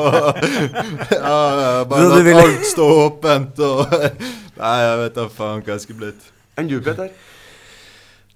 ja, 1.11 1.83
Bare 1.91 2.07
latt 2.07 2.23
ville- 2.23 2.45
alt 2.45 2.63
stå 2.71 2.87
åpent 3.01 3.59
og 3.67 3.83
Nei, 4.61 4.73
jeg 4.85 4.97
vet 5.03 5.17
da 5.19 5.27
faen 5.33 5.63
hva 5.65 5.75
jeg 5.75 5.83
skulle 5.87 6.05
blitt. 6.05 6.29
Enn 6.61 6.69
du, 6.71 6.77
Peter? 6.85 7.11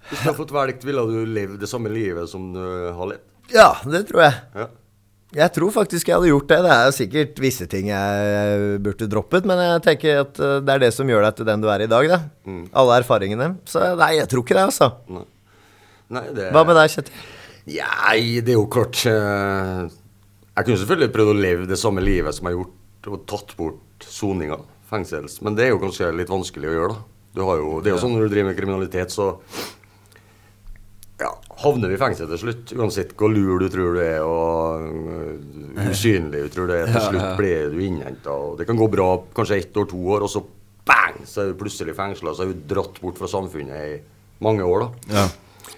Hvis 0.09 0.19
du 0.19 0.25
hadde 0.25 0.37
fått 0.41 0.51
velge, 0.55 0.83
ville 0.87 1.03
du 1.07 1.17
levd 1.37 1.59
det 1.63 1.69
samme 1.71 1.91
livet 1.93 2.27
som 2.31 2.49
du 2.55 2.59
har 2.97 3.13
levd? 3.13 3.23
Ja, 3.53 3.69
det 3.87 4.03
tror 4.09 4.25
jeg. 4.25 4.37
Ja. 4.59 4.67
Jeg 5.35 5.51
tror 5.51 5.73
faktisk 5.75 6.07
jeg 6.07 6.15
hadde 6.15 6.29
gjort 6.29 6.47
det. 6.47 6.57
Det 6.63 6.71
er 6.71 6.93
sikkert 6.95 7.39
visse 7.43 7.65
ting 7.67 7.89
jeg 7.91 8.77
burde 8.83 9.09
droppet, 9.11 9.47
men 9.49 9.59
jeg 9.59 9.81
tenker 9.83 10.21
at 10.21 10.39
eh, 10.39 10.53
det 10.63 10.75
er 10.77 10.83
det 10.85 10.91
som 10.95 11.09
gjør 11.11 11.25
deg 11.27 11.39
til 11.39 11.49
den 11.49 11.65
du 11.65 11.67
er 11.73 11.83
i 11.83 11.89
dag, 11.91 12.07
da. 12.13 12.19
Alle 12.79 13.01
erfaringene. 13.01 13.49
Så 13.67 13.83
nei, 13.99 14.13
jeg 14.21 14.29
tror 14.31 14.45
ikke 14.45 14.55
det, 14.55 14.63
altså. 14.69 14.87
Nei, 16.15 16.23
det 16.31 16.47
Hva 16.55 16.63
med 16.63 16.79
deg, 16.79 16.93
Kjetil? 16.93 17.19
Nei, 17.67 18.21
det 18.39 18.53
er 18.53 18.55
jo 18.55 18.67
klart 18.71 19.01
eh, 19.11 19.81
Jeg 20.55 20.63
kunne 20.69 20.79
selvfølgelig 20.79 21.11
prøvd 21.17 21.31
å 21.33 21.39
leve 21.43 21.67
det 21.67 21.79
samme 21.81 21.99
livet 21.99 22.37
som 22.37 22.47
jeg 22.47 22.55
har 22.55 22.61
gjort, 22.61 23.11
og 23.11 23.25
tatt 23.27 23.51
bort 23.59 24.07
soninga, 24.07 24.61
fengsels. 24.87 25.41
Men 25.43 25.59
det 25.59 25.67
er 25.67 25.73
jo 25.73 25.81
kanskje 25.83 26.13
litt 26.15 26.31
vanskelig 26.31 26.71
å 26.71 26.77
gjøre, 26.77 26.95
da. 26.95 27.13
Du 27.37 27.43
har 27.45 27.59
jo, 27.59 27.81
det 27.83 27.91
er 27.91 27.97
jo 27.97 28.01
sånn 28.01 28.15
når 28.15 28.29
du 28.29 28.31
driver 28.33 28.49
med 28.49 28.57
kriminalitet, 28.57 29.11
så 29.13 29.33
ja, 31.19 31.31
havner 31.63 31.89
du 31.89 31.95
i 31.95 31.99
fengsel 32.01 32.27
til 32.29 32.37
slutt. 32.43 32.73
Uansett 32.77 33.15
hvor 33.17 33.31
lur 33.33 33.59
du 33.63 33.69
tror 33.73 33.95
du 33.97 34.01
er, 34.03 34.19
og 34.21 34.83
øh, 34.85 35.87
usynlig 35.89 36.43
du 36.45 36.51
tror 36.53 36.69
du 36.69 36.75
er. 36.77 36.85
Til 36.91 37.07
slutt 37.09 37.31
blir 37.39 37.71
du 37.73 37.79
innhenta. 37.81 38.35
Det 38.59 38.67
kan 38.69 38.77
gå 38.77 38.87
bra 38.93 39.09
kanskje 39.37 39.57
ett 39.63 39.77
år, 39.81 39.89
to 39.89 39.97
år, 40.13 40.27
og 40.27 40.29
så 40.33 40.43
bang, 40.87 41.17
så 41.27 41.41
er 41.43 41.51
du 41.51 41.57
plutselig 41.59 41.95
fengsla. 41.97 42.35
Så 42.37 42.45
er 42.45 42.53
du 42.53 42.61
dratt 42.75 43.01
bort 43.01 43.17
fra 43.19 43.27
samfunnet 43.31 43.95
i 43.95 43.97
mange 44.45 44.63
år, 44.63 44.85
da. 44.85 45.17
Ja. 45.17 45.25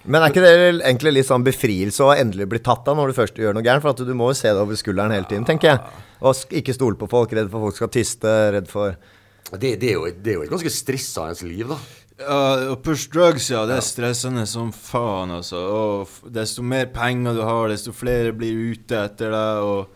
Men 0.10 0.22
er 0.24 0.32
ikke 0.32 0.44
det 0.44 0.52
egentlig 0.86 1.12
litt 1.16 1.28
sånn 1.28 1.44
befrielse 1.44 2.04
å 2.06 2.12
endelig 2.16 2.46
bli 2.52 2.60
tatt 2.64 2.88
av 2.88 2.96
når 3.00 3.10
du 3.12 3.16
først 3.18 3.40
gjør 3.42 3.56
noe 3.58 3.64
gærent? 3.66 3.84
For 3.84 3.92
at 3.96 4.04
du 4.08 4.14
må 4.16 4.30
jo 4.32 4.38
se 4.38 4.52
det 4.52 4.62
over 4.62 4.78
skulderen 4.80 5.12
hele 5.16 5.28
tiden, 5.28 5.48
tenker 5.48 5.72
jeg. 5.74 6.04
Og 6.24 6.44
ikke 6.60 6.76
stole 6.76 7.00
på 7.00 7.08
folk, 7.12 7.34
redd 7.36 7.50
for 7.52 7.66
folk 7.68 7.76
skal 7.80 7.92
tyste, 7.96 8.36
redd 8.56 8.68
for 8.72 8.96
Det, 9.50 9.74
det, 9.82 9.90
er 9.90 9.96
jo, 9.98 10.06
et- 10.06 10.20
det 10.24 10.32
er 10.32 10.38
jo 10.38 10.44
et 10.46 10.52
ganske 10.54 10.70
stressende 10.72 11.48
liv, 11.50 11.68
da. 11.72 11.78
Ja, 12.20 12.72
å 12.74 12.76
push 12.84 13.08
drugs, 13.14 13.48
ja. 13.52 13.62
Det 13.70 13.78
er 13.80 13.86
stressende 13.86 14.44
som 14.50 14.74
faen, 14.76 15.32
altså. 15.38 15.60
Og 15.72 16.32
desto 16.36 16.64
mer 16.66 16.90
penger 16.92 17.38
du 17.38 17.44
har, 17.48 17.70
desto 17.72 17.94
flere 17.96 18.34
blir 18.36 18.74
ute 18.74 19.06
etter 19.06 19.32
deg, 19.36 19.64
og 19.64 19.96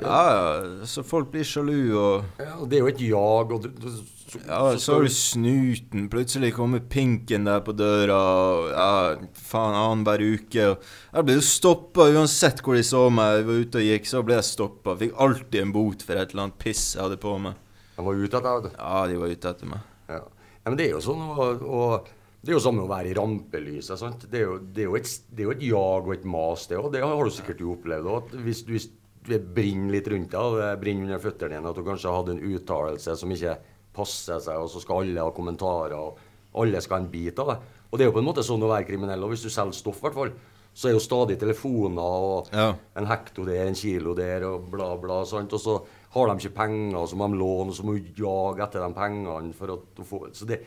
Ja, 0.00 0.20
ja. 0.32 0.86
Så 0.88 1.04
folk 1.04 1.28
blir 1.30 1.44
sjalu, 1.44 1.92
og 1.94 2.40
Ja, 2.40 2.56
det 2.64 2.78
er 2.78 2.80
jo 2.86 2.88
et 2.90 3.04
jag, 3.04 3.52
og 3.52 3.62
du, 3.62 3.68
du 3.68 3.90
så, 3.92 4.38
Ja, 4.46 4.60
så 4.78 4.94
har 4.96 5.04
du 5.04 5.12
snuten. 5.12 6.08
Plutselig 6.10 6.54
kommer 6.56 6.80
pinken 6.80 7.44
der 7.46 7.60
på 7.66 7.74
døra, 7.76 8.18
og 8.18 8.70
ja, 8.72 9.28
faen, 9.36 9.76
annenhver 9.76 10.22
uke. 10.24 10.66
Og 10.72 10.84
jeg 11.18 11.28
ble 11.28 11.38
jo 11.38 11.44
stoppa 11.44 12.08
uansett 12.14 12.62
hvor 12.64 12.78
de 12.78 12.84
så 12.86 13.04
meg. 13.12 13.40
Jeg 13.40 13.48
var 13.50 13.62
ute 13.66 13.82
og 13.82 13.88
gikk, 13.92 14.10
så 14.10 14.24
ble 14.26 14.38
jeg 14.40 14.48
stoppa. 14.50 14.96
Fikk 15.04 15.14
alltid 15.26 15.60
en 15.62 15.74
bot 15.76 16.02
for 16.06 16.18
et 16.18 16.32
eller 16.34 16.48
annet 16.48 16.58
piss 16.62 16.94
jeg 16.96 17.04
hadde 17.04 17.20
på 17.20 17.36
meg. 17.46 17.58
De 17.98 18.06
var 18.06 18.22
ute 18.24 18.30
etter 18.30 18.46
deg, 18.48 18.60
vet 18.64 18.70
du. 18.70 18.78
Ja, 18.80 19.00
de 19.10 19.22
var 19.22 19.34
ute 19.36 19.54
etter 19.54 19.74
meg. 19.76 19.88
Ja. 20.10 20.22
Ja, 20.64 20.70
men 20.70 20.76
det 20.78 20.86
er 20.88 20.94
jo 20.96 21.00
sånn, 21.04 21.20
og, 21.32 21.62
og 21.64 22.08
det 22.42 22.52
er 22.52 22.56
jo 22.56 22.62
samme 22.64 22.84
å 22.84 22.88
være 22.90 23.10
i 23.10 23.16
rampelyset. 23.16 23.98
sant? 24.00 24.26
Det 24.30 24.40
er 24.40 24.46
jo, 24.46 24.58
det 24.60 24.84
er 24.86 24.96
et, 24.96 25.10
det 25.30 25.42
er 25.44 25.48
jo 25.50 25.54
et 25.56 25.62
jag 25.66 26.06
og 26.08 26.14
et 26.14 26.24
mas, 26.24 26.66
det 26.70 26.78
òg. 26.80 26.90
Det 26.94 27.02
har 27.04 27.24
du 27.24 27.30
sikkert 27.34 27.60
jo 27.60 27.74
opplevd 27.76 28.06
òg. 28.14 28.34
Hvis 28.46 28.62
du 28.66 28.72
hvis 28.76 28.88
det 29.28 29.42
brenner 29.54 29.92
litt 29.92 30.08
rundt 30.08 30.30
deg, 30.32 30.54
det 30.56 30.70
brenner 30.80 31.04
under 31.10 31.20
føttene 31.20 31.52
dine, 31.58 31.68
at 31.68 31.76
du 31.76 31.84
kanskje 31.84 32.14
hadde 32.14 32.32
en 32.38 32.44
uttalelse 32.54 33.16
som 33.20 33.34
ikke 33.34 33.58
passer 33.92 34.40
seg, 34.40 34.56
og 34.62 34.70
så 34.72 34.80
skal 34.80 35.02
alle 35.02 35.20
ha 35.26 35.32
kommentarer, 35.36 35.92
og 35.98 36.62
alle 36.64 36.80
skal 36.80 36.96
ha 36.98 37.04
en 37.04 37.10
bit 37.12 37.38
av 37.42 37.50
det. 37.52 37.58
Og 37.90 37.98
det 37.98 38.06
er 38.06 38.08
jo 38.08 38.14
på 38.16 38.22
en 38.22 38.28
måte 38.30 38.44
sånn 38.46 38.64
å 38.64 38.70
være 38.70 38.86
kriminell. 38.88 39.24
Og 39.26 39.34
hvis 39.34 39.44
du 39.44 39.50
selger 39.52 39.76
stoff, 39.76 40.00
i 40.00 40.06
hvert 40.06 40.16
fall, 40.16 40.32
så 40.72 40.88
er 40.88 40.94
jo 40.94 41.02
stadig 41.02 41.36
telefoner 41.38 42.00
og 42.30 42.48
Ja. 42.54 42.70
en 42.96 43.06
hekto 43.10 43.44
der, 43.44 43.66
en 43.66 43.74
kilo 43.74 44.14
der, 44.14 44.44
og 44.48 44.70
bla, 44.70 44.96
bla. 44.96 45.24
sant? 45.26 45.52
Og 45.52 45.60
så 45.60 45.76
har 46.10 46.30
de 46.30 46.42
ikke 46.42 46.56
penger, 46.56 47.02
så 47.06 47.18
må 47.18 47.28
de 47.30 47.38
låne, 47.38 47.74
så 47.74 47.86
må 47.86 47.96
du 47.96 48.08
jage 48.18 48.64
etter 48.64 48.82
de 48.82 48.96
pengene 48.96 49.52
for 49.56 49.74
å 49.76 50.06
få 50.06 50.24
Så 50.34 50.48
det, 50.48 50.62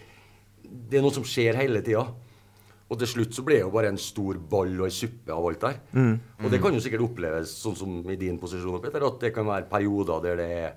det 0.64 1.00
er 1.00 1.04
noe 1.04 1.16
som 1.16 1.26
skjer 1.28 1.60
hele 1.60 1.84
tida. 1.84 2.06
Og 2.92 3.00
til 3.00 3.10
slutt 3.10 3.36
så 3.36 3.44
blir 3.44 3.58
det 3.58 3.66
jo 3.66 3.74
bare 3.74 3.90
en 3.90 4.00
stor 4.00 4.38
ball 4.38 4.74
og 4.78 4.88
ei 4.88 4.94
suppe 4.94 5.34
av 5.34 5.46
alt 5.50 5.64
der. 5.64 5.78
Og 6.44 6.52
det 6.52 6.60
kan 6.62 6.76
jo 6.76 6.82
sikkert 6.84 7.06
oppleves 7.08 7.56
sånn 7.64 7.78
som 7.80 7.96
i 8.12 8.20
din 8.20 8.38
posisjon, 8.40 8.82
Peter, 8.84 9.06
at 9.08 9.20
det 9.24 9.34
kan 9.36 9.48
være 9.50 9.70
perioder 9.72 10.24
der 10.28 10.40
det 10.40 10.50
er 10.62 10.74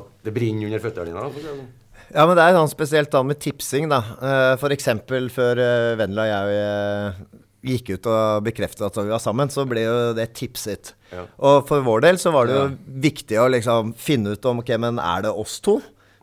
at 0.00 0.10
det 0.24 0.32
brenner 0.34 0.68
under 0.68 0.82
føttene 0.82 1.10
dine. 1.10 1.44
sånn. 1.44 1.62
Ja, 2.10 2.24
men 2.26 2.34
det 2.38 2.44
er 2.44 2.56
sånn 2.56 2.72
spesielt 2.72 3.12
da 3.12 3.22
med 3.26 3.38
tipsing, 3.42 3.88
da. 3.90 4.00
F.eks. 4.00 4.60
For 4.62 4.74
eksempel 4.74 5.30
før 5.32 5.60
uh, 5.62 5.98
Vendela 6.00 6.26
og 6.26 6.30
jeg 6.30 6.60
eh, 6.64 7.39
gikk 7.66 7.92
ut 7.94 8.08
og 8.08 8.44
bekreftet 8.46 8.86
at 8.86 8.98
vi 9.00 9.12
var 9.12 9.22
sammen, 9.22 9.50
så 9.52 9.66
ble 9.68 9.84
jo 9.84 9.96
det 10.16 10.30
tipset. 10.38 10.94
Ja. 11.12 11.26
Og 11.44 11.66
for 11.68 11.84
vår 11.86 12.04
del 12.06 12.20
så 12.22 12.32
var 12.34 12.48
det 12.48 12.56
jo 12.56 12.66
viktig 13.04 13.40
å 13.40 13.48
liksom 13.52 13.94
finne 14.00 14.36
ut 14.36 14.46
om 14.48 14.62
ok, 14.62 14.74
men 14.80 15.00
er 15.02 15.26
det 15.26 15.34
oss 15.34 15.58
to? 15.64 15.80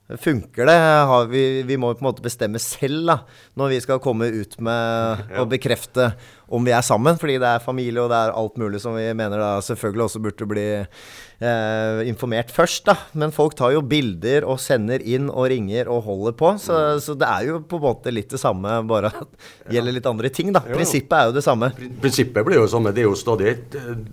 Funker 0.08 0.66
det? 0.66 0.76
Har 1.10 1.26
vi, 1.28 1.64
vi 1.68 1.76
må 1.76 1.90
på 1.92 2.00
en 2.00 2.08
måte 2.08 2.24
bestemme 2.24 2.60
selv 2.64 3.10
da, 3.10 3.18
når 3.60 3.74
vi 3.74 3.80
skal 3.84 4.00
komme 4.00 4.30
ut 4.32 4.54
med 4.64 5.24
å 5.42 5.44
bekrefte 5.52 6.14
om 6.48 6.64
vi 6.64 6.72
er 6.72 6.86
sammen. 6.86 7.18
Fordi 7.20 7.36
det 7.44 7.50
er 7.50 7.64
familie 7.64 8.06
og 8.06 8.14
det 8.14 8.20
er 8.22 8.36
alt 8.40 8.56
mulig 8.62 8.80
som 8.80 8.96
vi 8.96 9.04
mener 9.12 9.42
da 9.42 9.50
selvfølgelig 9.68 10.06
også 10.06 10.22
burde 10.24 10.48
bli 10.48 10.66
eh, 10.80 12.00
informert 12.08 12.54
først. 12.56 12.86
da. 12.88 12.96
Men 13.20 13.36
folk 13.36 13.58
tar 13.60 13.76
jo 13.76 13.84
bilder 13.84 14.48
og 14.48 14.62
sender 14.64 15.04
inn 15.04 15.28
og 15.28 15.50
ringer 15.52 15.92
og 15.92 16.06
holder 16.08 16.38
på. 16.40 16.54
Så, 16.64 16.80
så 17.04 17.18
det 17.20 17.28
er 17.28 17.52
jo 17.52 17.60
på 17.68 17.82
en 17.82 17.86
måte 17.90 18.16
litt 18.16 18.32
det 18.32 18.40
samme, 18.40 18.80
bare 18.88 19.12
at 19.12 19.28
det 19.68 19.76
gjelder 19.76 19.98
litt 20.00 20.10
andre 20.14 20.32
ting. 20.32 20.56
da. 20.56 20.64
Prinsippet 20.72 21.18
er 21.20 21.28
jo 21.34 21.36
det 21.36 21.44
samme. 21.44 21.74
Prinsippet 22.00 22.48
blir 22.48 22.62
jo 22.62 22.64
det 22.70 22.72
samme. 22.78 22.96
Det 22.96 23.04
er 23.04 23.10
jo 23.10 23.20
stadig 23.20 23.58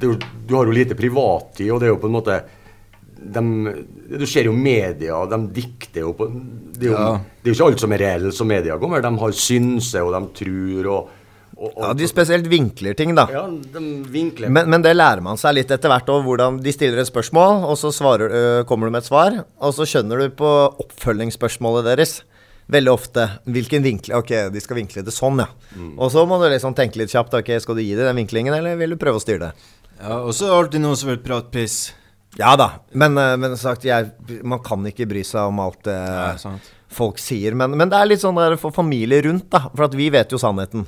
jo, 0.02 0.18
Du 0.42 0.59
har 0.59 0.66
jo 0.66 0.74
lite 0.74 0.98
privattid, 0.98 1.70
og 1.70 1.78
det 1.78 1.92
er 1.92 1.94
jo 1.94 2.02
på 2.02 2.11
en 2.11 2.18
måte 2.18 2.42
de, 3.32 3.42
Du 4.18 4.26
ser 4.26 4.44
jo 4.44 4.52
media, 4.52 5.24
de 5.26 5.38
dikter 5.56 6.00
jo 6.04 6.12
på 6.14 6.26
Det 6.75 6.88
er 6.88 6.92
jo, 6.92 6.96
Ja. 6.98 7.18
det 7.42 7.50
er 7.50 7.54
jo 7.54 7.58
ikke 7.58 7.68
alt 7.72 7.81
som 7.81 7.92
er 7.92 7.98
reelt 7.98 8.35
som 8.35 8.46
media 8.48 8.79
kommer. 8.79 9.00
De 9.02 9.12
har 9.18 9.33
synse, 9.33 9.96
og 10.02 10.12
de 10.12 10.20
tror, 10.44 10.87
og, 10.92 11.08
og, 11.56 11.70
og 11.77 11.83
Ja, 11.85 11.92
De 11.94 12.06
spesielt 12.10 12.46
vinkler 12.50 12.94
ting, 12.98 13.14
da. 13.14 13.27
Ja, 13.31 13.46
de 13.46 13.83
vinkler 14.10 14.50
Men, 14.50 14.68
men 14.70 14.83
det 14.83 14.96
lærer 14.96 15.22
man 15.22 15.37
seg 15.37 15.54
litt 15.54 15.70
etter 15.70 15.88
hvert. 15.88 16.06
òg. 16.10 16.25
hvordan 16.25 16.60
De 16.62 16.72
stiller 16.72 16.98
et 17.00 17.06
spørsmål, 17.10 17.64
og 17.64 17.77
så 17.79 17.92
svarer, 17.94 18.29
ø, 18.31 18.64
kommer 18.64 18.87
du 18.87 18.90
med 18.92 19.02
et 19.02 19.08
svar. 19.08 19.44
Og 19.60 19.72
så 19.75 19.87
skjønner 19.87 20.18
du 20.18 20.31
på 20.31 20.50
oppfølgingsspørsmålet 21.04 21.85
deres 21.85 22.22
veldig 22.70 22.92
ofte 22.94 23.27
hvilken 23.46 23.83
vinkle 23.85 24.16
Ok, 24.16 24.31
de 24.52 24.60
skal 24.64 24.79
vinkle 24.79 25.02
det 25.04 25.12
sånn, 25.12 25.38
ja. 25.42 25.48
Og 25.98 26.10
så 26.10 26.22
må 26.27 26.38
du 26.40 26.48
liksom 26.48 26.75
tenke 26.75 26.96
litt 26.96 27.12
kjapt. 27.12 27.35
Ok, 27.37 27.50
Skal 27.60 27.77
du 27.77 27.83
gi 27.83 27.94
det 27.94 28.06
den 28.06 28.16
vinklingen, 28.16 28.54
eller 28.56 28.77
vil 28.81 28.90
du 28.90 28.96
prøve 28.96 29.20
å 29.20 29.22
styre 29.22 29.50
det? 29.50 29.52
Ja, 30.00 30.16
og 30.25 30.33
så 30.35 30.46
er 30.46 30.50
det 30.50 30.56
alltid 30.58 30.81
noen 30.83 30.96
som 30.98 31.08
vil 31.12 31.20
prate 31.22 31.50
piss. 31.54 31.92
Ja 32.38 32.54
da. 32.58 32.70
Men, 32.92 33.18
eh, 33.18 33.37
men 33.40 33.56
sagt, 33.60 33.87
jeg, 33.87 34.10
man 34.42 34.62
kan 34.64 34.85
ikke 34.90 35.06
bry 35.10 35.22
seg 35.26 35.52
om 35.52 35.60
alt 35.62 35.85
det 35.87 35.98
Nei, 35.98 36.56
folk 36.94 37.20
sier. 37.22 37.54
Men, 37.58 37.76
men 37.78 37.90
det 37.90 37.98
er 37.98 38.10
litt 38.10 38.22
sånn 38.22 38.38
der 38.38 38.58
for 38.60 38.74
familie 38.74 39.22
rundt, 39.26 39.48
da. 39.54 39.68
For 39.72 39.87
at 39.88 39.96
vi 39.98 40.10
vet 40.14 40.35
jo 40.35 40.40
sannheten. 40.40 40.87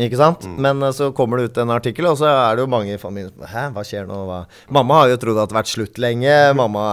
Ikke 0.00 0.16
sant? 0.16 0.46
Men 0.62 0.80
eh, 0.86 0.94
så 0.96 1.10
kommer 1.16 1.40
det 1.40 1.50
ut 1.50 1.60
en 1.60 1.74
artikkel, 1.74 2.08
og 2.10 2.18
så 2.20 2.30
er 2.30 2.56
det 2.56 2.64
jo 2.64 2.70
mange 2.72 2.94
i 2.94 3.00
familien 3.00 3.32
som 3.34 3.50
Hæ, 3.50 3.66
hva 3.74 3.84
skjer 3.86 4.08
nå? 4.08 4.22
Hva? 4.28 4.40
Mamma 4.72 5.02
har 5.02 5.12
jo 5.12 5.20
trodd 5.24 5.42
at 5.42 5.50
det 5.50 5.56
har 5.56 5.62
vært 5.62 5.74
slutt 5.74 6.00
lenge. 6.02 6.36
Mamma 6.58 6.86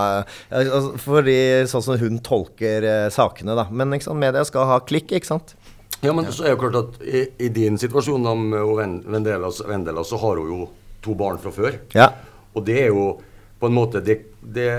altså, 0.49 0.93
Fordi 1.05 1.39
sånn 1.71 1.85
som 1.85 2.01
hun 2.01 2.21
tolker 2.25 2.87
eh, 2.87 3.07
sakene, 3.13 3.55
da. 3.57 3.69
Men 3.71 3.95
ikke 3.95 4.09
sant? 4.09 4.21
media 4.23 4.43
skal 4.47 4.69
ha 4.71 4.81
klikk, 4.83 5.13
ikke 5.15 5.29
sant? 5.29 5.55
Ja, 6.03 6.11
men 6.13 6.27
så 6.29 6.43
er 6.43 6.51
det 6.51 6.57
jo 6.57 6.61
klart 6.61 6.77
at 6.81 6.99
i, 7.01 7.23
i 7.41 7.47
din 7.53 7.79
situasjon 7.81 8.27
da, 8.27 8.35
med 8.37 9.07
Vendela, 9.09 10.03
så 10.05 10.19
har 10.21 10.41
hun 10.41 10.51
jo 10.51 10.67
to 11.01 11.15
barn 11.17 11.39
fra 11.41 11.53
før. 11.53 11.79
Ja. 11.97 12.11
Og 12.53 12.65
det 12.67 12.75
er 12.83 12.91
jo 12.91 13.07
på 13.59 13.69
en 13.69 13.73
måte 13.73 14.01
Det, 14.05 14.17
det, 14.41 14.69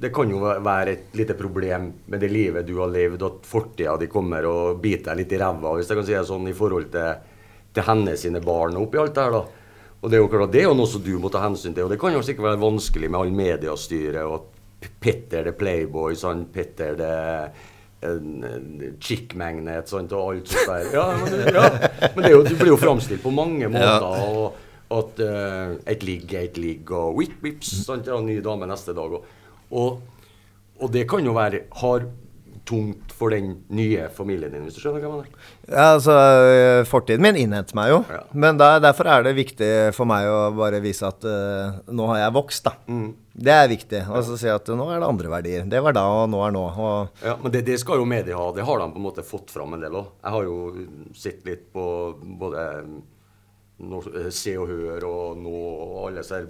det 0.00 0.10
kan 0.14 0.30
jo 0.30 0.40
være 0.40 0.92
et 0.92 1.16
lite 1.18 1.36
problem 1.38 1.90
med 2.06 2.20
det 2.20 2.30
livet 2.32 2.66
du 2.66 2.76
har 2.80 2.92
levd, 2.92 3.22
at 3.26 3.48
fortida 3.48 3.96
di 4.00 4.08
kommer 4.10 4.46
og 4.48 4.80
biter 4.82 5.12
deg 5.12 5.22
litt 5.22 5.34
i 5.36 5.40
ræva, 5.40 5.74
hvis 5.76 5.90
jeg 5.90 6.00
kan 6.00 6.08
si 6.08 6.16
det 6.16 6.26
sånn, 6.28 6.48
i 6.48 6.56
forhold 6.56 6.90
til, 6.92 7.26
til 7.74 7.88
hennes 7.88 8.22
sine 8.26 8.40
barn 8.44 8.78
og 8.78 8.88
oppi 8.88 9.02
alt 9.02 9.16
det 9.16 9.26
her, 9.26 9.36
da. 9.36 9.42
Og 10.00 10.08
det 10.08 10.16
er 10.16 10.22
jo 10.22 10.30
klart 10.32 10.54
det 10.54 10.62
er 10.62 10.70
jo 10.70 10.78
noe 10.78 10.88
som 10.88 11.02
du 11.04 11.12
må 11.20 11.28
ta 11.32 11.42
hensyn 11.44 11.74
til, 11.76 11.84
og 11.84 11.92
det 11.92 12.00
kan 12.00 12.14
jo 12.16 12.22
sikkert 12.24 12.48
være 12.52 12.62
vanskelig 12.62 13.10
med 13.10 13.20
all 13.20 13.34
mediestyret 13.36 14.22
og 14.24 14.38
at 14.38 14.56
Petter 15.00 15.44
det 15.44 15.58
Playboy, 15.60 16.14
sånn, 16.16 16.46
Petter 16.54 16.96
det 16.96 17.16
chick 19.04 19.34
magnet 19.36 19.88
sant, 19.88 20.12
og 20.16 20.32
alt 20.32 20.48
sånt 20.48 20.70
der. 20.70 20.86
Ja, 20.94 21.06
men, 21.20 21.34
ja. 21.52 21.66
men 22.14 22.24
det 22.24 22.32
jo, 22.32 22.42
du 22.46 22.54
blir 22.56 22.72
jo 22.72 22.78
framstilt 22.80 23.22
på 23.22 23.32
mange 23.34 23.68
måter. 23.68 24.06
og 24.08 24.69
at 24.90 25.20
uh, 25.22 25.76
et 25.90 26.02
ligg 26.06 26.32
er 26.34 26.48
et 26.48 26.58
ligg, 26.58 26.90
og 26.90 27.18
whip, 27.18 27.36
whips, 27.44 27.70
sant, 27.86 28.08
ja, 28.10 28.18
ny 28.24 28.40
dame 28.44 28.66
neste 28.70 28.94
dag. 28.96 29.18
Og, 29.20 29.28
og, 29.70 30.00
og 30.80 30.90
det 30.94 31.06
kan 31.10 31.24
jo 31.26 31.36
være 31.36 31.64
har 31.82 32.08
tungt 32.70 33.12
for 33.16 33.32
den 33.34 33.54
nye 33.74 34.06
familien 34.14 34.52
din, 34.52 34.66
hvis 34.66 34.76
du 34.76 34.82
skjønner 34.82 35.02
hva 35.02 35.08
jeg 35.08 35.14
mener? 35.16 35.48
Ja, 35.66 35.86
altså, 35.96 36.14
øh, 36.14 36.82
Fortiden 36.88 37.24
min 37.24 37.38
innhenter 37.40 37.76
meg 37.78 37.90
jo. 37.90 37.98
Ja. 38.10 38.20
Men 38.44 38.60
der, 38.60 38.78
derfor 38.84 39.10
er 39.10 39.24
det 39.26 39.34
viktig 39.38 39.70
for 39.96 40.08
meg 40.10 40.28
å 40.30 40.38
bare 40.54 40.82
vise 40.84 41.08
at 41.08 41.26
uh, 41.26 41.80
nå 41.90 42.06
har 42.12 42.24
jeg 42.24 42.36
vokst, 42.36 42.68
da. 42.68 42.74
Det 43.40 43.54
er 43.54 43.70
viktig. 43.70 44.02
Og 44.10 44.24
så 44.26 44.36
si 44.38 44.50
at 44.52 44.68
nå 44.76 44.86
er 44.90 45.00
det 45.00 45.08
andre 45.08 45.32
verdier. 45.32 45.68
Det 45.70 45.80
var 45.82 45.96
da, 45.96 46.04
og 46.22 46.30
nå 46.32 46.42
er 46.46 46.54
nå. 46.54 46.64
Og 46.70 47.24
Ja, 47.26 47.36
Men 47.42 47.54
det, 47.54 47.64
det 47.68 47.78
skal 47.82 48.02
jo 48.02 48.08
media 48.08 48.38
ha. 48.38 48.50
Det 48.54 48.66
har 48.66 48.82
de 48.82 48.90
på 48.92 49.00
en 49.00 49.06
måte 49.08 49.26
fått 49.26 49.54
fram 49.54 49.74
en 49.74 49.86
del 49.86 49.96
òg. 50.02 50.12
Jeg 50.20 50.36
har 50.36 50.50
jo 50.50 50.58
sett 51.16 51.46
litt 51.48 51.70
på 51.74 51.86
både 52.42 52.66
nå, 53.80 54.00
eh, 54.12 54.28
Se 54.34 54.52
og 54.60 54.68
Hør 54.68 55.04
og 55.08 55.38
Nå 55.40 55.50
og 55.50 56.08
alle 56.08 56.22
disse. 56.22 56.40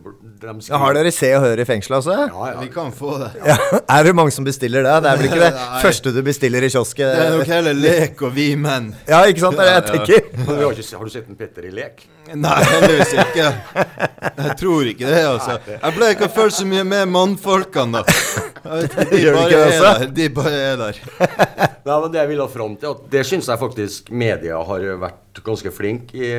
De 0.43 0.55
ja, 0.68 0.81
har 0.83 0.97
dere 0.97 1.12
Se 1.14 1.31
og 1.37 1.45
Hør 1.45 1.62
i 1.62 1.66
fengselet 1.68 1.99
også? 2.01 2.16
Ja, 2.26 2.49
ja. 2.51 2.61
Vi 2.61 2.70
kan 2.74 2.91
få 2.95 3.16
det. 3.22 3.31
Ja, 3.47 3.57
Er 3.97 4.07
det 4.09 4.14
mange 4.18 4.35
som 4.35 4.47
bestiller 4.47 4.83
det? 4.87 4.97
Det 5.05 5.12
er 5.12 5.20
vel 5.20 5.31
ikke 5.31 5.43
det 5.45 5.53
første 5.87 6.14
du 6.16 6.22
bestiller 6.26 6.66
i 6.66 6.72
kiosken? 6.72 7.07
Det 7.07 7.26
er 7.26 7.37
nok 7.39 7.53
heller 7.55 7.78
lek 7.78 8.24
og 8.26 8.35
vi 8.35 8.49
menn. 8.59 8.91
Ja, 9.09 9.22
ikke 9.31 9.47
sant? 9.47 9.61
Det 9.61 9.66
er 9.66 9.70
det 9.70 9.76
jeg 9.78 9.91
tenker. 9.95 10.33
Men 10.47 10.57
vi 10.57 10.64
har, 10.64 10.74
ikke, 10.74 10.97
har 10.97 11.05
du 11.11 11.14
sett 11.14 11.31
en 11.31 11.39
Petter 11.41 11.70
i 11.70 11.74
lek? 11.74 12.07
Nei, 12.39 12.59
heldigvis 12.70 13.12
ikke. 13.24 13.47
Jeg 14.41 14.55
tror 14.61 14.89
ikke 14.91 15.09
det, 15.11 15.22
altså. 15.26 15.57
Jeg 15.72 15.95
ble 15.97 16.11
ikke 16.14 16.28
følt 16.35 16.55
så 16.55 16.66
mye 16.68 16.85
med 16.87 17.09
mannfolkene, 17.11 18.01
da. 18.01 18.16
Ikke, 18.81 19.07
De 19.11 19.22
bare 19.35 19.59
er 19.64 19.81
der. 19.81 20.05
De 20.18 20.28
bare 20.37 20.53
er 20.68 20.76
der. 20.81 21.01
Nei, 21.87 21.97
men 21.97 22.12
Det 22.12 22.20
jeg 22.20 22.28
ville 22.31 22.45
ha 22.47 22.53
fram 22.53 22.76
til, 22.78 22.93
at 22.95 23.09
det 23.11 23.24
syns 23.26 23.49
jeg 23.51 23.61
faktisk 23.62 24.12
media 24.12 24.61
har 24.68 24.85
vært 25.01 25.41
ganske 25.47 25.72
flinke 25.72 26.14
i 26.20 26.31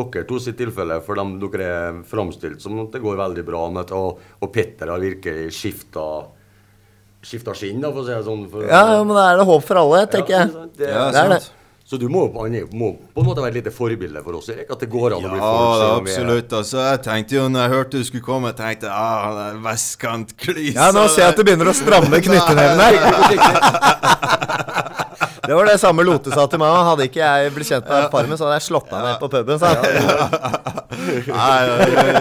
dere 0.00 0.24
to 0.28 0.40
sitt 0.42 0.56
tilfelle. 0.58 0.98
For 1.06 1.20
dem 1.20 1.36
dere 1.42 1.70
er 1.76 2.02
framstilt 2.10 2.62
som 2.64 2.80
at 2.86 2.96
det 2.96 3.02
går 3.04 3.20
veldig 3.20 3.44
bra. 3.46 3.62
Med 3.76 3.92
og, 3.96 4.18
og 4.40 4.52
Petter 4.54 4.90
har 4.94 5.02
virkelig 5.02 5.50
skifta 5.56 6.08
Skifta 7.20 7.52
skinn, 7.52 7.82
da, 7.84 7.90
for 7.92 8.00
å 8.00 8.06
si 8.06 8.14
det 8.14 8.22
sånn. 8.24 8.44
For, 8.48 8.64
Ja, 8.64 9.02
men 9.04 9.12
da 9.12 9.26
er 9.28 9.40
det 9.42 9.44
håp 9.44 9.64
for 9.68 9.76
alle, 9.76 10.06
tenker 10.08 10.32
Ja, 10.32 10.38
jeg. 10.46 10.70
det, 10.78 10.86
Ja, 10.88 11.02
Det 11.12 11.20
er 11.20 11.34
det. 11.34 11.40
Så 11.90 11.98
du 11.98 12.04
må, 12.06 12.20
må 12.30 12.38
på 12.38 13.18
en 13.18 13.26
måte 13.26 13.42
være 13.42 13.50
et 13.50 13.56
lite 13.64 13.72
forbilde 13.74 14.20
for 14.22 14.36
oss, 14.38 14.46
Erik. 14.52 14.68
At 14.70 14.78
det 14.84 14.86
går 14.92 15.16
an 15.16 15.24
å 15.26 15.30
bli 15.32 15.40
Ja, 15.40 15.46
folk 15.50 15.80
er- 15.82 15.96
absolutt. 15.96 16.52
Altså, 16.60 16.78
jeg 16.86 17.00
tenkte 17.02 17.34
jo 17.34 17.48
når 17.50 17.64
jeg 17.64 17.70
hørte 17.72 17.90
du 17.98 18.04
skulle 18.06 18.22
komme, 18.28 18.52
jeg 18.52 18.58
tenkte 18.60 18.86
ah, 18.94 19.24
det 19.34 19.46
er 19.48 19.58
vestkantklisa 19.64 20.76
Ja, 20.78 20.92
nå 20.94 21.02
ser 21.10 21.24
jeg 21.24 21.32
at 21.34 21.40
du 21.40 21.42
begynner 21.48 21.66
å 21.72 21.74
stramme 21.74 22.22
knytteneven 22.22 22.78
her. 22.78 22.94
Det 25.50 25.54
var 25.56 25.66
det 25.66 25.80
samme 25.82 26.04
Lote 26.06 26.30
sa 26.30 26.44
til 26.46 26.60
meg. 26.62 26.70
Hadde 26.86 27.08
ikke 27.08 27.18
jeg 27.24 27.50
blitt 27.56 27.66
kjent 27.72 27.88
med 27.90 28.04
Farmen, 28.12 28.38
så 28.38 28.46
hadde 28.46 28.60
jeg 28.60 28.66
slått 28.68 28.86
deg 28.92 29.02
ned 29.02 29.16
på 29.18 29.26
puben. 29.32 29.58
sa 29.58 29.66
han. 29.74 29.82
Nei, 31.26 31.58
ja, 31.66 32.04
ja, 32.14 32.20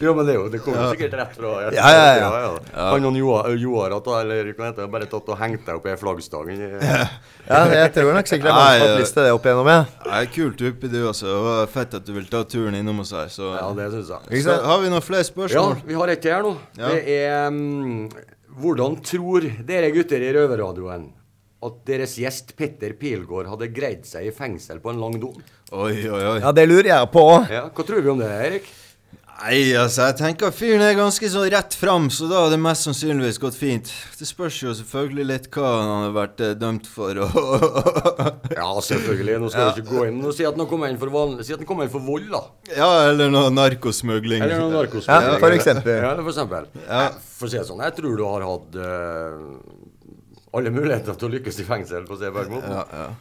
Jo, 0.00 0.14
men 0.16 0.24
det, 0.24 0.32
er 0.32 0.38
jo, 0.38 0.46
det 0.48 0.60
kommer 0.64 0.94
sikkert 0.94 1.14
rett 1.18 1.34
fra 1.36 1.50
hjertet. 1.60 1.76
Ja, 1.76 1.90
ja, 1.92 2.28
ja. 2.40 2.84
Han 2.94 3.04
og 3.10 3.16
Joar, 3.20 3.50
Joar 3.60 3.94
at, 3.98 4.06
eller 4.22 4.48
hva 4.56 4.70
heter 4.70 4.86
det, 4.86 4.88
bare 4.94 5.08
tatt 5.10 5.28
og 5.28 5.36
hengt 5.42 5.66
deg 5.66 5.76
opp 5.76 5.88
i 5.90 5.96
flaggstangen. 6.00 6.62
Ja, 7.50 7.64
jeg 7.66 7.90
tror 7.96 8.12
nok 8.14 8.28
sikkert 8.30 8.46
jeg 8.46 8.54
har 8.54 8.80
fått 8.84 9.00
lyst 9.00 9.16
til 9.16 9.24
det 9.26 9.30
opp 9.34 9.46
igjennom, 9.48 9.68
ja. 9.72 9.78
Nei, 10.06 10.20
kult 10.30 10.60
oppi 10.68 10.90
du, 10.92 10.98
altså. 11.10 11.26
Det 11.26 11.38
var 11.48 11.70
fett 11.72 11.96
at 11.98 12.04
du 12.06 12.12
vil 12.14 12.28
ta 12.30 12.42
turen 12.46 12.76
innom 12.78 13.00
oss 13.02 13.10
her. 13.16 13.30
Så, 13.32 13.48
Ja, 13.56 13.64
det 13.74 13.88
syns 13.96 14.12
jeg. 14.14 14.42
Så 14.44 14.54
har 14.70 14.82
vi 14.84 14.92
noen 14.92 15.02
flere 15.02 15.26
spørsmål? 15.26 15.72
Ja, 15.80 15.86
vi 15.88 15.96
har 15.98 16.12
et 16.14 16.28
her 16.30 16.44
nå. 16.46 16.52
Ja. 16.78 16.92
Det 16.94 17.16
er 17.16 17.48
um, 17.50 18.04
Hvordan 18.60 18.98
tror 19.06 19.46
dere 19.66 19.90
gutter 19.94 20.22
i 20.22 20.30
Røverradioen 20.36 21.08
at 21.66 21.80
deres 21.90 22.14
gjest 22.20 22.54
Petter 22.56 22.94
Pilgaard 22.96 23.50
hadde 23.50 23.68
greid 23.74 24.06
seg 24.08 24.30
i 24.30 24.32
fengsel 24.36 24.78
på 24.80 24.92
en 24.94 25.02
lang 25.02 25.18
dom? 25.20 25.42
Oi, 25.74 25.96
oi, 26.06 26.22
oi. 26.36 26.36
Ja, 26.40 26.52
det 26.56 26.64
lurer 26.70 26.88
jeg 26.92 27.10
på 27.12 27.24
òg. 27.34 27.50
Ja, 27.52 27.66
Hva 27.74 27.84
tror 27.88 28.00
vi 28.06 28.12
om 28.14 28.22
det, 28.22 28.30
Erik? 28.46 28.70
Nei, 29.40 29.70
altså, 29.72 30.04
jeg 30.10 30.16
tenker 30.18 30.50
fyren 30.52 30.82
er 30.84 30.92
ganske 30.98 31.28
sånn 31.32 31.46
rett 31.54 31.72
fram, 31.80 32.10
så 32.12 32.26
da 32.28 32.42
hadde 32.42 32.58
det 32.58 32.60
mest 32.60 32.84
sannsynligvis 32.84 33.38
gått 33.40 33.56
fint. 33.56 33.88
Det 34.20 34.26
spørs 34.28 34.58
jo 34.60 34.74
selvfølgelig 34.76 35.24
litt 35.30 35.46
hva 35.54 35.70
han 35.78 35.92
har 36.04 36.12
vært 36.12 36.42
eh, 36.44 36.52
dømt 36.60 36.84
for. 36.92 37.16
Og 37.24 37.30
Ja, 38.60 38.68
selvfølgelig. 38.84 39.38
Nå 39.40 39.48
skal 39.54 39.70
vi 39.70 39.80
ikke 39.80 39.94
gå 39.94 40.04
inn 40.10 40.20
og 40.28 40.34
Si 40.36 40.44
at 40.44 40.60
han 40.60 40.68
kommer 40.68 40.92
inn 40.92 40.98
for 41.00 41.08
vanlig 41.14 41.46
Si 41.48 41.54
at 41.56 41.62
han 41.62 41.68
kommer 41.70 41.88
inn 41.88 41.92
for 41.94 42.04
vold, 42.04 42.28
da. 42.34 42.42
ja, 42.76 42.90
eller 43.08 43.32
noe 43.32 43.48
narkosmugling. 43.54 44.44
Eller 44.44 44.60
noe 44.60 44.74
narkosmugling. 44.76 45.32
Ja, 45.32 45.40
for 45.40 45.56
eksempel. 45.56 45.96
Ja, 45.96 46.12
eller 46.12 46.26
for 46.28 46.34
eksempel. 46.36 46.68
For 47.40 47.48
å 47.48 47.52
si 47.54 47.56
det 47.62 47.64
sånn, 47.70 47.80
jeg 47.86 47.96
tror 47.96 48.20
du 48.20 48.24
har 48.28 48.44
hatt 48.44 48.76
eh, 48.76 49.40
alle 50.56 50.70
muligheter 50.74 51.14
til 51.14 51.28
å 51.28 51.32
lykkes 51.36 51.60
i 51.62 51.64
fengsel, 51.66 52.06
på 52.08 52.16
den 52.18 52.34
måten. 52.50 52.72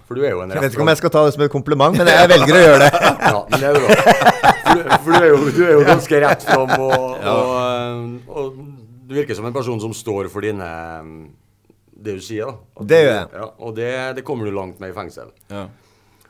For 0.08 0.18
du 0.18 0.24
er 0.26 0.34
jo 0.34 0.44
en 0.44 0.54
Jeg 0.56 0.64
vet 0.64 0.74
ikke 0.74 0.86
om 0.86 0.92
jeg 0.92 1.02
skal 1.02 1.14
ta 1.14 1.26
det 1.28 1.34
som 1.36 1.44
et 1.46 1.54
kompliment, 1.54 1.98
men 1.98 2.10
jeg 2.10 2.30
velger 2.32 2.58
å 2.58 2.62
gjøre 2.64 2.80
det. 2.86 2.92
Ja, 3.30 3.42
men 3.52 3.62
det 3.62 3.68
er 3.70 3.78
bra. 3.78 3.98
For, 4.70 4.80
du, 4.80 4.90
for 5.04 5.12
du, 5.12 5.18
er 5.20 5.28
jo, 5.30 5.38
du 5.54 5.60
er 5.66 5.76
jo 5.76 5.84
ganske 5.86 6.22
rett 6.24 6.46
fram, 6.48 6.74
og, 6.78 6.96
og, 7.34 7.52
eh, 7.60 8.34
og 8.34 8.58
du 9.10 9.14
virker 9.18 9.38
som 9.38 9.46
en 9.50 9.54
person 9.54 9.82
som 9.82 9.94
står 9.94 10.30
for 10.34 10.46
dine 10.46 10.70
det 12.00 12.16
du 12.18 12.24
sier. 12.24 12.50
da. 12.50 12.88
Det 12.90 13.00
gjør 13.04 13.14
jeg. 13.14 13.30
Ja, 13.36 13.48
og 13.60 13.78
det, 13.78 13.92
det 14.18 14.26
kommer 14.26 14.48
du 14.48 14.56
langt 14.56 14.82
med 14.82 14.94
i 14.94 14.96
fengsel. 14.96 15.32
Ja. 15.52 15.68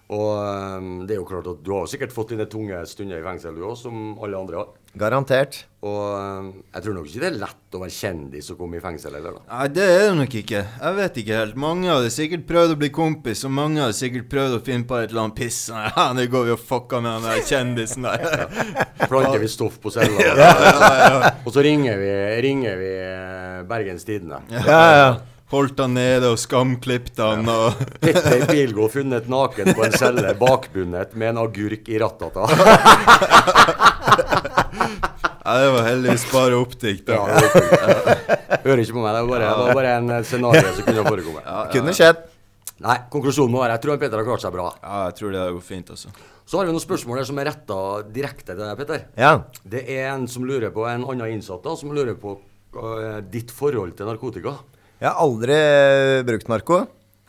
Og 0.10 0.30
um, 0.42 0.94
det 1.06 1.14
er 1.14 1.20
jo 1.20 1.28
klart 1.30 1.48
at 1.52 1.60
du 1.62 1.70
har 1.76 1.90
sikkert 1.90 2.14
fått 2.16 2.32
dine 2.34 2.48
tunge 2.50 2.80
stunder 2.90 3.20
i 3.22 3.26
fengsel, 3.26 3.54
du 3.54 3.68
òg, 3.68 3.76
som 3.78 4.16
alle 4.18 4.40
andre 4.40 4.64
har. 4.64 4.72
Garantert. 4.98 5.66
Og 5.86 6.00
eh, 6.18 6.48
jeg 6.74 6.84
tror 6.84 6.96
nok 6.98 7.06
ikke 7.08 7.22
det 7.22 7.28
er 7.30 7.38
lett 7.40 7.76
å 7.78 7.80
være 7.80 7.94
kjendis 7.94 8.50
og 8.52 8.58
komme 8.60 8.80
i 8.80 8.82
fengsel 8.84 9.14
heller, 9.16 9.38
da. 9.38 9.44
Nei, 9.52 9.68
det 9.72 9.86
er 9.86 10.02
det 10.02 10.18
nok 10.18 10.36
ikke. 10.42 10.64
Jeg 10.66 10.98
vet 10.98 11.20
ikke 11.22 11.38
helt. 11.40 11.60
Mange 11.62 11.92
hadde 11.92 12.12
sikkert 12.12 12.44
prøvd 12.50 12.74
å 12.74 12.80
bli 12.82 12.90
kompis, 12.98 13.46
og 13.48 13.54
mange 13.56 13.84
hadde 13.84 13.96
sikkert 13.96 14.28
prøvd 14.34 14.58
å 14.58 14.62
finne 14.66 14.90
på 14.90 14.98
et 15.00 15.14
eller 15.14 15.28
annet 15.28 15.40
piss. 15.40 15.62
Nei, 15.72 15.86
ja, 15.96 16.10
nå 16.18 16.26
går 16.34 16.50
vi 16.50 16.56
og 16.58 16.64
fucker 16.72 17.06
med 17.06 17.16
den 17.16 17.30
der 17.30 17.48
kjendisen 17.48 18.10
der. 18.10 18.46
Planter 19.06 19.40
vi 19.40 19.52
stoff 19.52 19.80
på 19.80 19.94
cella, 19.94 20.52
og 21.46 21.52
så 21.54 21.64
ringer 21.64 22.02
vi, 22.02 22.14
ringer 22.44 22.80
vi 22.82 22.94
eh, 23.06 23.60
Bergens 23.70 24.08
Tidende. 24.10 24.44
Ja, 24.58 24.86
ja. 25.00 25.12
Holdt 25.50 25.80
han 25.82 25.96
nede 25.98 26.30
og 26.30 26.38
skamklippte 26.38 27.26
han 27.26 27.48
og 27.50 27.80
Petter 28.04 28.44
Pilgaard 28.52 28.94
funnet 28.94 29.32
naken 29.32 29.72
på 29.74 29.88
en 29.88 29.96
celle 29.98 30.36
bakbundet 30.38 31.16
med 31.18 31.32
en 31.32 31.42
agurk 31.42 31.90
i 31.90 31.98
rattata. 32.04 32.46
Ja, 34.80 35.54
det 35.60 35.70
var 35.74 35.86
heldigvis 35.88 36.26
bare 36.32 36.58
oppdikt. 36.60 37.10
Ja. 37.10 37.24
Hører 38.66 38.82
ikke 38.84 38.98
på 38.98 39.04
meg. 39.04 39.16
Det 39.16 39.22
var 39.22 39.30
bare, 39.30 39.46
det 39.46 39.64
var 39.64 39.80
bare 39.80 39.94
en 40.00 40.12
eh, 40.18 40.26
scenario 40.28 40.74
som 40.76 40.86
kunne 40.86 41.06
forekomme. 41.08 41.42
Ja, 41.46 41.56
ja. 41.64 41.70
Kunne 41.74 41.96
skjedd. 41.98 42.20
Nei, 42.80 42.96
konklusjonen 43.12 43.52
må 43.52 43.60
være 43.64 43.76
jeg 43.76 43.84
tror 43.84 43.98
Peter 44.00 44.22
har 44.22 44.28
klart 44.28 44.44
seg 44.44 44.54
bra. 44.56 44.68
Ja, 44.80 45.00
jeg 45.10 45.18
tror 45.18 45.34
det 45.36 45.48
går 45.56 45.66
fint, 45.66 45.90
altså. 45.96 46.12
Så 46.50 46.58
har 46.60 46.70
vi 46.70 46.74
noen 46.74 46.84
spørsmål 46.84 47.20
her 47.20 47.28
som 47.28 47.42
er 47.42 47.50
retta 47.52 47.80
direkte 48.16 48.54
til 48.54 48.64
deg, 48.64 48.78
Petter. 48.80 49.04
Ja. 49.20 49.34
Det 49.74 49.84
er 49.84 50.14
en 50.14 50.30
som 50.32 50.48
lurer 50.48 50.72
på, 50.74 50.86
en 50.88 51.04
annen 51.04 51.36
innsatt 51.36 51.66
da, 51.66 51.76
som 51.78 51.92
lurer 51.94 52.16
på 52.20 52.38
uh, 52.40 53.20
ditt 53.30 53.52
forhold 53.54 53.98
til 54.00 54.10
narkotika. 54.10 54.56
Jeg 55.00 55.12
har 55.12 55.20
aldri 55.22 55.60
brukt 56.28 56.50
narko. 56.52 56.82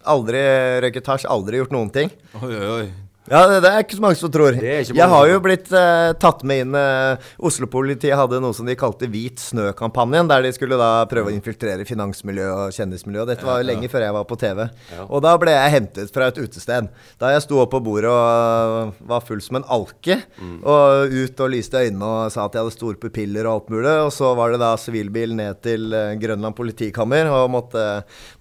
Aldri 0.08 0.40
røyket 0.86 1.10
hasj, 1.12 1.26
aldri 1.28 1.60
gjort 1.60 1.74
noen 1.74 1.90
ting. 1.92 2.14
Oi, 2.40 2.54
oi, 2.54 2.68
oi. 2.78 2.86
Ja, 3.28 3.42
det, 3.46 3.58
det 3.62 3.70
er 3.70 3.82
ikke 3.84 3.98
så 3.98 4.02
mange 4.02 4.16
som 4.16 4.30
tror. 4.32 4.56
Jeg 4.56 5.06
har 5.12 5.26
jo 5.28 5.40
blitt 5.44 5.68
eh, 5.76 6.12
tatt 6.18 6.40
med 6.48 6.62
inn 6.64 6.76
eh, 6.78 7.28
Oslo-politiet 7.44 8.16
hadde 8.16 8.40
noe 8.42 8.56
som 8.56 8.66
de 8.66 8.74
kalte 8.78 9.06
Hvit 9.12 9.42
snø-kampanjen, 9.42 10.30
der 10.30 10.46
de 10.46 10.52
skulle 10.56 10.78
da 10.80 11.04
prøve 11.10 11.28
å 11.28 11.34
infiltrere 11.34 11.84
finansmiljø 11.86 12.46
og 12.48 12.74
kjendismiljø. 12.74 13.26
Dette 13.28 13.46
var 13.46 13.60
jo 13.60 13.68
lenge 13.68 13.90
før 13.92 14.06
jeg 14.06 14.16
var 14.16 14.26
på 14.30 14.38
TV. 14.40 14.64
Og 15.06 15.20
da 15.22 15.34
ble 15.42 15.54
jeg 15.54 15.74
hentet 15.76 16.14
fra 16.14 16.30
et 16.32 16.40
utested. 16.40 16.88
Da 17.20 17.34
jeg 17.34 17.44
sto 17.44 17.60
opp 17.60 17.74
på 17.74 17.82
bordet 17.84 18.10
og 18.10 19.04
var 19.12 19.22
full 19.28 19.44
som 19.44 19.60
en 19.60 19.68
alke, 19.76 20.16
og 20.64 21.14
ut 21.14 21.44
og 21.44 21.52
lyste 21.52 21.84
øynene 21.84 22.08
og 22.10 22.32
sa 22.34 22.48
at 22.48 22.56
jeg 22.56 22.64
hadde 22.64 22.74
store 22.74 22.98
pupiller 23.04 23.46
og 23.46 23.60
alt 23.60 23.70
mulig. 23.76 23.94
Og 24.08 24.10
så 24.16 24.32
var 24.38 24.54
det 24.54 24.62
da 24.64 24.72
sivilbil 24.80 25.36
ned 25.38 25.60
til 25.66 25.92
eh, 25.94 26.16
Grønland 26.20 26.56
politikammer 26.58 27.30
og 27.30 27.46
måtte, 27.52 27.84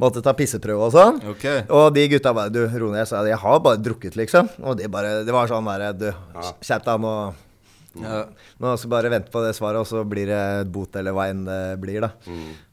måtte 0.02 0.24
ta 0.26 0.34
pisseprøve 0.38 0.90
og 0.90 0.96
sånn. 0.96 1.22
Okay. 1.36 1.66
Og 1.68 1.92
de 1.94 2.08
gutta 2.16 2.34
bare 2.34 2.54
Du, 2.54 2.64
ro 2.66 2.90
ned. 2.90 3.04
Jeg 3.04 3.12
sa 3.12 3.22
jeg 3.28 3.38
har 3.44 3.62
bare 3.64 3.82
drukket, 3.84 4.18
liksom. 4.18 4.50
Og 4.66 4.69
de 4.78 4.88
bare 4.92 5.24
Det 5.26 5.32
var 5.34 5.48
sånn 5.50 5.66
derre 5.66 5.94
Du, 5.98 6.08
skjerp 6.62 6.86
deg 6.86 7.00
nå. 7.02 7.14
Nå 8.60 8.74
skal 8.78 8.88
vi 8.90 8.94
bare 8.94 9.10
vente 9.10 9.32
på 9.34 9.42
det 9.44 9.56
svaret, 9.58 9.82
og 9.82 9.88
så 9.90 10.04
blir 10.06 10.28
det 10.30 10.42
bot 10.72 10.96
eller 10.96 11.12
hva 11.16 11.26
enn 11.32 11.46
det 11.48 11.62
blir, 11.82 12.02
da. 12.06 12.12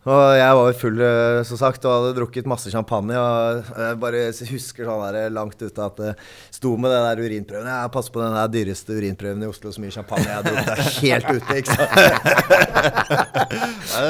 Og 0.07 0.37
jeg 0.39 0.55
var 0.55 0.69
jo 0.71 0.75
full, 0.79 1.01
eh, 1.03 1.41
som 1.49 1.59
sagt, 1.59 1.83
og 1.83 1.91
hadde 1.97 2.13
drukket 2.21 2.47
masse 2.47 2.71
champagne. 2.71 3.17
Og 3.19 3.71
jeg 3.83 3.97
bare 3.99 4.21
husker 4.53 4.87
sånn 4.87 5.03
der 5.17 5.33
langt 5.35 5.59
ute 5.59 5.83
at 5.83 5.99
det 5.99 6.13
sto 6.55 6.77
med 6.79 6.95
den 6.95 7.03
der 7.09 7.23
urinprøven. 7.25 7.67
Jeg 7.73 7.93
passer 7.97 8.15
på 8.15 8.23
den 8.23 8.37
der 8.39 8.53
dyreste 8.55 8.95
urinprøven 8.95 9.43
i 9.43 9.51
Oslo, 9.51 9.73
så 9.75 9.83
mye 9.83 9.95
champagne 9.95 10.29
jeg 10.29 10.37
har 10.37 10.47
drukket. 10.47 10.71
Er 10.77 10.83
helt 11.03 11.27
ute, 11.35 11.59
ikke 11.59 11.75
sant. 11.75 11.91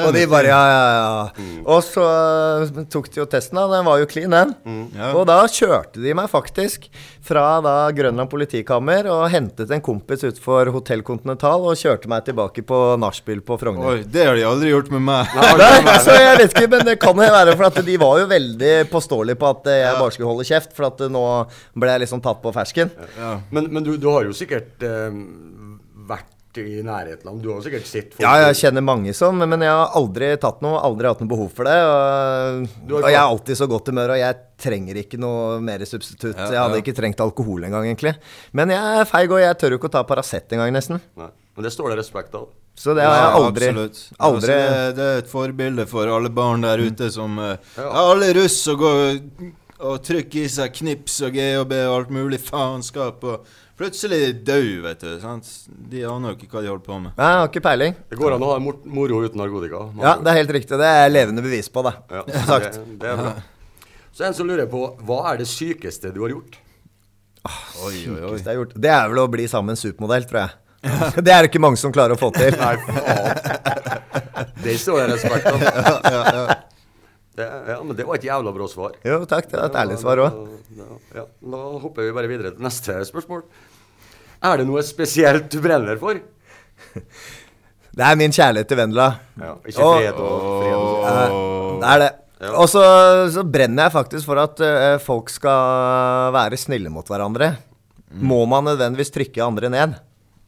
og 0.05 0.13
de 0.13 0.25
bare 0.29 0.51
ja, 0.51 0.61
ja, 0.69 0.85
ja. 0.93 1.07
Og 1.65 1.81
så 1.87 2.05
eh, 2.05 2.85
tok 2.93 3.09
de 3.09 3.23
jo 3.23 3.27
testen, 3.33 3.57
da. 3.57 3.65
Den 3.73 3.89
var 3.89 4.03
jo 4.03 4.09
clean, 4.11 4.37
den. 4.37 4.53
Ja. 4.97 5.13
Og 5.17 5.25
da 5.29 5.41
kjørte 5.49 6.03
de 6.03 6.13
meg 6.17 6.29
faktisk 6.29 6.91
fra 7.27 7.57
da 7.63 7.75
Grønland 7.91 8.29
politikammer 8.31 9.09
og 9.11 9.25
hentet 9.33 9.71
en 9.73 9.83
kompis 9.83 10.23
utfor 10.29 10.69
Hotell 10.71 11.01
Continental 11.07 11.65
og 11.67 11.75
kjørte 11.79 12.07
meg 12.11 12.23
tilbake 12.27 12.63
på 12.67 12.77
nachspiel 13.01 13.41
på 13.43 13.57
Frogner. 13.59 13.97
Oi, 13.97 14.05
det 14.07 14.29
har 14.29 14.37
de 14.37 14.45
aldri 14.47 14.71
gjort 14.71 14.93
med 14.93 15.03
meg. 15.09 15.25
Så 16.03 16.15
jeg 16.15 16.37
vet 16.41 16.53
ikke, 16.53 16.69
men 16.71 16.85
det 16.87 16.97
kan 17.01 17.17
jo 17.17 17.27
være 17.37 17.57
for 17.59 17.83
de 17.87 17.99
var 18.01 18.21
jo 18.21 18.29
veldig 18.31 18.73
påståelige 18.91 19.39
på 19.41 19.51
at 19.55 19.69
jeg 19.73 19.99
bare 19.99 20.15
skulle 20.15 20.31
holde 20.31 20.47
kjeft, 20.47 20.73
for 20.77 20.89
at 20.89 21.03
nå 21.11 21.25
ble 21.77 21.93
jeg 21.93 22.05
liksom 22.05 22.23
tatt 22.25 22.41
på 22.43 22.53
fersken. 22.55 22.91
Ja. 23.17 23.35
Men, 23.51 23.69
men 23.73 23.85
du, 23.85 23.95
du 24.01 24.09
har 24.11 24.27
jo 24.27 24.35
sikkert 24.37 24.83
eh, 24.85 25.21
vært 26.09 26.36
i 26.65 26.81
nærheten 26.85 27.29
av 27.29 27.37
Du 27.43 27.49
har 27.53 27.61
sikkert 27.65 27.85
sett 27.89 28.13
folk 28.15 28.23
Ja, 28.25 28.47
jeg 28.47 28.57
kjenner 28.61 28.85
mange 28.85 29.13
som, 29.17 29.37
men 29.37 29.61
jeg 29.61 29.69
har 29.69 29.93
aldri 29.99 30.31
tatt 30.41 30.61
noe, 30.65 30.79
aldri 30.81 31.07
hatt 31.11 31.21
noe 31.23 31.29
behov 31.31 31.49
for 31.53 31.69
det. 31.69 31.77
Og, 31.85 32.67
og 32.97 33.07
jeg 33.09 33.17
er 33.17 33.23
alltid 33.23 33.59
så 33.61 33.67
godt 33.69 33.91
humør, 33.91 34.15
og 34.15 34.21
jeg 34.21 34.39
trenger 34.57 35.01
ikke 35.03 35.19
noe 35.21 35.59
mer 35.61 35.83
substitutt. 35.85 36.37
Ja, 36.37 36.47
Jeg 36.55 36.61
hadde 36.63 36.81
ikke 36.81 36.95
trengt 36.97 37.21
alkohol 37.21 37.67
engang, 37.67 37.85
egentlig. 37.89 38.15
Men 38.57 38.73
jeg 38.73 39.01
er 39.03 39.09
feig, 39.09 39.29
og 39.31 39.43
jeg 39.43 39.59
tør 39.61 39.75
jo 39.75 39.81
ikke 39.81 39.91
å 39.91 39.95
ta 39.99 40.05
Paracet 40.09 40.57
engang, 40.57 40.73
nesten. 40.73 41.03
Nei, 41.19 41.29
Men 41.57 41.67
det 41.67 41.73
står 41.75 41.93
det 41.93 41.99
respekt 42.01 42.33
av. 42.37 42.49
Så 42.77 42.93
det 42.93 43.05
har 43.05 43.15
jeg 43.17 43.37
aldri. 43.43 43.67
absolutt. 43.73 44.01
aldri 44.21 44.53
det, 44.53 44.81
det 44.97 45.05
er 45.11 45.21
et 45.23 45.29
forbilde 45.31 45.85
for 45.89 46.09
alle 46.13 46.29
barn 46.29 46.61
der 46.61 46.77
ute 46.85 47.07
som 47.09 47.39
eh, 47.41 47.55
Ja. 47.77 47.87
Alle 48.03 48.27
russ 48.37 48.59
og 48.69 48.83
går 48.83 49.07
og 49.77 49.95
trykker 50.05 50.43
i 50.45 50.49
seg 50.49 50.73
knips 50.73 51.19
og 51.25 51.33
GHB 51.37 51.73
og 51.87 51.95
alt 51.95 52.13
mulig 52.13 52.39
faenskap. 52.41 53.23
Og 53.25 53.45
plutselig 53.77 54.19
død, 54.47 54.69
vet 54.85 55.03
du. 55.03 55.09
sant? 55.21 55.49
De 55.91 56.03
aner 56.09 56.33
jo 56.33 56.37
ikke 56.39 56.49
hva 56.57 56.63
de 56.65 56.71
holder 56.71 56.85
på 56.87 56.97
med. 57.03 57.11
Nei, 57.17 57.27
Jeg 57.31 57.41
har 57.41 57.51
ikke 57.51 57.63
peiling. 57.67 57.97
Det 58.09 58.17
går 58.19 58.35
an 58.37 58.45
å 58.47 58.51
ha 58.53 58.59
mor 58.63 58.79
moro 58.99 59.19
uten 59.25 59.41
narkotika. 59.41 59.83
Ja, 60.01 60.15
det 60.21 60.31
er 60.33 60.39
helt 60.41 60.53
riktig. 60.57 60.79
Det 60.81 60.91
er 61.01 61.11
levende 61.13 61.43
bevis 61.45 61.69
på, 61.69 61.83
det. 61.87 61.93
Ja, 62.11 62.23
Det, 62.27 62.71
det 63.03 63.11
er 63.13 63.19
bra. 63.21 63.33
Så 64.17 64.25
en 64.25 64.33
som 64.33 64.47
lurer 64.49 64.65
på 64.65 64.79
Hva 65.05 65.19
er 65.31 65.43
det 65.43 65.45
sykeste 65.51 66.09
du 66.15 66.23
har 66.25 66.31
gjort? 66.33 66.55
Oi, 67.85 67.99
oi, 68.09 68.17
oi. 68.17 68.31
jeg 68.39 68.47
har 68.49 68.57
gjort. 68.57 68.73
det 68.75 68.89
er 68.91 69.05
vel 69.11 69.19
å 69.21 69.27
bli 69.31 69.45
sammen 69.47 69.69
med 69.71 69.77
en 69.77 69.83
supermodell, 69.85 70.25
tror 70.27 70.41
jeg. 70.41 70.55
Det 71.25 71.31
er 71.31 71.45
det 71.45 71.49
ikke 71.51 71.61
mange 71.63 71.77
som 71.79 71.93
klarer 71.95 72.17
å 72.17 72.19
få 72.19 72.27
til. 72.35 72.57
Nei, 72.57 72.73
faen. 72.81 74.51
Det 74.65 74.73
står 74.81 75.05
det 75.05 75.15
respekt 75.15 75.45
av. 75.47 76.49
Det, 77.37 77.45
ja, 77.69 77.77
men 77.85 77.93
det 77.95 78.05
var 78.07 78.17
et 78.17 78.23
jævla 78.25 78.51
bra 78.55 78.67
svar. 78.71 78.95
Jo, 79.05 79.19
takk. 79.29 79.45
Det 79.51 79.59
var 79.59 79.67
et 79.69 79.75
ærlig 79.83 79.97
svar 80.01 80.21
òg. 80.23 80.37
Ja, 80.77 80.87
ja, 81.19 81.25
da 81.53 81.59
hopper 81.83 82.07
vi 82.07 82.15
bare 82.15 82.29
videre 82.31 82.53
til 82.55 82.65
neste 82.65 82.95
spørsmål. 83.05 83.43
Er 84.47 84.57
det 84.61 84.65
noe 84.69 84.81
spesielt 84.85 85.49
du 85.53 85.59
brenner 85.61 85.99
for? 86.01 86.17
Det 87.97 88.05
er 88.05 88.17
min 88.19 88.33
kjærlighet 88.33 88.67
til 88.69 88.77
Vendela. 88.77 89.07
Ja, 89.41 89.55
ikke 89.65 89.81
Og- 89.81 89.95
fred 89.97 90.19
og 90.21 90.41
frihet 90.61 90.77
og 90.77 91.05
Eh, 91.07 91.79
Det 91.81 91.87
er 91.93 91.99
det. 92.03 92.09
Ja. 92.41 92.51
Og 92.61 92.67
så, 92.69 92.81
så 93.33 93.41
brenner 93.49 93.87
jeg 93.87 93.91
faktisk 93.95 94.25
for 94.29 94.37
at 94.37 94.59
uh, 94.61 94.97
folk 95.01 95.29
skal 95.33 96.29
være 96.35 96.57
snille 96.61 96.91
mot 96.93 97.07
hverandre. 97.09 97.55
Må 98.21 98.43
man 98.45 98.67
nødvendigvis 98.69 99.09
trykke 99.15 99.41
andre 99.45 99.69
ned? 99.73 99.95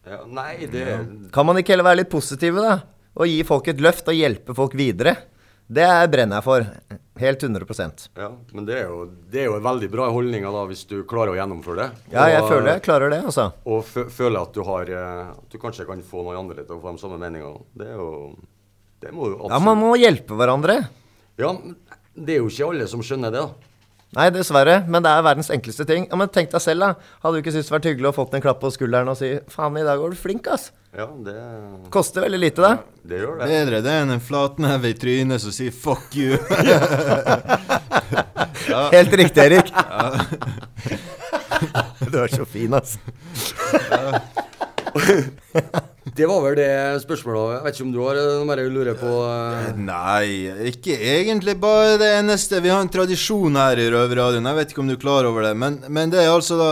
ja, 0.05 0.19
Nei, 0.29 0.65
det 0.69 1.31
Kan 1.33 1.45
man 1.49 1.57
ikke 1.57 1.73
heller 1.73 1.83
være 1.89 2.01
litt 2.03 2.09
positive, 2.13 2.61
da? 2.61 2.75
Og 3.17 3.25
gi 3.25 3.41
folk 3.43 3.67
et 3.73 3.81
løft 3.81 4.07
og 4.07 4.13
hjelpe 4.13 4.53
folk 4.57 4.73
videre? 4.77 5.15
Det 5.71 5.83
er- 5.85 6.07
brenner 6.07 6.37
jeg 6.37 6.43
for. 6.43 6.65
Helt 7.19 7.41
100% 7.43 8.07
Ja, 8.15 8.29
men 8.53 8.65
det 8.65 8.77
er 8.79 8.85
jo, 8.87 9.09
det 9.29 9.41
er 9.41 9.45
jo 9.49 9.55
en 9.57 9.63
veldig 9.63 9.89
bra 9.91 10.09
holdning 10.09 10.43
da, 10.43 10.61
hvis 10.65 10.85
du 10.87 11.03
klarer 11.03 11.33
å 11.33 11.35
gjennomføre 11.35 11.75
det. 11.75 11.89
Ja, 12.13 12.27
jeg 12.31 12.41
Og- 12.43 12.49
føler 12.49 12.67
jeg 12.73 12.81
klarer 12.83 13.09
det, 13.11 13.23
altså. 13.25 13.51
Og 13.65 13.83
føler 13.85 14.41
at 14.41 14.53
du 14.53 14.63
har 14.63 14.81
eh, 14.89 15.29
At 15.31 15.49
du 15.49 15.57
kanskje 15.57 15.85
kan 15.85 16.01
få 16.01 16.23
noen 16.23 16.37
andre 16.39 16.63
til 16.63 16.77
å 16.77 16.81
få 16.81 16.93
de 16.95 16.97
samme 17.01 17.19
meningene. 17.19 17.61
Det 17.75 17.87
er 17.87 17.95
jo 17.97 18.35
Det 19.01 19.11
må 19.13 19.27
jo 19.29 19.35
absolutt 19.35 19.51
Ja, 19.51 19.59
man 19.59 19.77
må 19.77 19.95
hjelpe 19.97 20.35
hverandre. 20.35 20.87
Ja, 21.37 21.53
det 22.15 22.35
er 22.35 22.39
jo 22.39 22.47
ikke 22.47 22.69
alle 22.69 22.87
som 22.87 23.01
skjønner 23.01 23.31
det, 23.31 23.39
da. 23.39 23.49
Nei, 24.17 24.31
dessverre, 24.33 24.79
men 24.89 25.03
det 25.05 25.09
er 25.13 25.21
verdens 25.21 25.51
enkleste 25.53 25.85
ting. 25.85 26.07
Ja, 26.09 26.17
Men 26.17 26.31
tenk 26.33 26.49
deg 26.49 26.57
selv, 26.63 26.81
da. 26.81 26.95
Hadde 27.21 27.37
du 27.37 27.43
ikke 27.43 27.51
syntes 27.53 27.67
det 27.69 27.75
vært 27.75 27.85
hyggelig 27.91 28.09
å 28.09 28.13
fått 28.15 28.33
en 28.33 28.41
klapp 28.41 28.57
på 28.63 28.71
skulderen 28.73 29.05
og 29.11 29.17
si 29.19 29.27
'faen, 29.53 29.77
i 29.77 29.83
dag 29.85 29.99
var 30.01 30.09
du 30.09 30.17
flink', 30.17 30.47
ass'? 30.49 30.71
Ja, 30.97 31.05
det, 31.05 31.35
Koster 31.93 32.25
veldig 32.25 32.39
lite, 32.41 32.57
det. 32.65 32.73
det 33.05 33.19
gjør 33.21 33.37
det. 33.37 33.45
Bedre 33.51 33.81
det 33.85 33.93
enn 34.01 34.09
en 34.15 34.19
flatneve 34.19 34.89
i 34.89 34.97
trynet 34.97 35.37
som 35.41 35.51
sier 35.53 35.69
'fuck 35.69 36.09
you'. 36.17 36.41
Helt 38.97 39.13
riktig, 39.13 39.41
Erik. 39.45 39.69
Du 42.09 42.17
er 42.17 42.27
så 42.31 42.45
fin, 42.45 42.73
ass. 42.73 42.97
Det 46.19 46.27
var 46.27 46.41
vel 46.43 46.57
det 46.59 46.71
spørsmålet. 46.99 47.53
Jeg 47.53 47.63
vet 47.63 47.77
ikke 47.77 47.85
om 47.85 47.91
du 47.93 47.99
har 48.03 48.17
noe 48.19 48.55
du 48.59 48.73
lurer 48.73 48.97
på? 48.99 49.11
eh? 49.23 49.67
Nei, 49.79 50.49
ikke 50.67 50.97
egentlig 50.99 51.53
bare 51.61 51.93
det 52.01 52.09
eneste. 52.17 52.59
Vi 52.59 52.71
har 52.73 52.81
en 52.83 52.91
tradisjon 52.91 53.55
her 53.55 53.79
i 53.79 53.85
Røverradioen. 53.93 54.49
Jeg 54.51 54.57
vet 54.57 54.73
ikke 54.73 54.81
om 54.83 54.89
du 54.89 54.97
er 54.97 54.99
klar 54.99 55.29
over 55.29 55.47
det, 55.47 55.53
men, 55.55 55.77
men 55.87 56.11
det 56.11 56.19
er 56.19 56.33
altså 56.33 56.57
da 56.59 56.71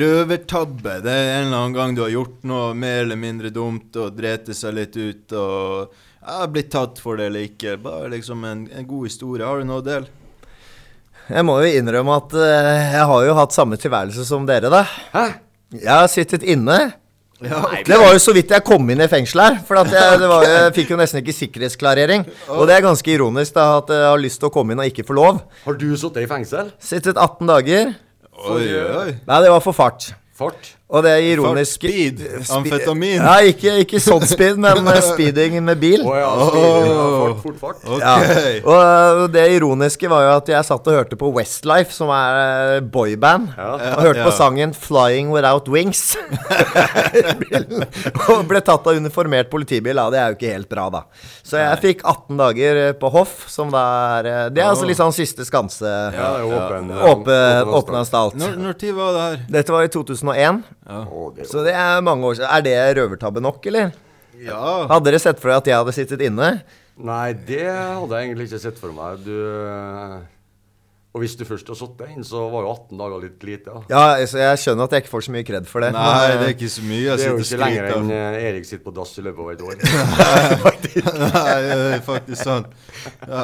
røvertabbe. 0.00 0.94
Det 1.04 1.12
er 1.12 1.28
en 1.34 1.50
eller 1.50 1.58
annen 1.58 1.76
gang 1.76 1.98
du 1.98 2.00
har 2.06 2.14
gjort 2.14 2.38
noe 2.48 2.70
mer 2.78 3.02
eller 3.02 3.20
mindre 3.20 3.50
dumt 3.52 3.98
og 4.00 4.16
drete 4.16 4.56
seg 4.56 4.78
litt 4.78 4.96
ut 4.96 5.36
og 5.36 5.92
ja, 6.24 6.46
blitt 6.48 6.72
tatt 6.72 7.02
for 7.02 7.20
det 7.20 7.28
eller 7.28 7.50
ikke. 7.50 7.76
Bare 7.84 8.08
liksom 8.14 8.48
en, 8.48 8.64
en 8.72 8.88
god 8.88 9.10
historie. 9.10 9.44
Har 9.44 9.60
du 9.60 9.68
noe 9.68 9.82
å 9.82 9.86
dele? 9.90 10.08
Jeg 11.30 11.46
må 11.46 11.60
jo 11.62 11.76
innrømme 11.78 12.16
at 12.16 12.32
eh, 12.34 12.96
jeg 12.96 13.04
har 13.12 13.28
jo 13.28 13.36
hatt 13.38 13.54
samme 13.54 13.76
tilværelse 13.78 14.24
som 14.26 14.48
dere, 14.48 14.72
da. 14.72 14.82
Hæ? 15.12 15.26
Jeg 15.76 15.92
har 15.92 16.08
sittet 16.10 16.42
inne. 16.42 16.80
Det 17.40 17.96
var 17.96 18.12
jo 18.12 18.20
så 18.20 18.34
vidt 18.36 18.52
jeg 18.52 18.64
kom 18.66 18.90
inn 18.92 19.00
i 19.00 19.08
fengsel 19.10 19.40
her. 19.42 19.58
For 19.66 19.80
at 19.80 19.92
jeg, 19.94 20.18
det 20.20 20.28
var, 20.28 20.44
jeg 20.44 20.74
fikk 20.76 20.92
jo 20.92 20.98
nesten 21.00 21.22
ikke 21.22 21.36
sikkerhetsklarering. 21.38 22.26
Og 22.56 22.66
det 22.68 22.76
er 22.76 22.84
ganske 22.84 23.14
ironisk 23.14 23.56
da 23.56 23.66
at 23.78 23.92
jeg 23.94 24.08
har 24.10 24.20
lyst 24.20 24.42
til 24.42 24.50
å 24.50 24.54
komme 24.54 24.76
inn 24.76 24.82
og 24.82 24.90
ikke 24.90 25.06
få 25.08 25.16
lov. 25.16 25.40
Har 25.64 25.78
du 25.80 25.88
sittet 25.96 26.26
i 26.26 26.28
fengsel? 26.30 26.72
Sittet 26.82 27.16
18 27.16 27.48
dager. 27.48 27.94
Oi, 28.40 28.66
oi. 28.80 29.08
Nei, 29.28 29.40
det 29.44 29.52
var 29.52 29.64
for 29.64 29.76
fart. 29.76 30.12
Fart? 30.36 30.74
Og 30.90 31.04
det 31.06 31.10
er 31.14 31.22
ironisk 31.36 31.76
Speed. 31.78 32.18
Spe- 32.42 32.56
Amfetamin. 32.56 33.20
Ja, 33.22 33.36
ikke, 33.46 33.76
ikke 33.84 34.00
sånn 34.02 34.24
speed, 34.26 34.56
men 34.58 34.88
eh, 34.90 34.96
speeding 35.12 35.60
med 35.62 35.78
bil. 35.78 36.02
Å 36.02 36.14
ja, 36.18 36.30
speeding, 36.48 36.88
ja, 36.90 37.04
fart, 37.14 37.36
fort 37.44 37.60
fart. 37.60 37.84
Ok. 37.86 38.00
Ja. 38.02 38.16
Og 38.74 39.28
det 39.30 39.44
ironiske 39.54 40.10
var 40.10 40.24
jo 40.26 40.32
at 40.40 40.50
jeg 40.50 40.66
satt 40.66 40.90
og 40.90 40.96
hørte 40.98 41.18
på 41.20 41.30
Westlife, 41.36 41.94
som 41.94 42.10
er 42.14 42.80
uh, 42.80 42.88
boyband, 42.90 43.52
Ja. 43.54 43.68
og 43.94 44.02
hørte 44.08 44.24
på 44.26 44.34
sangen 44.34 44.74
'Flying 44.74 45.30
Without 45.30 45.70
Wings'. 45.70 46.16
og 48.30 48.42
ble 48.50 48.60
tatt 48.64 48.86
av 48.90 48.98
uniformert 48.98 49.50
politibil. 49.52 49.94
Ja, 49.96 50.08
det 50.12 50.20
er 50.20 50.34
jo 50.34 50.38
ikke 50.40 50.52
helt 50.56 50.70
bra, 50.70 50.88
da. 50.92 51.04
Så 51.46 51.58
jeg 51.60 51.80
fikk 51.84 52.02
18 52.06 52.40
dager 52.40 52.82
uh, 52.82 52.90
på 52.98 53.12
hoff, 53.14 53.46
som 53.50 53.70
da 53.72 53.84
er 54.18 54.30
uh, 54.30 54.42
Det 54.54 54.62
er 54.64 54.72
altså 54.72 54.88
litt 54.90 54.98
sånn 55.00 55.14
siste 55.14 55.46
skanse. 55.46 55.86
Ja, 55.86 56.32
det 56.34 56.42
er 56.42 56.50
åpen. 56.50 56.90
Åpen, 57.14 57.72
åpen 57.78 58.00
anstalt. 58.02 58.34
Når, 58.40 58.58
når 58.58 58.78
tid 58.80 58.94
var 58.98 59.14
det 59.16 59.24
her? 59.28 59.40
Dette 59.60 59.74
var 59.74 59.86
i 59.86 59.92
2001, 59.92 60.62
Å, 60.90 61.24
det 61.36 61.46
så 61.50 61.64
det 61.66 61.74
er 61.76 62.02
mange 62.04 62.26
år 62.26 62.38
siden. 62.38 62.50
Er 62.50 62.66
det 62.66 62.76
røvertabbe 63.00 63.42
nok, 63.44 63.64
eller? 63.70 63.94
Ja. 64.40 64.60
Hadde 64.90 65.10
dere 65.10 65.20
sett 65.22 65.40
for 65.40 65.52
dere 65.52 65.60
at 65.60 65.68
jeg 65.68 65.78
hadde 65.78 65.94
sittet 65.96 66.24
inne? 66.24 66.50
Nei, 67.00 67.32
det 67.32 67.64
hadde 67.70 68.16
jeg 68.16 68.30
egentlig 68.30 68.48
ikke 68.50 68.62
sett 68.62 68.80
for 68.80 68.92
meg. 68.96 69.22
Du 69.24 69.34
eh, 69.36 70.16
Og 71.10 71.24
hvis 71.24 71.32
du 71.34 71.40
først 71.42 71.66
har 71.66 71.74
satt 71.74 71.96
deg 71.98 72.10
inn, 72.14 72.22
så 72.22 72.44
var 72.52 72.62
jo 72.62 72.68
18 72.70 73.00
dager 73.00 73.22
litt 73.24 73.42
lite. 73.42 73.72
da. 73.72 73.80
Ja, 73.90 74.02
altså, 74.22 74.38
jeg 74.38 74.58
skjønner 74.62 74.86
at 74.86 74.92
jeg 74.94 75.02
ikke 75.02 75.10
får 75.10 75.24
så 75.26 75.32
mye 75.34 75.46
kred 75.48 75.64
for 75.66 75.82
det. 75.82 75.88
Nei, 75.96 76.02
men, 76.06 76.36
det 76.38 76.44
er 76.44 76.44
eh, 76.44 76.52
ikke 76.54 76.68
så 76.70 76.82
mye 76.86 77.16
Det 77.18 77.24
er 77.24 77.32
jo 77.32 77.40
ikke 77.42 77.58
lenger 77.58 77.88
enn 77.96 78.12
eh, 78.14 78.36
Erik 78.50 78.68
sitter 78.68 78.84
på 78.84 78.92
dass 78.94 79.14
i 79.18 79.24
løpet 79.26 79.42
av 79.42 79.48
et 79.50 79.64
år. 79.66 79.80
Nei, 81.34 81.56
det 81.66 81.88
er 81.96 82.04
faktisk 82.06 82.44
sant. 82.46 82.76
Ja. 83.26 83.42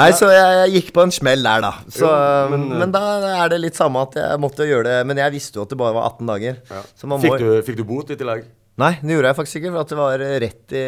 Nei, 0.00 0.08
så 0.18 0.32
jeg, 0.34 0.56
jeg 0.58 0.72
gikk 0.80 0.90
på 0.96 1.04
en 1.06 1.14
smell 1.14 1.46
der, 1.46 1.62
da. 1.62 1.70
Så, 1.86 2.02
Jo, 2.02 2.16
men, 2.56 2.64
men, 2.72 2.88
eh, 2.88 2.94
da 2.96 3.36
er 3.36 3.52
det 3.54 3.60
litt 3.68 3.78
samme 3.78 4.02
at 4.08 4.18
jeg 4.18 4.40
måtte 4.42 4.66
gjøre 4.66 4.88
det. 4.88 4.96
Men 5.12 5.22
jeg 5.22 5.34
visste 5.36 5.60
jo 5.60 5.68
at 5.68 5.70
det 5.70 5.78
bare 5.78 5.94
var 5.94 6.08
18 6.10 6.32
dager. 6.32 6.58
Ja. 6.74 6.80
Så 6.98 7.12
man 7.12 7.22
må 7.22 7.28
Fikk, 7.28 7.44
du, 7.44 7.52
fikk 7.68 7.78
du 7.78 7.84
bot 7.86 8.10
i 8.10 8.18
tillegg? 8.18 8.50
Nei, 8.82 8.96
det 8.98 9.14
gjorde 9.14 9.30
jeg 9.30 9.38
faktisk 9.38 9.60
ikke, 9.62 9.76
for 9.76 9.84
at 9.84 9.94
det 9.94 10.00
var 10.00 10.26
rett 10.42 10.74
i 10.74 10.84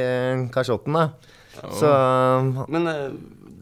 kasjotten. 0.50 0.98
da. 0.98 1.38
Så 1.78 1.94
Men 2.72 2.90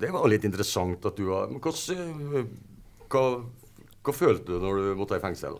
det 0.00 0.10
var 0.14 0.28
litt 0.32 0.44
interessant 0.48 1.04
at 1.06 1.16
du 1.18 1.26
var 1.30 1.48
Men 1.52 1.60
hvordan 1.62 2.46
hva, 3.10 3.22
hva 4.06 4.12
følte 4.16 4.54
du 4.54 4.62
når 4.62 4.76
du 4.80 4.84
måtte 4.96 5.16
i 5.18 5.20
fengsel? 5.20 5.56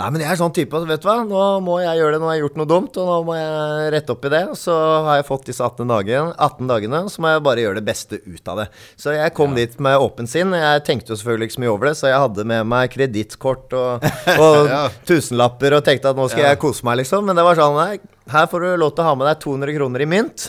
Nei, 0.00 0.06
men 0.10 0.22
jeg 0.24 0.30
er 0.32 0.38
sånn 0.40 0.54
type 0.56 0.74
at 0.78 0.86
vet 0.88 1.02
du 1.04 1.06
hva, 1.06 1.18
nå 1.28 1.42
må 1.62 1.76
jeg 1.82 2.00
gjøre 2.00 2.16
det. 2.16 2.20
Nå 2.22 2.26
har 2.30 2.34
jeg 2.38 2.42
gjort 2.42 2.56
noe 2.58 2.70
dumt, 2.70 2.96
og 2.98 3.06
nå 3.10 3.18
må 3.28 3.36
jeg 3.36 3.92
rette 3.94 4.14
opp 4.16 4.24
i 4.26 4.32
det. 4.32 4.40
Og 4.50 4.56
så 4.58 4.74
har 5.06 5.20
jeg 5.20 5.26
fått 5.28 5.46
disse 5.50 5.62
18 5.68 5.92
dagene, 5.92 6.32
18 6.42 6.72
dagene 6.72 7.02
så 7.12 7.22
må 7.22 7.30
jeg 7.34 7.44
bare 7.46 7.62
gjøre 7.66 7.78
det 7.78 7.84
beste 7.86 8.18
ut 8.24 8.50
av 8.54 8.62
det. 8.64 8.66
Så 8.98 9.14
jeg 9.14 9.34
kom 9.36 9.54
dit 9.54 9.76
med 9.84 10.00
åpen 10.02 10.26
sinn. 10.30 10.56
Jeg 10.58 10.82
tenkte 10.88 11.12
jo 11.14 11.20
selvfølgelig 11.20 11.50
ikke 11.52 11.58
så 11.58 11.64
mye 11.66 11.74
over 11.76 11.90
det, 11.90 11.94
så 12.00 12.10
jeg 12.10 12.24
hadde 12.24 12.48
med 12.54 12.66
meg 12.72 12.90
kredittkort 12.96 13.78
og, 13.78 14.08
og 14.48 14.58
Ja. 14.72 14.82
tusenlapper 15.06 15.78
og 15.78 15.86
tenkte 15.86 16.10
at 16.10 16.18
nå 16.18 16.26
skal 16.32 16.48
jeg 16.48 16.62
kose 16.64 16.88
meg, 16.88 17.02
liksom. 17.04 17.28
Men 17.30 17.38
det 17.38 17.46
var 17.46 17.60
sånn 17.60 17.78
nei, 17.78 17.92
her 18.32 18.46
får 18.48 18.60
du 18.64 18.68
lov 18.80 18.94
til 18.96 19.04
å 19.04 19.08
ha 19.10 19.14
med 19.18 19.26
deg 19.28 19.40
200 19.42 19.74
kroner 19.76 20.02
i 20.04 20.06
mynt. 20.08 20.46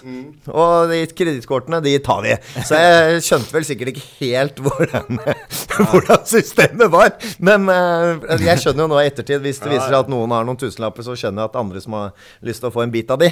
Og 0.48 0.92
de 0.92 1.02
kredittkortene, 1.12 1.82
de 1.84 1.96
tar 2.04 2.22
vi. 2.24 2.36
Så 2.64 2.80
jeg 2.80 3.24
skjønte 3.26 3.52
vel 3.56 3.68
sikkert 3.68 3.92
ikke 3.92 4.06
helt 4.22 4.62
hvordan, 4.64 5.20
hvordan 5.92 6.24
systemet 6.30 6.92
var. 6.94 7.12
Men 7.44 7.68
eh, 7.72 8.40
jeg 8.46 8.64
skjønner 8.64 8.86
jo 8.86 8.90
nå 8.94 9.02
i 9.02 9.10
ettertid, 9.10 9.44
hvis 9.44 9.60
det 9.64 9.74
viser 9.74 9.90
seg 9.90 9.98
at 10.00 10.12
noen 10.12 10.32
har 10.32 10.48
noen 10.48 10.60
tusenlapper, 10.62 11.04
så 11.04 11.18
skjønner 11.20 11.44
jeg 11.44 11.52
at 11.52 11.60
andre 11.60 11.84
som 11.84 11.98
har 12.00 12.30
lyst 12.48 12.64
til 12.64 12.72
å 12.72 12.74
få 12.78 12.86
en 12.86 12.94
bit 12.96 13.12
av 13.12 13.20
de. 13.22 13.32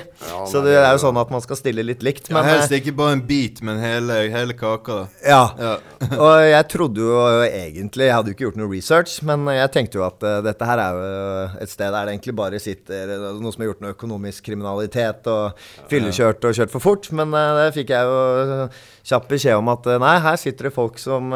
Så 0.52 0.64
det 0.66 0.76
er 0.76 0.90
jo 0.92 1.02
sånn 1.06 1.22
at 1.24 1.32
man 1.32 1.46
skal 1.46 1.60
stille 1.62 1.88
litt 1.88 2.04
likt. 2.04 2.28
Ja, 2.34 2.44
helst 2.44 2.74
eh, 2.74 2.82
ikke 2.84 2.96
bare 3.00 3.16
en 3.16 3.24
bit, 3.30 3.64
men 3.64 3.80
hele, 3.84 4.20
hele 4.34 4.58
kaka. 4.60 5.04
da. 5.04 5.30
ja. 5.30 5.44
Ja. 5.64 5.74
Og 6.24 6.36
jeg 6.44 6.66
trodde 6.72 7.00
jo 7.04 7.20
egentlig 7.46 8.06
Jeg 8.10 8.14
hadde 8.16 8.32
jo 8.32 8.36
ikke 8.36 8.44
gjort 8.48 8.58
noe 8.60 8.70
research, 8.72 9.16
men 9.26 9.46
jeg 9.54 9.72
tenkte 9.72 10.00
jo 10.02 10.04
at 10.06 10.24
eh, 10.28 10.40
dette 10.46 10.68
her 10.68 10.82
er 10.84 11.00
jo 11.00 11.64
et 11.64 11.72
sted 11.72 11.94
der 11.94 12.08
det 12.10 12.16
egentlig 12.18 12.36
bare 12.38 12.60
sitter 12.62 13.14
noe 13.40 13.54
som 13.54 13.64
har 13.64 13.72
gjort 13.72 13.84
noe 13.84 13.94
økonomisk 13.96 14.33
kriminalitet 14.42 15.30
og 15.30 15.60
fyllekjørt 15.92 16.50
og 16.50 16.58
kjørt 16.58 16.74
for 16.74 16.84
fort. 16.84 17.12
Men 17.14 17.36
uh, 17.36 17.60
det 17.60 17.70
fikk 17.78 17.94
jeg 17.94 18.10
jo 18.10 18.68
kjapp 19.04 19.30
beskjed 19.30 19.60
om 19.60 19.72
at 19.74 19.88
eh, 19.92 20.02
nei, 20.02 20.18
her 20.24 20.40
sitter 20.40 20.70
det 20.70 20.76
folk 20.76 21.00
som 21.02 21.34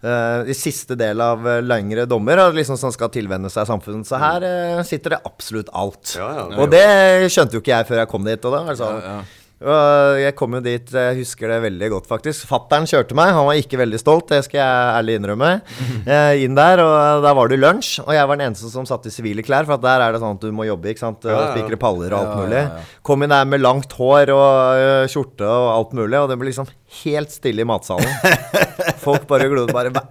Uh, 0.00 0.08
eh, 0.08 0.50
i 0.50 0.54
siste 0.56 0.96
del 0.98 1.20
av 1.20 1.44
uh, 1.44 1.58
lengre 1.60 2.06
dommer 2.08 2.40
og 2.40 2.56
liksom 2.56 2.78
som 2.80 2.92
skal 2.94 3.10
tilvenne 3.12 3.50
seg 3.52 3.68
samfunnet. 3.68 4.08
Så 4.08 4.20
her 4.20 4.46
uh, 4.46 4.80
sitter 4.86 5.16
det 5.16 5.20
absolutt 5.28 5.70
alt. 5.76 6.14
Ja, 6.16 6.30
ja. 6.38 6.46
Og 6.56 6.70
det 6.72 6.86
skjønte 7.32 7.58
jo 7.58 7.62
ikke 7.64 7.74
jeg 7.74 7.88
før 7.90 8.02
jeg 8.02 8.10
kom 8.12 8.26
dit. 8.28 8.48
Og 8.48 8.56
da 8.56 8.62
altså. 8.72 8.90
Ja, 9.04 9.18
jeg 9.60 10.32
kom 10.38 10.54
jo 10.56 10.60
dit, 10.64 10.88
jeg 10.88 11.16
husker 11.18 11.50
det 11.52 11.58
veldig 11.66 11.88
godt 11.92 12.06
faktisk. 12.08 12.46
Fattern 12.48 12.86
kjørte 12.88 13.16
meg, 13.18 13.34
han 13.36 13.44
var 13.44 13.58
ikke 13.60 13.76
veldig 13.76 13.98
stolt, 14.00 14.30
det 14.32 14.38
skal 14.46 14.60
jeg 14.62 14.94
ærlig 15.00 15.18
innrømme. 15.20 15.50
Eh, 16.10 16.40
inn 16.42 16.56
der, 16.56 16.80
og 16.82 17.20
der 17.22 17.34
var 17.36 17.50
det 17.50 17.58
lunsj, 17.60 18.00
og 18.02 18.08
jeg 18.14 18.26
var 18.26 18.38
den 18.38 18.48
eneste 18.48 18.70
som 18.72 18.86
satt 18.88 19.04
i 19.06 19.12
sivile 19.12 19.44
klær. 19.46 19.66
For 19.68 19.76
at 19.76 19.82
der 19.84 20.02
er 20.02 20.14
det 20.14 20.20
sånn 20.22 20.38
at 20.38 20.42
du 20.42 20.50
må 20.56 20.64
jobbe, 20.66 20.90
ikke 20.90 21.02
sant. 21.02 21.26
Ja. 21.28 21.50
Spikre 21.52 21.76
paller 21.78 22.14
og 22.16 22.18
alt 22.22 22.40
mulig. 22.40 22.62
ja, 22.62 22.80
ja. 22.80 23.00
Kom 23.06 23.22
inn 23.22 23.30
der 23.34 23.44
med 23.46 23.62
langt 23.62 23.92
hår 23.98 24.32
og 24.32 24.80
ø, 24.80 24.88
skjorte 25.12 25.46
og 25.46 25.68
alt 25.74 25.92
mulig, 25.98 26.16
og 26.18 26.30
det 26.32 26.38
ble 26.40 26.48
liksom 26.50 26.70
helt 27.02 27.30
stille 27.34 27.62
i 27.62 27.68
matsalen. 27.68 28.08
Folk 29.04 29.26
bare 29.28 29.46
glodde 29.52 29.72
bare 29.76 29.92
Hva 29.94 30.02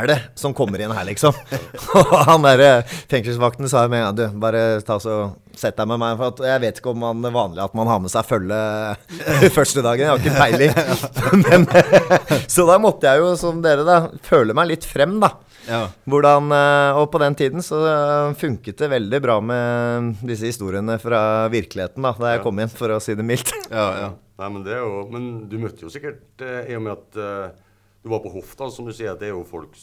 er 0.00 0.06
det 0.12 0.18
som 0.38 0.54
kommer 0.56 0.80
inn 0.84 0.92
her, 0.94 1.06
liksom? 1.08 1.34
Og 1.98 2.14
han 2.28 2.44
derre 2.46 2.84
fengselsvakten 3.10 3.68
sa 3.68 3.86
med 3.90 4.00
en 4.00 4.06
gang 4.10 4.18
Du, 4.18 4.38
bare 4.40 4.62
ta 4.86 4.96
så 5.02 5.16
Sett 5.60 5.76
deg 5.76 5.88
med 5.90 6.00
meg. 6.00 6.16
For 6.16 6.32
at 6.32 6.40
jeg 6.48 6.62
vet 6.62 6.80
ikke 6.80 6.94
om 6.94 7.02
man 7.04 7.28
er 7.28 7.34
vanlig 7.34 7.60
at 7.64 7.76
man 7.76 7.90
har 7.90 8.00
med 8.00 8.12
seg 8.12 8.24
følge 8.28 8.60
første 9.58 9.84
dagen. 9.84 10.06
Jeg 10.06 10.10
har 10.10 10.22
ikke 10.22 10.40
peiling. 10.40 10.72
Men, 11.44 11.68
så 12.48 12.64
da 12.68 12.78
måtte 12.80 13.10
jeg 13.10 13.20
jo, 13.20 13.34
som 13.40 13.60
dere, 13.64 13.84
da, 13.86 13.98
føle 14.24 14.56
meg 14.56 14.72
litt 14.72 14.88
frem, 14.88 15.18
da. 15.22 15.34
Ja. 15.68 15.82
Hvordan, 16.08 16.48
eh, 16.56 16.98
og 16.98 17.10
på 17.12 17.20
den 17.20 17.36
tiden 17.38 17.64
så 17.64 17.82
eh, 17.84 18.32
funket 18.40 18.80
det 18.80 18.88
veldig 18.94 19.20
bra 19.22 19.36
med 19.44 20.24
disse 20.26 20.48
historiene 20.48 20.96
fra 21.02 21.20
virkeligheten, 21.52 22.02
da 22.06 22.14
da 22.16 22.34
jeg 22.34 22.44
kom 22.46 22.58
inn, 22.62 22.72
for 22.72 22.96
å 22.96 23.00
si 23.02 23.14
det 23.18 23.26
mildt. 23.26 23.52
Ja, 23.68 23.86
ja. 24.06 24.10
Nei, 24.40 24.48
men 24.48 24.62
det 24.64 24.72
er 24.72 24.84
jo 24.86 25.02
Men 25.12 25.24
du 25.52 25.58
møtte 25.60 25.84
jo 25.84 25.92
sikkert, 25.92 26.24
eh, 26.40 26.72
i 26.72 26.76
og 26.78 26.84
med 26.86 26.96
at 26.96 27.20
eh, 27.20 27.56
du 28.00 28.08
var 28.12 28.22
på 28.24 28.32
hofta, 28.32 28.70
som 28.72 28.88
du 28.88 28.94
sier, 28.96 29.12
det 29.20 29.28
er 29.28 29.34
jo 29.36 29.44
folk 29.48 29.76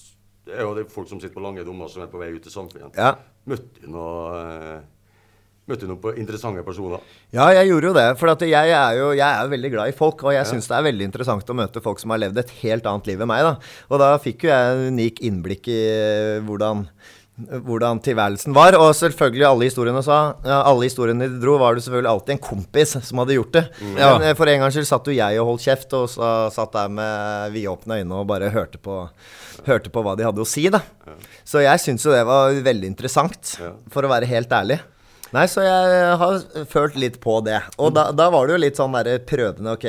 det 0.47 0.55
er 0.55 0.63
jo 0.63 0.85
folk 0.87 1.09
som 1.09 1.19
sitter 1.19 1.35
på 1.35 1.43
lange 1.43 1.63
dommer, 1.67 1.89
som 1.91 2.05
er 2.05 2.07
på 2.07 2.21
vei 2.21 2.29
ut 2.31 2.45
i 2.47 2.51
samfunnet. 2.51 2.95
Ja. 2.95 3.17
Møtte 3.51 3.83
du 3.83 3.89
noe 3.91 4.37
eh, 4.39 4.85
Møtte 5.67 5.83
du 5.83 5.89
noen 5.91 5.99
på 5.99 6.13
interessante 6.15 6.63
personer? 6.63 7.01
Ja, 7.35 7.49
jeg 7.51 7.67
gjorde 7.73 7.89
jo 7.89 7.95
det. 7.97 8.05
For 8.21 8.31
jeg, 8.47 8.71
er 8.71 8.95
jo, 8.95 9.09
jeg 9.17 9.27
er 9.27 9.41
jo 9.43 9.51
veldig 9.51 9.71
glad 9.73 9.91
i 9.91 9.97
folk, 9.97 10.23
og 10.23 10.31
jeg 10.31 10.47
syns 10.47 10.69
det 10.71 10.77
er 10.77 10.85
veldig 10.87 11.09
interessant 11.09 11.49
å 11.51 11.57
møte 11.59 11.83
folk 11.83 11.99
som 11.99 12.13
har 12.15 12.21
levd 12.23 12.39
et 12.39 12.53
helt 12.61 12.87
annet 12.87 13.09
liv 13.11 13.23
enn 13.25 13.31
meg. 13.33 13.43
da. 13.43 13.53
Og 13.91 13.99
da 13.99 14.13
fikk 14.23 14.47
jo 14.47 14.53
jeg 14.53 14.73
en 14.77 14.95
unik 14.95 15.23
innblikk 15.27 15.67
i 15.73 15.79
eh, 15.91 16.39
hvordan 16.47 16.87
hvordan 17.37 17.99
tilværelsen 18.01 18.55
var. 18.55 18.73
Og 18.81 18.95
selvfølgelig, 18.97 19.45
alle 19.45 19.67
historiene 19.67 20.01
sa 20.01 20.15
ja, 20.41 20.61
Alle 20.65 20.87
historiene 20.87 21.27
de 21.29 21.37
dro, 21.41 21.57
var 21.61 21.77
det 21.77 21.83
selvfølgelig 21.85 22.09
alltid 22.09 22.33
en 22.33 22.41
kompis 22.47 22.95
som 23.05 23.21
hadde 23.21 23.37
gjort 23.37 23.53
det. 23.59 23.63
Ja. 23.93 24.09
Men 24.17 24.25
eh, 24.31 24.35
for 24.39 24.49
en 24.49 24.63
gangs 24.63 24.73
skyld 24.77 24.89
satt 24.89 25.09
jo 25.11 25.13
jeg 25.17 25.41
og 25.41 25.51
holdt 25.51 25.67
kjeft, 25.67 25.93
og 25.99 26.07
så 26.09 26.31
satt 26.53 26.73
der 26.73 26.89
med 26.97 27.53
vidåpne 27.53 27.99
øyne 28.01 28.21
og 28.23 28.27
bare 28.31 28.49
hørte 28.53 28.81
på, 28.81 29.03
hørte 29.67 29.93
på 29.93 30.05
hva 30.05 30.15
de 30.17 30.25
hadde 30.25 30.41
å 30.43 30.49
si, 30.49 30.65
da. 30.73 30.81
Så 31.47 31.61
jeg 31.63 31.83
syns 31.83 32.05
jo 32.07 32.15
det 32.15 32.25
var 32.27 32.57
veldig 32.65 32.89
interessant, 32.95 33.57
Ja. 33.61 33.75
for 33.93 34.07
å 34.07 34.11
være 34.11 34.29
helt 34.29 34.49
ærlig. 34.49 34.79
Nei, 35.35 35.43
så 35.51 35.63
jeg 35.65 36.17
har 36.21 36.37
følt 36.71 36.95
litt 36.95 37.19
på 37.23 37.39
det. 37.43 37.59
Og 37.83 37.91
da, 37.97 38.09
da 38.15 38.29
var 38.31 38.47
det 38.47 38.55
jo 38.57 38.63
litt 38.63 38.79
sånn 38.79 38.93
derre 38.95 39.17
prøvende 39.27 39.73
Ok, 39.75 39.87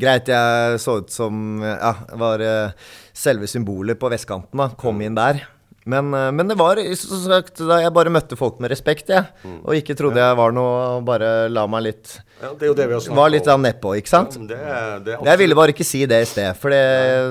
greit, 0.00 0.30
jeg 0.32 0.80
så 0.80 0.98
ut 1.02 1.12
som 1.12 1.60
Ja, 1.62 1.94
var 2.20 2.40
eh, 2.44 2.70
selve 3.12 3.48
symbolet 3.50 4.00
på 4.00 4.08
vestkanten, 4.12 4.56
da. 4.62 4.70
Kom 4.80 5.02
inn 5.04 5.18
der. 5.18 5.42
Men, 5.90 6.10
eh, 6.14 6.30
men 6.36 6.48
det 6.50 6.56
var 6.60 6.80
som 6.96 7.20
sagt 7.26 7.60
da 7.68 7.78
jeg 7.84 7.92
bare 7.96 8.12
møtte 8.12 8.36
folk 8.40 8.58
med 8.64 8.72
respekt, 8.72 9.08
jeg. 9.12 9.28
Og 9.64 9.76
ikke 9.78 9.96
trodde 9.98 10.20
jeg 10.20 10.36
var 10.40 10.52
noe, 10.56 10.80
og 10.98 11.04
bare 11.08 11.48
la 11.52 11.66
meg 11.70 11.86
litt 11.90 12.16
Ja, 12.40 12.54
det 12.56 12.64
er 12.64 12.70
jo 12.72 12.74
det 12.78 12.88
vi 12.88 12.96
har 12.96 13.16
Var 13.20 13.32
litt 13.36 13.48
sånn 13.48 13.64
nedpå, 13.68 13.94
ikke 14.00 14.08
sant? 14.12 14.36
Ja, 14.40 14.46
det, 14.48 14.58
er- 14.60 15.00
det 15.04 15.14
er 15.18 15.24
Jeg 15.34 15.42
ville 15.44 15.56
bare 15.60 15.72
ikke 15.76 15.84
si 15.88 16.04
det 16.08 16.22
i 16.24 16.28
sted, 16.28 16.56
for 16.60 16.72
det, 16.72 16.80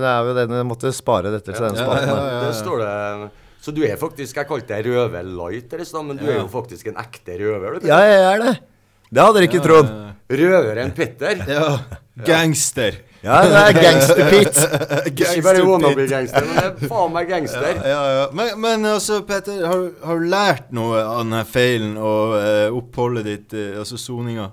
det 0.04 0.10
er 0.14 0.30
jo 0.30 0.34
den 0.44 0.58
jeg 0.62 0.70
måtte 0.70 0.94
spare 0.94 1.32
dette 1.34 1.50
til 1.54 1.66
den 1.66 1.78
spalten. 1.78 2.10
Ja, 2.14 2.42
Det 2.48 2.58
står 2.62 2.84
det 2.86 3.30
Så 3.60 3.74
du 3.76 3.82
er 3.84 3.98
faktisk 4.00 4.38
Jeg 4.40 4.48
kalte 4.48 4.72
deg 4.78 4.88
røver 4.88 5.26
light 5.28 5.74
i 5.76 5.86
men 6.06 6.20
du 6.20 6.26
er 6.30 6.40
jo 6.40 6.48
faktisk 6.52 6.92
en 6.92 7.00
ekte 7.02 7.36
røver. 7.42 7.80
Du. 7.80 7.88
Ja, 7.90 8.00
jeg 8.08 8.22
er 8.24 8.44
det. 8.46 8.56
Det 9.10 9.22
hadde 9.26 9.40
dere 9.40 9.50
ikke 9.50 9.66
trodd. 9.66 9.94
Røveren 10.30 10.92
Petter. 10.96 11.46
ja. 11.56 11.70
Gangster. 12.26 13.00
Ja, 13.20 13.40
det 13.44 13.62
er 13.62 13.78
Gangster-Pete. 13.84 14.68
Ikke 15.10 15.42
bare 15.44 15.64
wannabe-gangster, 15.68 16.46
men 16.46 16.56
det 16.56 16.68
er 16.70 16.92
faen 16.92 17.12
meg 17.12 17.28
gangster. 17.28 17.66
Ja, 17.84 17.98
ja. 18.16 18.22
Men, 18.36 18.54
men 18.64 18.88
altså, 18.88 19.20
Petter, 19.28 19.60
har, 19.68 19.82
har 20.08 20.22
du 20.22 20.30
lært 20.32 20.70
noe 20.76 21.02
av 21.02 21.18
denne 21.26 21.42
feilen 21.50 21.98
og 22.00 22.38
eh, 22.38 22.70
oppholdet 22.72 23.28
ditt, 23.28 23.58
eh, 23.60 23.76
altså 23.82 24.00
soninga? 24.00 24.48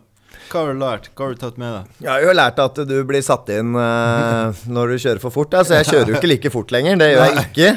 Hva 0.50 0.64
har 0.64 0.74
du 0.74 0.80
lært? 0.82 1.08
Hva 1.14 1.28
har 1.28 1.36
du 1.36 1.42
tatt 1.44 1.60
med 1.62 1.76
deg? 1.76 1.94
Jeg 2.06 2.10
har 2.10 2.24
jo 2.26 2.34
lært 2.40 2.58
at 2.64 2.82
du 2.90 2.96
blir 3.06 3.22
satt 3.26 3.54
inn 3.54 3.76
eh, 3.82 4.64
når 4.78 4.94
du 4.94 5.04
kjører 5.04 5.22
for 5.22 5.36
fort. 5.36 5.54
Altså, 5.60 5.78
jeg 5.78 5.90
kjører 5.92 6.10
jo 6.10 6.18
ikke 6.18 6.32
like 6.32 6.54
fort 6.54 6.74
lenger. 6.74 6.98
Det 7.04 7.12
gjør 7.12 7.24
jeg 7.28 7.46
ikke. 7.46 7.70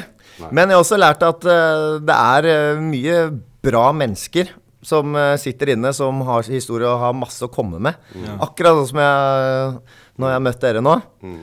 Men 0.48 0.70
jeg 0.70 0.78
har 0.78 0.84
også 0.84 0.98
lært 1.00 1.24
at 1.26 1.46
eh, 1.46 1.86
det 2.08 2.16
er 2.16 2.50
eh, 2.50 2.82
mye 2.82 3.22
bra 3.64 3.90
mennesker 3.96 4.52
som 4.86 5.16
eh, 5.18 5.36
sitter 5.40 5.74
inne, 5.74 5.92
som 5.96 6.22
har 6.28 6.48
historie 6.48 6.88
og 6.88 7.02
har 7.02 7.16
masse 7.16 7.44
å 7.44 7.52
komme 7.52 7.80
med. 7.82 7.98
Akkurat 8.40 8.80
sånn 8.80 8.92
som 8.94 9.02
jeg 9.02 9.74
når 10.20 10.28
jeg 10.28 10.36
har 10.36 10.44
møtt 10.44 10.62
dere 10.62 10.84
nå. 10.84 10.94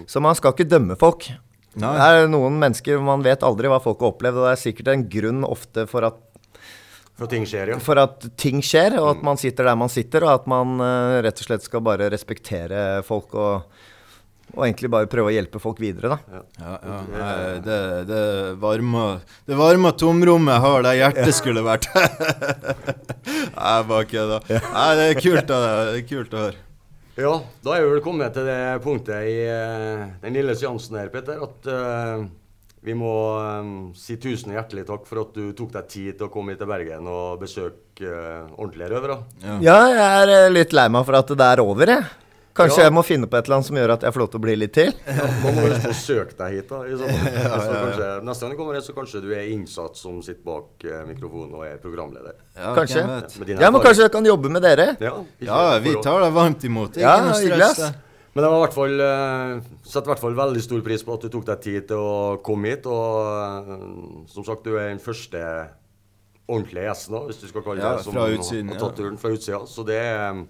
Så 0.10 0.22
man 0.24 0.38
skal 0.38 0.54
ikke 0.54 0.70
dømme 0.70 0.98
folk. 1.00 1.30
Nei. 1.78 1.92
Det 1.94 2.06
er 2.10 2.32
noen 2.32 2.56
mennesker 2.58 3.02
Man 3.06 3.22
vet 3.26 3.44
aldri 3.46 3.70
hva 3.70 3.78
folk 3.84 4.02
har 4.02 4.16
opplevd, 4.16 4.40
og 4.40 4.48
det 4.48 4.54
er 4.56 4.62
sikkert 4.64 4.94
en 4.94 5.04
grunn 5.12 5.44
ofte 5.46 5.86
for 5.90 6.08
at 6.08 6.24
For 7.18 7.30
ting 7.30 7.46
skjer, 7.50 7.74
ja. 7.74 7.78
for 7.82 7.98
at 8.02 8.26
ting 8.38 8.62
skjer, 8.66 9.00
og 9.02 9.12
at 9.16 9.22
man 9.26 9.40
sitter 9.42 9.70
der 9.70 9.78
man 9.78 9.90
sitter, 9.90 10.26
og 10.26 10.36
at 10.36 10.50
man 10.50 10.82
uh, 10.82 11.18
rett 11.26 11.42
og 11.42 11.48
slett 11.50 11.66
skal 11.66 11.82
bare 11.86 12.12
respektere 12.14 13.04
folk 13.06 13.34
og, 13.34 13.80
og 14.56 14.64
egentlig 14.66 14.90
bare 14.94 15.10
prøve 15.12 15.32
å 15.32 15.36
hjelpe 15.36 15.60
folk 15.62 15.82
videre, 15.82 16.16
da. 16.16 16.40
Ja, 16.62 16.76
ja. 16.78 17.00
Nei, 17.12 17.34
det, 17.66 17.80
det 18.10 18.22
varme, 18.62 19.04
Det 19.48 19.58
varme 19.60 19.92
tomrommet 20.00 20.64
har 20.64 20.86
der 20.88 20.98
hjertet 21.02 21.36
skulle 21.36 21.66
vært. 21.66 21.90
Nei, 23.58 23.76
bare 23.92 24.08
kødda. 24.08 24.40
Nei, 24.48 24.88
det 25.00 25.10
er 25.12 25.22
kult 25.22 25.54
av 25.54 25.68
deg. 25.68 25.76
Det 25.92 26.00
er 26.00 26.08
kult 26.14 26.34
å 26.34 26.46
høre. 26.48 26.64
Ja, 27.18 27.32
da 27.66 27.74
er 27.74 27.86
vi 27.86 27.94
vel 27.96 28.04
kommet 28.06 28.36
til 28.38 28.46
det 28.46 28.60
punktet 28.84 29.26
i 29.26 29.38
eh, 29.50 30.04
den 30.22 30.36
lille 30.38 30.54
seansen 30.58 31.00
her, 31.00 31.10
Petter, 31.10 31.40
at 31.42 31.66
uh, 31.66 32.28
vi 32.86 32.94
må 32.94 33.14
um, 33.42 33.72
si 33.98 34.20
tusen 34.22 34.54
hjertelig 34.54 34.84
takk 34.86 35.08
for 35.10 35.24
at 35.24 35.32
du 35.34 35.50
tok 35.58 35.72
deg 35.74 35.90
tid 35.90 36.20
til 36.20 36.28
å 36.28 36.32
komme 36.34 36.54
hit 36.54 36.62
til 36.62 36.70
Bergen 36.70 37.10
og 37.10 37.42
besøke 37.42 38.06
uh, 38.06 38.46
ordentlige 38.54 38.92
røvere. 38.94 39.18
Ja, 39.66 39.80
jeg 39.90 40.30
er 40.38 40.54
litt 40.54 40.78
lei 40.78 40.86
meg 40.94 41.10
for 41.10 41.18
at 41.18 41.34
det 41.34 41.50
er 41.50 41.64
over, 41.66 41.94
jeg. 41.98 42.06
Kanskje 42.58 42.82
Ja. 42.82 42.88
jeg 42.88 42.94
må 42.98 43.04
finne 43.06 43.28
på 43.30 43.38
et 43.38 43.46
eller 43.46 43.60
annet 43.60 43.68
som 43.70 43.78
gjør 43.78 43.94
at 43.94 44.06
jeg 44.08 44.14
får 44.16 44.24
lov 44.24 44.30
til 44.34 44.40
å 44.40 44.44
bli 44.48 44.56
litt 44.58 44.74
til? 44.74 44.92
Da 45.44 45.52
må 45.54 45.68
du 45.68 45.76
få 45.84 45.94
søke 45.94 46.34
deg 46.40 46.56
hit, 46.58 46.72
da. 46.72 46.80
I 46.84 46.96
så 47.00 47.12
ja, 47.12 47.30
ja, 47.38 47.60
kanskje, 47.62 48.10
neste 48.32 48.42
gang 48.48 48.56
du 48.56 48.58
kommer 48.64 48.80
hit, 48.80 48.88
så 48.88 48.96
kanskje 48.98 49.22
du 49.24 49.30
er 49.38 49.46
innsatt 49.54 50.00
som 50.00 50.18
sitter 50.26 50.44
bak 50.48 50.88
eh, 50.90 51.06
mikrofonen 51.12 51.54
og 51.54 51.68
er 51.68 51.78
programleder. 51.84 52.36
Ja, 52.58 52.74
Kanskje. 52.78 53.06
Ja, 53.54 53.70
men 53.72 53.82
kanskje 53.86 54.08
jeg 54.08 54.16
kan 54.18 54.26
jobbe 54.26 54.52
med 54.52 54.66
dere? 54.66 54.90
Ja, 55.04 55.14
Ja, 55.40 55.62
vi 55.84 55.96
tar 56.02 56.26
deg 56.26 56.36
varmt 56.36 56.66
imot. 56.68 56.98
Ikke 56.98 57.06
Ja, 57.06 57.22
noe 57.24 57.38
stress. 57.38 57.86
Men 58.38 58.46
jeg 58.46 58.54
hvert 58.62 58.76
fall, 58.76 59.00
eh, 59.02 59.54
setter 59.82 60.06
i 60.06 60.14
hvert 60.14 60.22
fall 60.22 60.36
veldig 60.38 60.62
stor 60.62 60.82
pris 60.86 61.02
på 61.02 61.16
at 61.16 61.24
du 61.26 61.30
tok 61.34 61.46
deg 61.48 61.62
tid 61.64 61.88
til 61.90 61.98
å 61.98 62.18
komme 62.46 62.70
hit. 62.70 62.86
Og 62.86 63.16
eh, 63.34 64.26
som 64.30 64.46
sagt, 64.46 64.68
du 64.68 64.78
er 64.78 64.92
den 64.92 65.02
første 65.02 65.42
ordentlige 66.48 66.86
gjestene, 66.88 67.18
da, 67.18 67.28
hvis 67.28 67.40
du 67.42 67.48
skal 67.50 67.64
kalle 67.66 67.82
Ja, 67.84 67.92
det 67.98 68.06
som 68.06 68.16
fra 68.16 68.26
utsiden, 68.32 68.70
har 68.72 68.80
tatt 68.80 68.96
turen 68.98 69.18
fra 69.20 69.32
utsida. 69.36 69.60
Så 69.68 69.84
det 69.88 70.00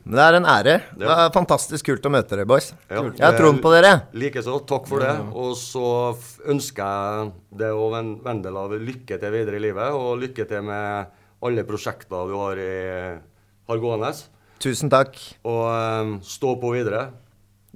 Men 0.05 0.15
det 0.17 0.25
er 0.25 0.37
en 0.37 0.49
ære. 0.53 0.75
Det 0.97 1.09
er 1.09 1.31
fantastisk 1.33 1.89
kult 1.89 2.05
å 2.05 2.11
møte 2.13 2.35
dere, 2.35 2.45
boys. 2.49 2.71
Ja, 2.89 3.01
Jeg 3.03 3.25
har 3.25 3.37
troen 3.37 3.61
på 3.63 3.71
dere. 3.73 3.93
Likeså. 4.13 4.59
Takk 4.69 4.87
for 4.89 5.01
det. 5.01 5.13
Og 5.33 5.55
så 5.57 5.87
ønsker 6.45 6.83
jeg 6.85 7.31
deg 7.63 7.73
og 7.73 7.95
Vendela 8.25 8.67
Vendel 8.69 8.85
lykke 8.91 9.17
til 9.21 9.33
videre 9.33 9.57
i 9.57 9.63
livet, 9.65 9.97
og 9.97 10.21
lykke 10.21 10.45
til 10.49 10.65
med 10.69 11.15
alle 11.47 11.65
prosjekter 11.67 12.29
du 12.29 12.37
har, 12.37 12.61
i, 12.61 13.17
har 13.69 13.81
gående. 13.81 14.13
Tusen 14.61 14.89
takk. 14.89 15.17
Og 15.45 15.65
um, 15.69 16.17
stå 16.25 16.55
på 16.61 16.73
videre. 16.77 17.07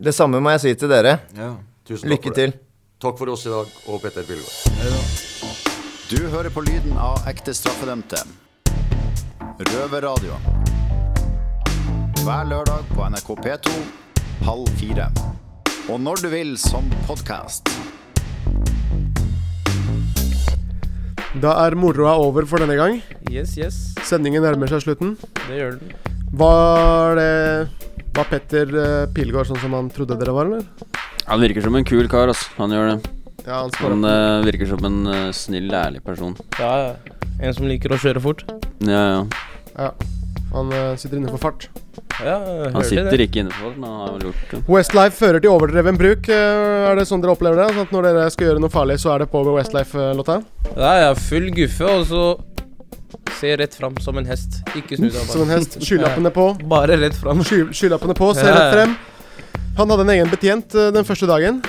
Det 0.01 0.13
samme 0.17 0.41
må 0.41 0.53
jeg 0.57 0.65
si 0.65 0.76
til 0.82 0.93
dere. 0.93 1.19
Ja. 1.38 1.55
Tusen 1.86 2.05
takk 2.07 2.15
Lykke 2.15 2.30
for 2.30 2.38
det. 2.38 2.51
til. 2.53 2.59
Takk 3.01 3.17
for 3.17 3.34
oss 3.34 3.45
i 3.49 3.53
dag, 3.53 3.76
og 3.89 4.01
Petter 4.01 4.26
Pilgaard. 4.30 5.30
Du 6.12 6.18
hører 6.28 6.51
på 6.51 6.59
lyden 6.68 6.97
av 6.99 7.22
ekte 7.30 7.53
straffedømte. 7.55 8.18
Røverradio. 9.70 10.36
Hver 12.26 12.49
lørdag 12.49 12.89
på 12.89 13.05
NRK 13.14 13.30
P2 13.45 13.76
halv 14.43 14.68
fire. 14.82 15.05
Og 15.88 16.01
når 16.03 16.26
du 16.26 16.28
vil 16.34 16.51
som 16.59 16.89
podkast. 17.07 17.72
Da 21.39 21.55
er 21.62 21.80
moroa 21.80 22.18
over 22.26 22.43
for 22.43 22.59
denne 22.59 22.76
gang. 22.76 22.99
Yes, 23.32 23.55
yes. 23.55 23.80
Sendingen 24.03 24.43
nærmer 24.43 24.68
seg 24.68 24.84
slutten. 24.84 25.16
Det 25.45 25.62
gjør 25.62 25.80
den. 25.80 25.95
Var 26.43 27.16
det 27.22 27.32
Var 28.20 28.32
Petter 28.36 28.76
uh, 28.76 29.07
Pilgaard 29.16 29.47
sånn 29.47 29.64
som 29.64 29.80
han 29.80 29.88
trodde 29.95 30.20
dere 30.20 30.36
var, 30.36 30.51
eller? 30.51 30.99
Han 31.32 31.47
virker 31.47 31.64
som 31.64 31.80
en 31.80 31.88
kul 31.88 32.12
kar, 32.12 32.36
altså. 32.36 32.51
Han 32.59 32.76
gjør 32.76 32.97
det. 32.97 33.20
Ja, 33.47 33.61
han 33.63 33.71
Han 33.79 34.05
eh, 34.05 34.45
virker 34.45 34.69
som 34.69 34.85
en 34.85 34.99
eh, 35.09 35.31
snill, 35.33 35.71
ærlig 35.73 36.03
person. 36.05 36.35
Ja, 36.59 36.71
ja. 36.87 37.17
En 37.41 37.53
som 37.57 37.65
liker 37.69 37.93
å 37.95 37.97
kjøre 38.01 38.21
fort. 38.21 38.43
Ja, 38.85 39.01
ja. 39.15 39.21
Ja. 39.77 39.91
Han 40.51 40.69
eh, 40.75 40.91
sitter 40.99 41.17
inne 41.17 41.31
for 41.31 41.41
fart. 41.41 41.69
Ja, 42.21 42.35
jeg 42.43 42.73
Han 42.75 42.83
sitter 42.85 43.07
det. 43.15 43.25
ikke 43.29 43.41
inne 43.45 43.53
for 43.55 43.71
det, 43.71 43.79
men 43.81 43.89
han 43.89 43.99
har 44.03 44.11
vel 44.17 44.25
gjort 44.27 44.51
det. 44.51 44.59
Westlife 44.69 45.15
fører 45.17 45.41
til 45.41 45.49
overdreven 45.55 45.97
bruk. 45.97 46.27
eh, 46.29 46.89
er 46.91 46.99
det 46.99 47.07
sånn 47.09 47.23
dere 47.23 47.33
opplever 47.33 47.57
det? 47.63 47.69
Sånn 47.73 47.87
at 47.87 47.93
når 47.95 48.07
dere 48.09 48.25
skal 48.35 48.49
gjøre 48.49 48.61
noe 48.61 48.73
farlig, 48.73 48.99
så 49.01 49.13
er 49.15 49.23
det 49.23 49.29
på 49.31 49.41
Westlife-låta? 49.47 50.37
Ja, 50.75 50.91
har 51.07 51.15
full 51.17 51.49
guffe, 51.55 51.87
og 51.87 52.05
så 52.11 52.23
se 53.39 53.55
rett 53.57 53.73
fram 53.73 53.95
som 54.03 54.19
en 54.21 54.27
hest. 54.29 54.59
Ikke 54.77 54.99
snu 54.99 55.07
deg 55.09 55.23
Som 55.31 55.47
en 55.47 55.55
hest. 55.55 55.79
Skylappene 55.81 56.29
på. 56.39 56.51
Bare 56.69 56.99
rett 57.01 57.17
fram. 57.17 57.41
Sky, 57.47 57.63
skylappene 57.73 58.13
på, 58.17 58.33
se 58.37 58.45
Ja, 58.45 58.53
rett 58.53 58.67
ja. 58.67 58.73
frem. 58.75 58.97
Han 59.79 59.89
hadde 59.95 60.03
en 60.05 60.13
egen 60.13 60.29
betjent 60.29 60.75
eh, 60.77 60.91
den 60.93 61.07
første 61.07 61.25
dagen. 61.31 61.63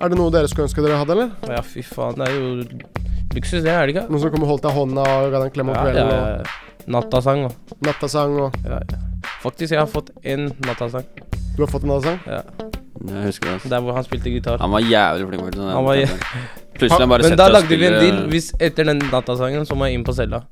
Er 0.00 0.10
det 0.10 0.18
noe 0.18 0.32
dere 0.34 0.50
skulle 0.50 0.66
ønske 0.68 0.82
dere 0.84 0.98
hadde, 0.98 1.14
eller? 1.14 1.30
Ja, 1.54 1.62
fy 1.62 1.84
faen. 1.86 2.18
Det 2.18 2.26
er 2.28 2.34
jo 2.34 2.48
luksus, 3.34 3.62
det, 3.62 3.70
er 3.70 3.86
det 3.86 3.94
ikke? 3.94 4.06
Noen 4.10 4.22
som 4.24 4.32
kommer 4.34 4.48
og 4.48 4.54
holdt 4.54 4.66
deg 4.66 4.74
i 4.74 4.78
hånda 4.80 5.06
og 5.06 5.26
ga 5.30 5.40
deg 5.40 5.48
en 5.48 5.54
klem 5.54 5.72
om 5.72 5.78
kvelden? 5.78 6.12
ja, 6.14 6.28
ja. 6.34 6.60
Nattasang 6.94 7.46
og 7.46 7.76
nattasang 7.86 8.34
og 8.44 8.56
ja, 8.66 8.80
ja. 8.82 8.98
Faktisk, 9.40 9.72
jeg 9.72 9.80
har 9.80 9.88
fått 9.88 10.10
en 10.28 10.50
nattasang. 10.66 11.06
Du 11.56 11.62
har 11.64 11.70
fått 11.72 11.86
en 11.86 11.94
nattasang? 11.94 12.18
Ja. 12.28 12.42
Jeg 13.04 13.24
husker 13.28 13.48
det. 13.48 13.54
altså. 13.54 13.70
Der 13.72 13.80
hvor 13.84 13.96
han 13.96 14.04
spilte 14.04 14.32
gitar. 14.32 14.58
Han 14.60 14.72
var 14.72 14.84
jævlig 14.84 15.28
flink. 15.28 15.56
Han 15.56 15.84
var 15.84 15.96
Plutselig 16.74 17.00
han 17.00 17.08
bare 17.08 17.22
Men 17.22 17.30
setter 17.30 17.38
da 17.38 17.44
seg 17.44 17.52
og 17.52 17.56
lagde 17.56 17.78
vi 17.78 17.86
en 17.86 17.96
deal. 18.02 18.20
Hvis 18.32 18.50
etter 18.58 18.88
den 18.90 19.02
nattasangen, 19.12 19.66
så 19.68 19.76
må 19.78 19.86
jeg 19.88 19.98
inn 20.00 20.04
på 20.06 20.14
cella. 20.16 20.42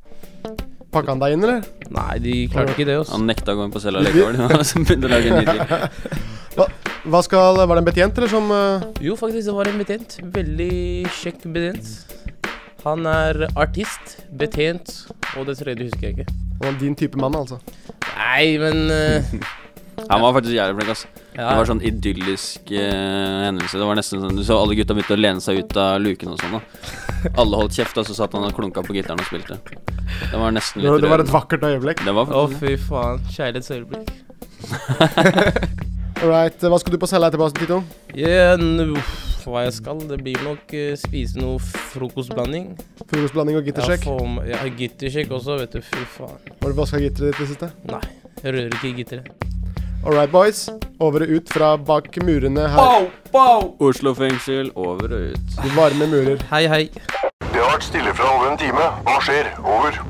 Pakka 0.93 1.15
han 1.15 1.23
deg 1.23 1.35
inn, 1.37 1.45
eller? 1.47 1.63
Nei, 1.93 2.17
de 2.21 2.33
klarte 2.53 2.75
ikke 2.75 2.85
det, 2.89 2.99
Også. 3.01 3.17
Han 3.17 3.25
nekta 3.31 3.55
å 3.55 3.59
gå 3.59 3.67
inn 3.67 3.73
på 3.73 3.81
cella 3.81 4.03
likevel. 4.05 4.37
Så 4.69 4.83
begynte 4.83 5.09
å 5.09 5.13
lage 5.13 5.33
en 5.33 5.41
ny 5.41 5.47
deal. 5.49 6.19
Hva 7.13 7.19
skal 7.25 7.57
Var 7.57 7.73
det 7.75 7.81
en 7.81 7.87
betjent, 7.87 8.19
eller 8.21 8.31
som 8.31 8.51
uh... 8.53 8.85
Jo, 9.03 9.17
faktisk, 9.19 9.47
det 9.49 9.55
var 9.57 9.71
en 9.71 9.81
betjent. 9.81 10.19
Veldig 10.37 10.75
kjekk 11.23 11.47
betjent. 11.55 11.89
Han 12.85 13.07
er 13.09 13.47
artist, 13.57 14.19
betjent, 14.39 14.93
og 15.39 15.49
det 15.49 15.57
tredje 15.63 15.89
husker 15.89 16.09
jeg 16.09 16.19
ikke. 16.19 16.37
var 16.61 16.79
din 16.81 16.97
type 16.99 17.19
mann, 17.19 17.37
altså? 17.41 17.59
Nei, 18.13 18.59
men 18.61 18.91
eh, 18.93 19.35
Han 20.09 20.21
var 20.25 20.33
faktisk 20.37 20.55
jævlig 20.57 20.77
flink, 20.79 20.91
ass. 20.95 21.03
ja. 21.37 21.47
Det 21.51 21.57
var 21.61 21.69
sånn 21.69 21.83
idyllisk 21.85 22.71
eh, 22.73 23.43
hendelse. 23.47 23.79
Det 23.81 23.87
var 23.89 23.97
nesten 23.99 24.23
sånn 24.25 24.37
Du 24.39 24.43
så 24.47 24.57
alle 24.61 24.75
gutta 24.79 24.95
begynte 24.97 25.17
å 25.17 25.21
lene 25.21 25.41
seg 25.45 25.61
ut 25.63 25.77
av 25.81 26.01
luken 26.03 26.33
og 26.33 26.41
sånn. 26.41 26.57
da 26.59 26.63
Alle 27.43 27.61
holdt 27.61 27.77
kjeft, 27.77 27.99
og 28.01 28.09
så 28.09 28.17
satt 28.17 28.33
han 28.37 28.45
og 28.49 28.55
klunka 28.57 28.83
på 28.87 28.97
gitaren 28.97 29.21
og 29.21 29.29
spilte. 29.29 29.59
Det 30.33 30.39
var 30.41 30.51
nesten 30.57 30.83
litt 30.83 30.91
rørende 30.91 31.07
det 31.07 31.13
var 31.13 31.25
et 31.25 31.33
vakkert 31.33 31.67
øyeblikk. 31.69 32.05
Det 32.05 32.15
var 32.17 32.25
Å, 32.33 32.47
faktisk 32.49 32.65
fy 32.65 32.77
faen. 32.89 33.23
Kjærlighetsøyeblikk. 33.37 34.13
All 36.23 36.29
right. 36.31 36.55
Hva 36.63 36.79
skal 36.81 36.95
du 36.95 36.99
på 37.03 37.09
cella 37.11 37.29
etterpå, 37.31 37.49
Tito? 37.57 37.81
N- 38.15 38.93
uff, 38.97 39.13
hva 39.47 39.65
jeg 39.67 39.75
skal? 39.81 40.03
Det 40.11 40.19
blir 40.23 40.39
nok 40.47 40.75
eh, 40.79 40.93
spise 41.01 41.41
noe 41.41 41.59
frokostblanding. 41.93 42.69
Frokostblanding 43.09 43.59
og 43.59 43.65
Ja, 43.65 43.69
gittersjekk? 43.73 44.05
få 44.07 44.19
ja, 44.49 44.61
gittersjekk 44.79 45.33
også, 45.39 45.57
vet 45.63 45.79
du. 45.79 45.81
Fy 45.87 46.05
faen. 46.17 46.39
Har 46.63 46.69
du 46.75 46.79
vaska 46.79 47.01
gitteret 47.03 47.33
ditt 47.33 47.41
i 47.41 47.43
det 47.47 47.51
siste? 47.55 47.73
Nei, 47.91 48.03
jeg 48.43 48.55
rører 48.55 48.79
ikke 48.79 48.95
gitteret. 49.01 49.49
All 50.05 50.13
right, 50.13 50.31
boys. 50.33 50.69
Over 51.01 51.23
og 51.23 51.29
ut 51.37 51.51
fra 51.55 51.77
bak 51.77 52.17
murene 52.27 52.65
her. 52.69 53.07
Oslo 53.79 54.15
fengsel, 54.19 54.73
over 54.75 55.15
og 55.15 55.29
ut. 55.31 55.55
De 55.63 55.71
varme 55.77 56.09
murer. 56.11 56.43
Hei, 56.51 56.67
hei. 56.67 56.83
Det 57.39 57.61
har 57.61 57.71
vært 57.71 57.87
stille 57.87 58.15
fra 58.19 58.33
over 58.35 58.51
en 58.51 58.59
time. 58.59 58.89
Hva 59.07 59.17
skjer? 59.23 59.53
Over. 59.63 60.01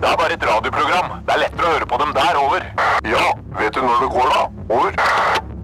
Det 0.00 0.08
er 0.08 0.16
bare 0.22 0.32
et 0.38 0.48
radioprogram. 0.52 1.18
Det 1.28 1.36
er 1.36 1.42
lettere 1.44 1.68
å 1.68 1.74
høre 1.76 1.90
på 1.92 2.00
dem 2.04 2.16
der. 2.16 2.40
Over. 2.46 2.68
Ja, 3.12 3.24
vet 3.60 3.76
du 3.76 3.84
når 3.84 4.06
det 4.06 4.12
går, 4.16 4.32
da? 4.32 4.42
Over. 4.78 5.00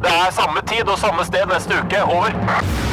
Det 0.05 0.17
er 0.21 0.33
samme 0.37 0.67
tid 0.69 0.89
og 0.93 0.99
samme 1.01 1.25
sted 1.25 1.49
neste 1.49 1.81
uke. 1.81 2.05
Over. 2.05 2.92